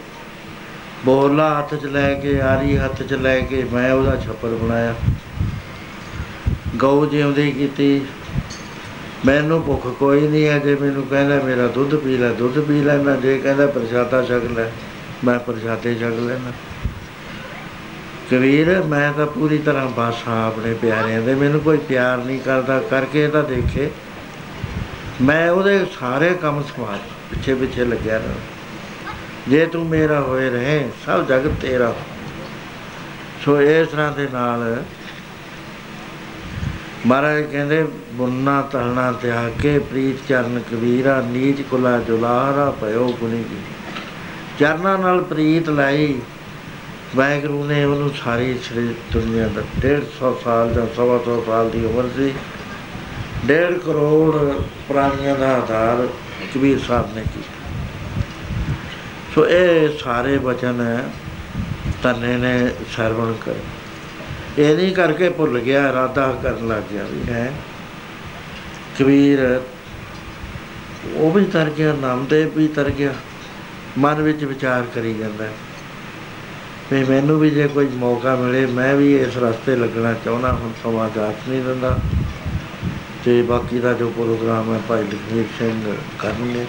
[1.05, 4.95] ਬੋਲਾ ਹੱਥ 'ਚ ਲੈ ਕੇ, ਆਰੀ ਹੱਥ 'ਚ ਲੈ ਕੇ ਮੈਂ ਉਹਦਾ ਛੱਪਰ ਬਣਾਇਆ।
[6.77, 8.03] ਗਊ ਜਿਉਂਦੀ ਕੀਤੀ
[9.27, 13.17] ਮੈਨੂੰ ਭੁੱਖ ਕੋਈ ਨਹੀਂ ਹੈ ਜੇ ਮੈਨੂੰ ਕਹਿੰਦਾ ਮੇਰਾ ਦੁੱਧ ਪੀ ਲੈ, ਦੁੱਧ ਪੀ ਲੈਣਾ
[13.17, 14.71] ਜੇ ਕਹਿੰਦਾ ਪ੍ਰਸ਼ਾਦਾ ਛਕ ਲੈ,
[15.25, 16.53] ਮੈਂ ਪ੍ਰਸ਼ਾਦੇ ਛਕ ਲੈਣਾ
[18.31, 22.81] ਕਬੀਰ, ਮੈਂ ਤਾਂ ਪੂਰੀ ਤਰ੍ਹਾਂ ਬਸ ਹਾਂ ਆਪਣੇ ਪਿਆਰਿਆਂ ਦੇ, ਮੈਨੂੰ ਕੋਈ ਪਿਆਰ ਨਹੀਂ ਕਰਦਾ,
[22.81, 23.91] ਕਰਕੇ ਤਾਂ ਦੇਖੇ।
[25.23, 26.99] ਮੈਂ ਉਹਦੇ ਸਾਰੇ ਕੰਮ ਸਮਾਜ
[27.31, 28.35] ਪਿੱਛੇ ਪਿੱਛੇ ਲੱਗਿਆ ਰਹਾਂ।
[29.49, 31.95] ਜੇ ਤੂੰ ਮੇਰਾ ਹੋਏ ਰਹੇ, ਸਭ ਜਗਤ ਤੇਰਾ।
[33.45, 34.83] ਸੋ ਇਸ ਤਰ੍ਹਾਂ ਦੇ ਨਾਲ
[37.07, 43.57] ਮਹਾਰਾਜ ਕਹਿੰਦੇ, ਬੁੰਨਾ ਤਲਣਾ ਤਿਆਗ ਕੇ ਪ੍ਰੀਤ ਚਰਨ ਕਬੀਰਾ, ਨੀਚ ਕੁਲਾ ਜੁਲਾਰਾ, ਭਇਓ ਗੁਨੀ ਕੀ।
[44.59, 46.21] ਚਰਨਾਂ ਨਾਲ ਪ੍ਰੀਤ ਲਾਈ,
[47.17, 52.09] ਵਾਹਿਗੁਰੂ ਨੇ ਉਹਨੂੰ ਸਾਰੀ ਸ੍ਰੀ ਦੁਨੀਆ ਦਾ 150 ਸਾਲ ਜਾਂ ਸਵਾ ਸੌ ਸਾਲ ਦੀ ਉਮਰ
[52.17, 52.33] ਸੀ।
[53.47, 54.37] ਡੇਢ ਕਰੋੜ
[54.89, 56.09] ਪ੍ਰਾਣੀਆਂ ਦਾ ਆਧਾਰ
[56.55, 57.73] ਕਬੀਰ ਸਾਹਿਬ ਨੇ ਕੀਤਾ।
[59.35, 61.09] ਸੋ ਇਹ ਸਾਰੇ ਵਚਨ
[62.03, 63.55] ਤਨੇ ਨੇ ਸਰਵਣ ਕਰ।
[64.59, 67.53] ਇਹ ਨਹੀਂ ਕਰਕੇ ਭੁੱਲ ਗਿਆ, ਇਰਾਦਾ ਕਰਨ ਲੱਗ ਗਿਆ ਵੀ ਹੈ।
[68.99, 69.61] ਕਬੀਰ,
[71.15, 73.15] ਉਹ ਵੀ ਤਰ ਗਿਆ, ਨਾਮਦੇਵ ਵੀ ਤਰ ਗਿਆ।
[73.99, 75.53] ਮਨ ਵਿੱਚ ਵਿਚਾਰ ਕਰੀ ਜਾਂਦਾ। ਹੈ
[76.93, 81.11] ਵੀ ਮੈਨੂੰ ਵੀ ਜੇ ਕੋਈ ਮੌਕਾ ਮਿਲੇ, ਮੈਂ ਵੀ ਇਸ ਰਸਤੇ ਲੱਗਣਾ ਚਾਹੁੰਦਾ, ਹੁਣ ਸਮਾਂ
[81.17, 81.99] ਜਾਤ ਨਹੀਂ ਦਿੰਦਾ।
[83.25, 86.67] ਤੇ ਬਾਕੀ ਦਾ ਜੋ ਪ੍ਰੋਗਰਾਮ ਹੈ, ਭਾਈ ਲਖਵੀਰ ਸਿੰਘ ਕਰਨਗੇ।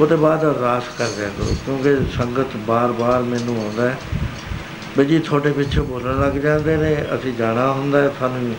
[0.00, 3.98] ਉਹਦੇ ਬਾਅਦ ਅਰਦਾਸ ਕਰ ਰਿਹਾ ਕਰੋ, ਕਿਉਂਕਿ ਸੰਗਤ ਬਾਰ-ਬਾਰ ਮੈਨੂੰ ਆਉਂਦਾ ਹੈ।
[4.98, 8.54] ਵੀ ਜੀ ਤੁਹਾਡੇ ਪਿੱਛੇ ਬੋਲਣ ਲੱਗ ਜਾਂਦੇ ਨੇ ਅਸੀਂ ਜਾਣਾ ਹੁੰਦਾ ਹੈ, ਸਾਨੂੰ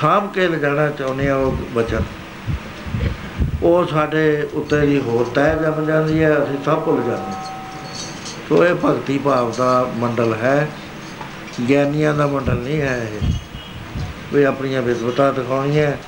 [0.00, 2.00] ਸਾਂਭ ਕੇ ਲਿਜਾਣਾ ਚਾਹੁੰਦੇ ਆ ਉਹ ਬਚਨ।
[3.62, 7.44] ਉਹ ਸਾਡੇ ਉੱਤੇ ਦੀ ਹੋਰ ਤੈਅ ਜੰਮ ਜਾਂਦੀ ਹੈ ਅਸੀਂ ਸਭ ਭੁੱਲ ਜਾਂਦੇ ਹਾਂ।
[8.48, 10.68] ਸੋ ਇਹ ਭਗਤੀ ਭਾਵ ਦਾ ਮੰਡਲ ਹੈ।
[11.68, 13.32] ਗਿਆਨੀਆਂ ਦਾ ਮੰਡਲ ਨਹੀਂ ਹੈ ਇਹ।
[14.34, 15.98] ਵੀ ਆਪਣੀਆਂ ਵਿਦਵਤਾ ਦਿਖਾਉਣੀ ਹੈ।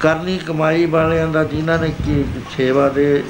[0.00, 2.24] ਕਰਨੀ ਕਮਾਈ ਵਾਲਿਆਂ ਦਾ ਜਿਨ੍ਹਾਂ ਨੇ ਕੀ
[2.56, 3.24] ਸੇਵਾ ਦੇ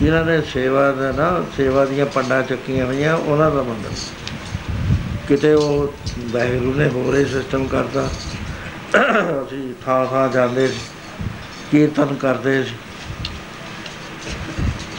[0.00, 3.90] ਜਿਨ੍ਹਾਂ ਨੇ ਸੇਵਾ ਦਾ ਨਾ ਸੇਵਾ ਦੀਆਂ ਪੰਡਾਂ ਚੱਕੀਆਂ ਹੋਈਆਂ ਉਹਨਾਂ ਦਾ ਮੰਡਲ।
[5.28, 5.94] ਕਿਤੇ ਉਹ
[6.32, 8.08] ਵਾਹਿਗੁਰੂ ਨੇ ਹੋਰ ਹੀ ਸਿਸਟਮ ਕਰਤਾ।
[9.42, 10.78] ਅਸੀਂ ਥਾਂ ਥਾਂ ਜਾਂਦੇ ਸੀ,
[11.70, 12.74] ਕੀਰਤਨ ਕਰਦੇ ਸੀ।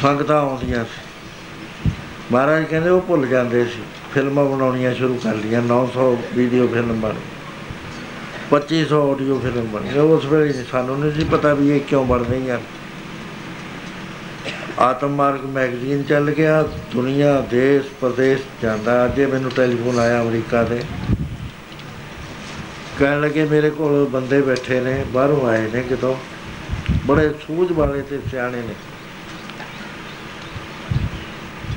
[0.02, 1.92] ਸੰਗਤਾਂ ਆਉਂਦੀਆਂ ਸੀ।
[2.32, 3.82] ਮਹਾਰਾਜ ਕਹਿੰਦੇ ਉਹ ਭੁੱਲ ਜਾਂਦੇ ਸੀ।
[4.14, 7.14] ਫਿਲਮਾਂ ਬਣਾਉਣੀਆਂ ਸ਼ੁਰੂ ਕਰ ਲਈਆਂ 900 ਵੀਡੀਓ ਫਿਲਮ ਬਣ
[8.50, 12.60] 2500 ਆਡੀਓ ਫਿਲਮ ਬਣੀ ਉਸ ਵੇਲੇ ਸਾਨੂੰ ਨਹੀਂ ਸੀ ਪਤਾ ਵੀ ਇਹ ਕਿਉਂ ਬਣ ਰਹੀਆਂ
[14.80, 20.84] ਆਤਮ ਮਾਰਗ ਮੈਗਜ਼ੀਨ ਚੱਲ ਗਿਆ, ਦੁਨੀਆ, ਦੇਸ਼, ਪ੍ਰਦੇਸ਼ ਜਾਂਦਾ। ਅੱਜੇ ਮੈਨੂੰ ਟੈਲੀਫੋਨ ਆਇਆ ਅਮਰੀਕਾ ਦੇ।
[23.00, 26.16] ਕਹਿਣ ਲੱਗੇ, ਮੇਰੇ ਕੋਲ ਬੰਦੇ ਬੈਠੇ ਨੇ, ਬਾਹਰੋਂ ਆਏ ਨੇ ਕਿਤੋਂ।
[27.06, 28.74] ਬੜੇ ਸੂਝ ਵਾਲੇ ਤੇ ਸਿਆਣੇ ਨੇ।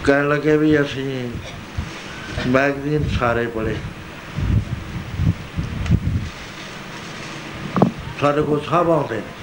[0.05, 1.31] ਕਹਿਣ ਲੱਗੇ ਵੀ ਅਸੀਂ
[2.47, 3.77] ਮੈਗਜ਼ੀਨ ਸਾਰੇ ਪੜ੍ਹੇ।
[8.21, 9.42] ਸਾਡੇ ਕੋਲ ਸਭ ਆਉਂਦੇ ਨੇ।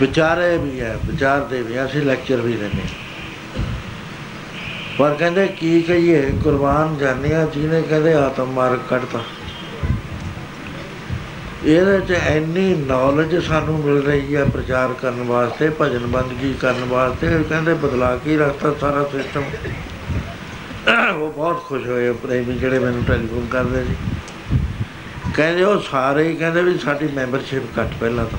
[0.00, 3.62] ਵਿਚਾਰੇ ਵੀ ਹੈ ਵਿਚਾਰਦੇ ਵੀ ਹੈ, ਅਸੀਂ ਲੈਕਚਰ ਵੀ ਦਿੰਦੇ ਹਾਂ।
[4.98, 9.20] ਪਰ ਕਹਿੰਦੇ ਕੀ ਕਹੀਏ ਕੁਰਬਾਨ ਜਾਨੀਆਂ ਜਿਹਨੇ ਕਹਿੰਦੇ ਆਤਮ ਮਾਰਗ ਕੱਢਤਾ।
[11.64, 17.26] ਇਹਦੇ ਚ ਇੰਨੀ ਨੌਲੇਜ ਸਾਨੂੰ ਮਿਲ ਰਹੀ ਹੈ ਪ੍ਰਚਾਰ ਕਰਨ ਵਾਸਤੇ ਭਜਨ ਬੰਦਗੀ ਕਰਨ ਵਾਸਤੇ
[17.26, 19.42] ਇਹ ਕਹਿੰਦੇ ਬਦਲਾ ਕੇ ਹੀ ਰੱਖਤਾ ਸਾਰਾ ਸਿਸਟਮ
[21.12, 23.94] ਉਹ ਬਹੁਤ ਖੁਸ਼ ਹੋਏ ਪ੍ਰੇਮੀ ਜਿਹੜੇ ਮੈਨੂੰ ਟੈਲੀਫੋਨ ਕਰਦੇ ਸੀ।
[25.36, 28.38] ਕਹਿੰਦੇ ਉਹ ਸਾਰੇ ਹੀ ਕਹਿੰਦੇ ਵੀ ਸਾਡੀ ਮੈਂਬਰਸ਼ਿਪ ਘੱਟ ਪਹਿਲਾਂ ਤਾਂ।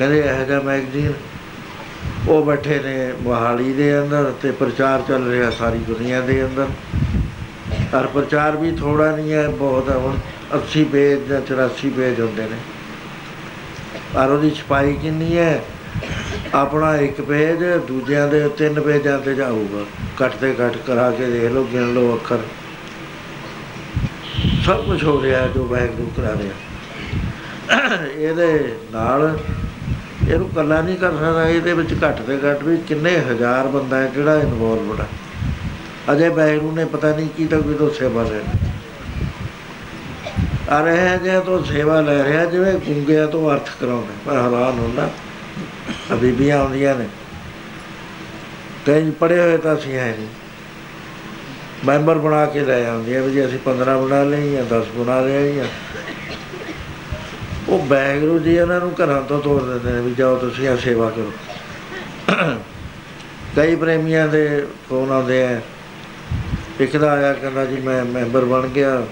[0.00, 1.12] ਕਹਿੰਦੇ ਇਹ ਜਿਹਾ ਮੈਗਜ਼ੀਨ
[2.28, 6.66] ਉਹ ਬੈਠੇ ਨੇ ਮੋਹਾਲੀ ਦੇ ਅੰਦਰ ਤੇ ਪ੍ਰਚਾਰ ਚੱਲ ਰਿਹਾ ਸਾਰੀ ਦੁਨੀਆ ਦੇ ਅੰਦਰ।
[7.92, 10.18] ਪਰ ਪ੍ਰਚਾਰ ਵੀ ਥੋੜਾ ਨਹੀਂ ਹੈ, ਬਹੁਤ ਹੈ ਹੁਣ।
[10.52, 12.56] 80 ਪੇਜ ਜਾਂ 84 ਪੇਜ ਹੁੰਦੇ ਨੇ।
[14.14, 15.64] ਪਰ ਉਹਦੀ ਛਪਾਈ ਕਿੰਨੀ ਹੈ?
[16.54, 19.84] ਆਪਣਾ ਇੱਕ ਪੇਜ ਦੂਜਿਆਂ ਦੇ ਤਿੰਨ ਪੇਜਾਂ ਤੇ ਜਾਊਗਾ।
[20.16, 22.38] ਕੱਟ ਤੇ ਕੱਟ ਕਰਾ ਕੇ ਦੇਖ ਲਓ, ਗਿਣ ਲਓ ਅੱਖਰ।
[24.66, 26.52] ਸਭ ਕੁਝ ਹੋ ਰਿਹਾ ਜੋ ਵਾਹਿਗੁਰੂ ਕਰਾ ਰਿਹਾ।
[28.18, 29.38] ਇਹਦੇ ਨਾਲ
[30.28, 34.06] ਇਹਨੂੰ ਕੱਲਾ ਨਹੀਂ ਕਰ ਸਕਦਾ, ਇਹਦੇ ਵਿੱਚ ਘੱਟ ਤੇ ਘੱਟ ਵੀ ਕਿੰਨੇ ਹਜ਼ਾਰ ਬੰਦਾ ਹੈ
[34.06, 35.06] ਜਿਹੜਾ ਇਨਵੋਲਵਡ ਹੈ
[36.12, 38.68] ਅਜੇ ਵਾਹਿਗੁਰੂ ਨੇ ਪਤਾ ਨਹੀਂ ਕੀ ਤਾਂ ਕੋਈ ਤੋਂ ਸੇਵਾ ਲੈਣੀ
[40.68, 45.10] ਆ ਰਿਹਾ ਜੇ ਤੋਂ ਸੇਵਾ ਲੈ ਰਿਹਾ, ਜਿਵੇਂ ਗੁੰਗਿਆਂ ਤੋਂ ਅਰਥ ਕਰਾਉਂਦੇ। ਪਰ ਹੈਰਾਨ ਹੁੰਦਾ
[46.12, 47.06] ਆ ਬੀਬੀਆਂ ਆਉਂਦੀਆਂ ਨੇ।
[48.86, 50.28] ਕਈ ਪੜੇ ਹੋਏ ਤਾਂ ਅਸੀਂ ਹੈ ਨਹੀਂ।
[51.84, 55.52] ਮੈਂਬਰ ਬਣਾ ਕੇ ਲੈ ਆਉਂਦੀਆਂ ਵੀ ਜੇ ਅਸੀਂ 15 ਬਣਾ ਲਏ ਜਾਂ 10 ਬਣਾ ਲਏ
[55.52, 55.64] ਜਾਂ
[57.70, 61.10] ਉਹ ਬੈਗਰੂ ਜੀ ਉਹਨਾਂ ਨੂੰ ਘਰਾਂ ਤੋਂ ਤੋੜ ਦਿੰਦੇ ਨੇ ਵੀ ਜਾਓ ਤੁਸੀਂ ਆ ਸੇਵਾ
[61.10, 61.32] ਕਰੋ।
[63.56, 65.60] ਕਈ ਪ੍ਰੇਮੀਆਂ ਦੇ ਫੋਨ ਆਉਂਦੇ ਆ।
[66.80, 69.02] ਇੱਕ ਦਾ ਆਇਆ ਕਹਿੰਦਾ ਜੀ ਮੈਂ ਮੈਂਬਰ ਬਣ ਗਿਆ,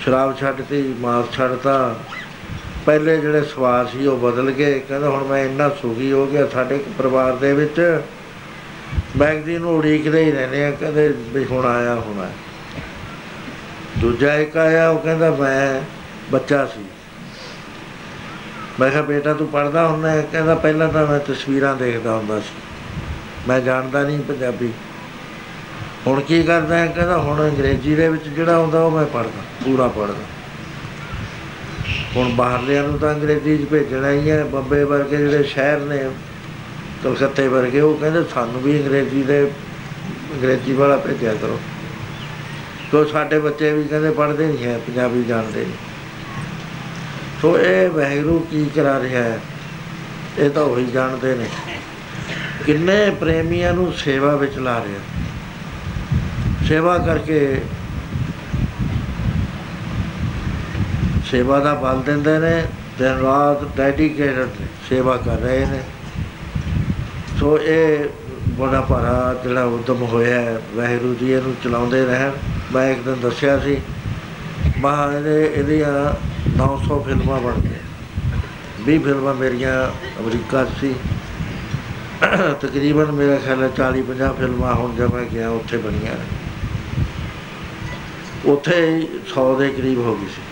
[0.00, 1.96] ਸ਼ਰਾਬ ਛੱਡਤੀ, ਮਾਸ ਛੱਡਤਾ।
[2.86, 6.84] ਪਹਿਲੇ ਜਿਹੜੇ ਸਵਾਲ ਸੀ ਉਹ ਬਦਲ ਗਏ। ਕਹਿੰਦਾ ਹੁਣ ਮੈਂ ਇੰਨਾ ਸੁਖੀ ਹੋ ਗਿਆ ਸਾਡੇ
[6.98, 8.00] ਪਰਿਵਾਰ ਦੇ ਵਿੱਚ।
[9.16, 12.30] ਮੈਗਜ਼ੀਨ ਨੂੰ ਉਡੀਕਦੇ ਹੀ ਰਹਿੰਦੇ ਆ, ਕਹਿੰਦੇ ਵੀ ਹੁਣ ਆਇਆ, ਹੋਣਾ
[13.98, 15.80] ਦੂਜਾ ਇੱਕ ਆਇਆ, ਉਹ ਕਹਿੰਦਾ ਮੈਂ
[16.32, 16.84] ਬੱਚਾ ਸੀ।
[18.80, 22.54] ਮੈਂ ਕਿਹਾ, ਬੇਟਾ ਤੂੰ ਪੜਦਾ ਹੁੰਦਾ ਹੈ। ਕਹਿੰਦਾ, ਪਹਿਲਾਂ ਤਾਂ ਮੈਂ ਤਸਵੀਰਾਂ ਦੇਖਦਾ ਹੁੰਦਾ ਸੀ।
[23.48, 24.72] ਮੈਂ ਜਾਣਦਾ ਨਹੀਂ ਪੰਜਾਬੀ।
[26.06, 26.86] ਹੁਣ ਕੀ ਕਰਦਾ ਹੈ?
[26.86, 30.24] ਕਹਿੰਦਾ, ਹੁਣ ਅੰਗਰੇਜ਼ੀ ਦੇ ਵਿੱਚ ਜਿਹੜਾ ਹੁੰਦਾ ਉਹ ਮੈਂ ਪੜਦਾ ਪੂਰਾ ਪੜਦਾ
[32.16, 36.10] ਹੁਣ ਬਾਹਰਲਿਆਂ ਨੂੰ ਤਾਂ ਅੰਗਰੇਜ਼ੀ 'ਚ ਭੇਜਣਾ ਹੀ ਹੈ। ਬੰਬੇ ਵਰਗੇ ਜਿਹੜੇ ਸ਼ਹਿਰ ਨੇ,
[37.04, 39.50] ਕਲਕੱਤੇ ਵਰਗੇ, ਉਹ ਕਹਿੰਦੇ, ਸਾਨੂੰ ਵੀ ਅੰਗਰੇਜ਼ੀ ਦੇ,
[40.34, 41.60] ਅੰਗਰੇਜ਼ੀ ਵਾਲਾ ਭੇਜਿਆ ਕਰੋ।
[42.92, 45.93] ਤੋ ਸਾਡੇ ਬੱਚੇ ਵੀ ਕਹਿੰਦੇ, ਪੜ੍ਹਦੇ ਨਹੀਂ ਹੈ, ਪੰਜਾਬੀ ਜਾਣਦੇ ਨਹੀਂ।
[47.44, 49.40] ਸੋ ਇਹ ਵਹਿਰੂ ਕੀ ਕਰਾ ਰਿਹਾ ਹੈ?
[50.38, 51.46] ਇਹ ਤਾਂ ਉਹੀ ਜਾਣਦੇ ਨੇ।
[52.66, 55.00] ਕਿੰਨੇ ਪ੍ਰੇਮੀਆਂ ਨੂੰ ਸੇਵਾ ਵਿੱਚ ਲਾ ਰਿਹਾ।
[56.68, 57.62] ਸੇਵਾ ਕਰਕੇ
[61.30, 62.64] ਸੇਵਾ ਦਾ ਬਲ ਦਿੰਦੇ ਨੇ,
[62.98, 64.48] ਦਿਨ ਰਾਤ ਡੈਡੀਕੇਟਡ
[64.88, 65.80] ਸੇਵਾ ਕਰ ਰਹੇ ਨੇ।
[67.40, 68.04] ਸੋ ਇਹ
[68.50, 72.30] ਬੜਾ ਭਾਰਾ ਜਿਹੜਾ ਉਦਮ ਹੋਇਆ ਹੈ, ਵਾਹਿਗੁਰੂ ਜੀ ਇਹਨੂੰ ਚਲਾਉਂਦੇ ਰਹਿਣ।
[72.72, 73.80] ਮੈਂ ਇੱਕ ਦਿਨ ਦੱਸਿਆ ਸੀ
[74.78, 77.82] ਮਾ ਇਹਦੇ ਇਹਦੀਆਂ 900 ਫਿਲਮਾਂ ਬਣ ਗਈਆਂ।
[78.86, 79.74] 20 ਫਿਲਮਾਂ ਮੇਰੀਆਂ
[80.20, 80.94] ਅਮਰੀਕਾ 'ਚ ਸੀ।
[82.60, 86.26] ਤਕਰੀਬਨ ਮੇਰਾ ਖਿਆਲ ਹੈ 40 50 ਫਿਲਮਾਂ ਹੁਣ ਜਦ ਮੈਂ ਗਿਆ ਉੱਥੇ ਬਣੀਆਂ ਨੇ।
[88.44, 90.42] ਉੱਥੇ 100 ਦੇ ਕਰੀਬ ਹੋ ਗਈ ਸੀ।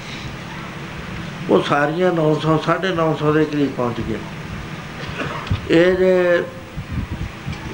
[1.51, 2.59] ਉਹ ਸਾਰੀਆਂ 900
[2.93, 4.19] 950 ਦੇ ਕਰੀਬ ਪਹੁੰਚ ਗਏ
[5.71, 6.43] ਇਹ ਜੇ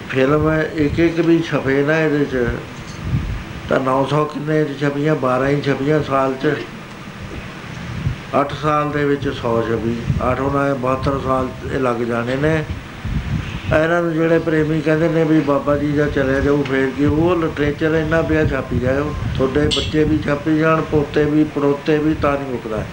[0.09, 2.49] ਫਿਲਮ ਇੱਕ ਇੱਕ ਵੀ ਛਪੇ ਨਾ ਇਹਦੇ ਚ,
[3.69, 5.15] ਤਾਂ 900 ਕਿੰਨੇ ਚ ਛਪੀਆਂ?
[5.17, 6.55] 12 ਹੀ ਛਪੀਆਂ ਸਾਲ ਚ।
[8.37, 12.65] 8 ਸਾਲ ਦੇ ਵਿੱਚ 100 ਛਪੀ 8 ਉਹਨਾਂ 72 ਸਾਲ ਇਹ ਲੱਗ ਜਾਣੇ ਨੇ।
[13.85, 17.37] ਇਹਨਾਂ ਨੂੰ ਜਿਹੜੇ ਪ੍ਰੇਮੀ ਕਹਿੰਦੇ ਨੇ ਵੀ ਬਾਬਾ ਜੀ ਜਾਂ ਚਲੇ ਜਾਓ, ਫੇਰ ਕੀ ਉਹ
[17.37, 22.33] ਲਿਟਰੇਚਰ ਇੰਨਾ ਪਿਆ ਛਾਪੀ ਜਾਓ ਤੁਹਾਡੇ ਬੱਚੇ ਵੀ ਛਾਪੀ ਜਾਣ, ਪੋਤੇ ਵੀ, ਪੜੋਤੇ ਵੀ ਤਾਂ
[22.33, 22.85] ਨਹੀਂ ਮੁੱਕਦਾ।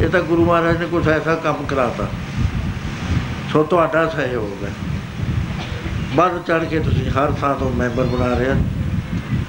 [0.00, 2.08] ਇਹ ਤਾਂ ਗੁਰੂ ਮਹਾਰਾਜ ਨੇ ਕੁਛ ਐਸਾ ਕੰਮ ਕਰਾਤਾ।
[3.52, 4.72] ਸੋ ਤੁਹਾਡਾ ਸਹਿਯੋਗ ਹੈ।
[6.14, 8.54] ਵੱਧ ਚੜ ਕੇ ਤੁਸੀਂ ਹਰ ਥਾਂ ਤੋਂ ਮੈਂਬਰ ਬਣਾ ਰਹੇ ਹੋ।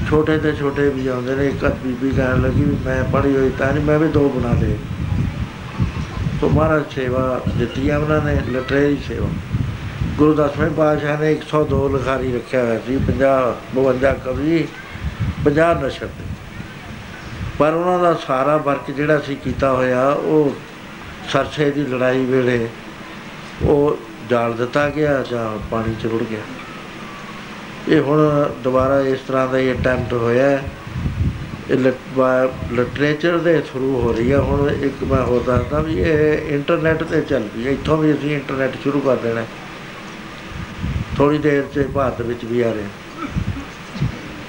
[0.10, 3.50] ਛੋਟੇ ਤੇ ਛੋਟੇ ਵੀ ਆਉਂਦੇ ਨੇ, ਇੱਕ ਅੱਧ ਬੀਬੀ ਕਹਿਣ ਲੱਗੀ ਵੀ ਮੈਂ ਪੜ੍ਹੀ ਹੋਈ
[3.50, 4.78] ਤਾਂ ਨਹੀਂ, ਮੈਂ ਵੀ ਦੋ ਬਣਾ ਲਏ।
[6.42, 9.28] ਸੋ ਮਹਾਰਾਜ ਸੇਵਾ ਦਿੱਤੀ ਹੈ ਉਹਨਾਂ ਨੇ ਲਿਟਰੇਰੀ ਸੇਵਾ।
[10.18, 14.68] ਗੁਰੂ ਦਸਵੇਂ ਪਾਤਸ਼ਾਹ ਨੇ 102 ਲਿਖਾਰੀ ਰੱਖਿਆ ਹੋਇਆ ਸੀ 50 52 ਕਵੀ
[15.46, 16.24] 50 ਨਸ਼ਰ ਤੇ
[17.60, 20.56] ਪਰ ਉਹਨਾਂ ਦਾ ਸਾਰਾ ਵਰਕ ਜਿਹੜਾ ਸੀ ਕੀਤਾ ਹੋਇਆ, ਉਹ
[21.32, 22.68] ਸਰਸੇ ਦੀ ਲੜਾਈ ਵੇਲੇ
[23.64, 23.98] ਉਹ
[24.30, 26.40] ਜਾਲ ਦਿੱਤਾ ਗਿਆ ਜਾਂ ਪਾਣੀ ਚ ਰੁੜ ਗਿਆ।
[27.88, 28.20] ਇਹ ਹੁਣ
[28.64, 30.64] ਦੁਬਾਰਾ ਇਸ ਤਰ੍ਹਾਂ ਦਾ ਹੀ ਅਟੈਂਪਟ ਹੋਇਆ ਹੈ।
[31.72, 31.78] ਇਹ
[32.74, 37.22] ਲਿਟਰੇਚਰ ਦੇ ਥਰੂ ਹੋ ਰਹੀ ਹੈ ਹੁਣ ਇੱਕ ਮੈਂ ਹੋਰ ਦੱਸਦਾ ਵੀ ਇਹ ਇੰਟਰਨੈਟ ਤੇ
[37.22, 39.46] ਚੱਲ ਪਈ ਹੈ ਇੱਥੋਂ ਵੀ ਅਸੀਂ ਇੰਟਰਨੈਟ ਸ਼ੁਰੂ ਕਰ ਦੇਣਾ
[41.18, 42.88] ਥੋੜੀ ਦੇਰ 'ਚ ਭਾਰਤ ਵਿੱਚ ਵੀ ਆ ਰਿਹਾ।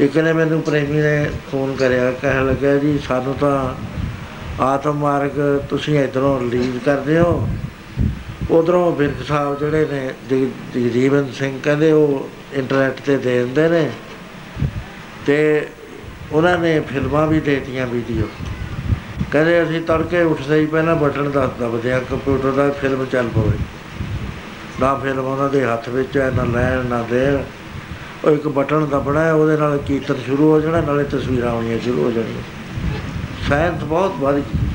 [0.01, 3.75] ਇੱਕ ਨੇ ਮੈਨੂੰ ਪ੍ਰੇਮੀ ਨੇ ਫੋਨ ਕਰਿਆ, ਕਹਿਣ ਲੱਗਾ ਜੀ, ਸਾਨੂੰ ਤਾਂ
[4.63, 5.41] ਆਤਮ ਮਾਰਗ
[5.71, 7.49] ਤੁਸੀਂ ਇਧਰੋਂ ਰਿਲੀਜ਼ ਕਰਦੇ ਹੋ
[8.51, 13.91] ਉਧਰੋਂ ਬਿਰਖ ਸਾਹਿਬ ਜਿਹੜੇ ਨੇ ਜਗ- ਜਗਜੀਵਨ ਸਿੰਘ ਕਹਿੰਦੇ ਉਹ ਇੰਟਰਨੈਟ ਤੇ ਦੇ ਦਿੰਦੇ ਨੇ
[15.27, 15.67] ਤੇ
[16.33, 18.25] ਉਹਨਾਂ ਨੇ ਫਿਲਮਾਂ ਵੀ ਦੇਤੀਆਂ ਵੀਡੀਓ
[19.33, 23.59] ਕਹਿੰਦੇ ਅਸੀਂ ਤੜਕੇ ਉੱਠਦੇ ਹੀ ਪਹਿਲਾਂ ਬਟਨ ਦੱਸ ਦਬਦੇ ਆ ਕੰਪਿਊਟਰ ਦਾ ਫਿਲਮ ਚੱਲ ਪਵੇ।
[24.81, 27.43] ਨਾ ਫਿਲਮ ਉਹਨਾਂ ਦੇ ਹੱਥ ਵਿੱਚ ਹੈ, ਨਾ ਲੈਣ, ਨਾ ਦੇਣ।
[28.25, 32.05] ਉਹ ਇੱਕ ਬਟਨ ਦਬਣਾ ਹੈ, ਉਹਦੇ ਨਾਲ ਕੀਰਤਨ ਸ਼ੁਰੂ ਹੋ ਜਾਣਾ, ਨਾਲੇ ਤਸਵੀਰਾਂ ਆਉਣੀਆਂ ਸ਼ੁਰੂ
[32.05, 32.43] ਹੋ ਜਾਣੀਆਂ।
[33.49, 34.68] ਸਾਇੰਸ ਬਹੁਤ ਵੱਧ ਗਈ।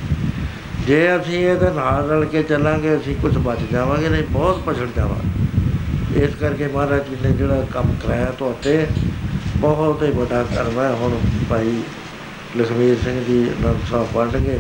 [0.88, 6.24] ਜੇ ਅਸੀਂ ਇਹਦੇ ਨਾਲ ਰਲ ਕੇ ਚੱਲਾਂਗੇ, ਅਸੀਂ ਕੁਝ ਬਚ ਜਾਵਾਂਗੇ ਨਹੀਂ, ਬਹੁਤ ਪਛੜ ਜਾਵਾਂਗੇ।
[6.24, 8.88] ਇਸ ਕਰਕੇ ਮਹਾਰਾਜ ਜੀ ਨੇ ਜਿਹੜਾ ਕੰਮ ਕਰਾਇਆ ਤੁਹਾਡੇ,
[9.58, 11.18] ਬਹੁਤ ਹੀ ਵੱਡਾ ਕਰਮ ਹੈ। ਹੁਣ
[11.50, 11.82] ਭਾਈ
[12.58, 14.60] ਲਖਵੀਰ ਸਿੰਘ ਜੀ ਅਨੰਦ ਸਾਹਿਬ ਪੜ੍ਹਨਗੇ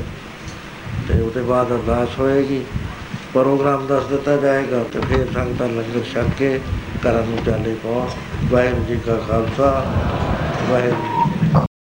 [1.08, 2.64] ਤੇ ਉਹਦੇ ਬਾਅਦ ਅਰਦਾਸ ਹੋਏਗੀ।
[3.34, 6.60] ਪ੍ਰੋਗਰਾਮ ਦੱਸ ਦਿੱਤਾ ਜਾਏਗਾ ਤੇ ਫਿਰ ਸੰਗਤਾਂ ਲੰਗਰ ਛਕ ਕੇ
[7.06, 8.10] ਘਰਾਂ ਨੂੰ ਚਾਲੇ ਪਾਉਣ।
[8.52, 9.86] ਵਾਹਿਗੁਰੂ ਜੀ ਕਾ ਖਾਲਸਾ,
[10.70, 11.33] ਵਾਹਿਗੁਰੂ ਜੀ ਕੀ ਫਤਿਹ।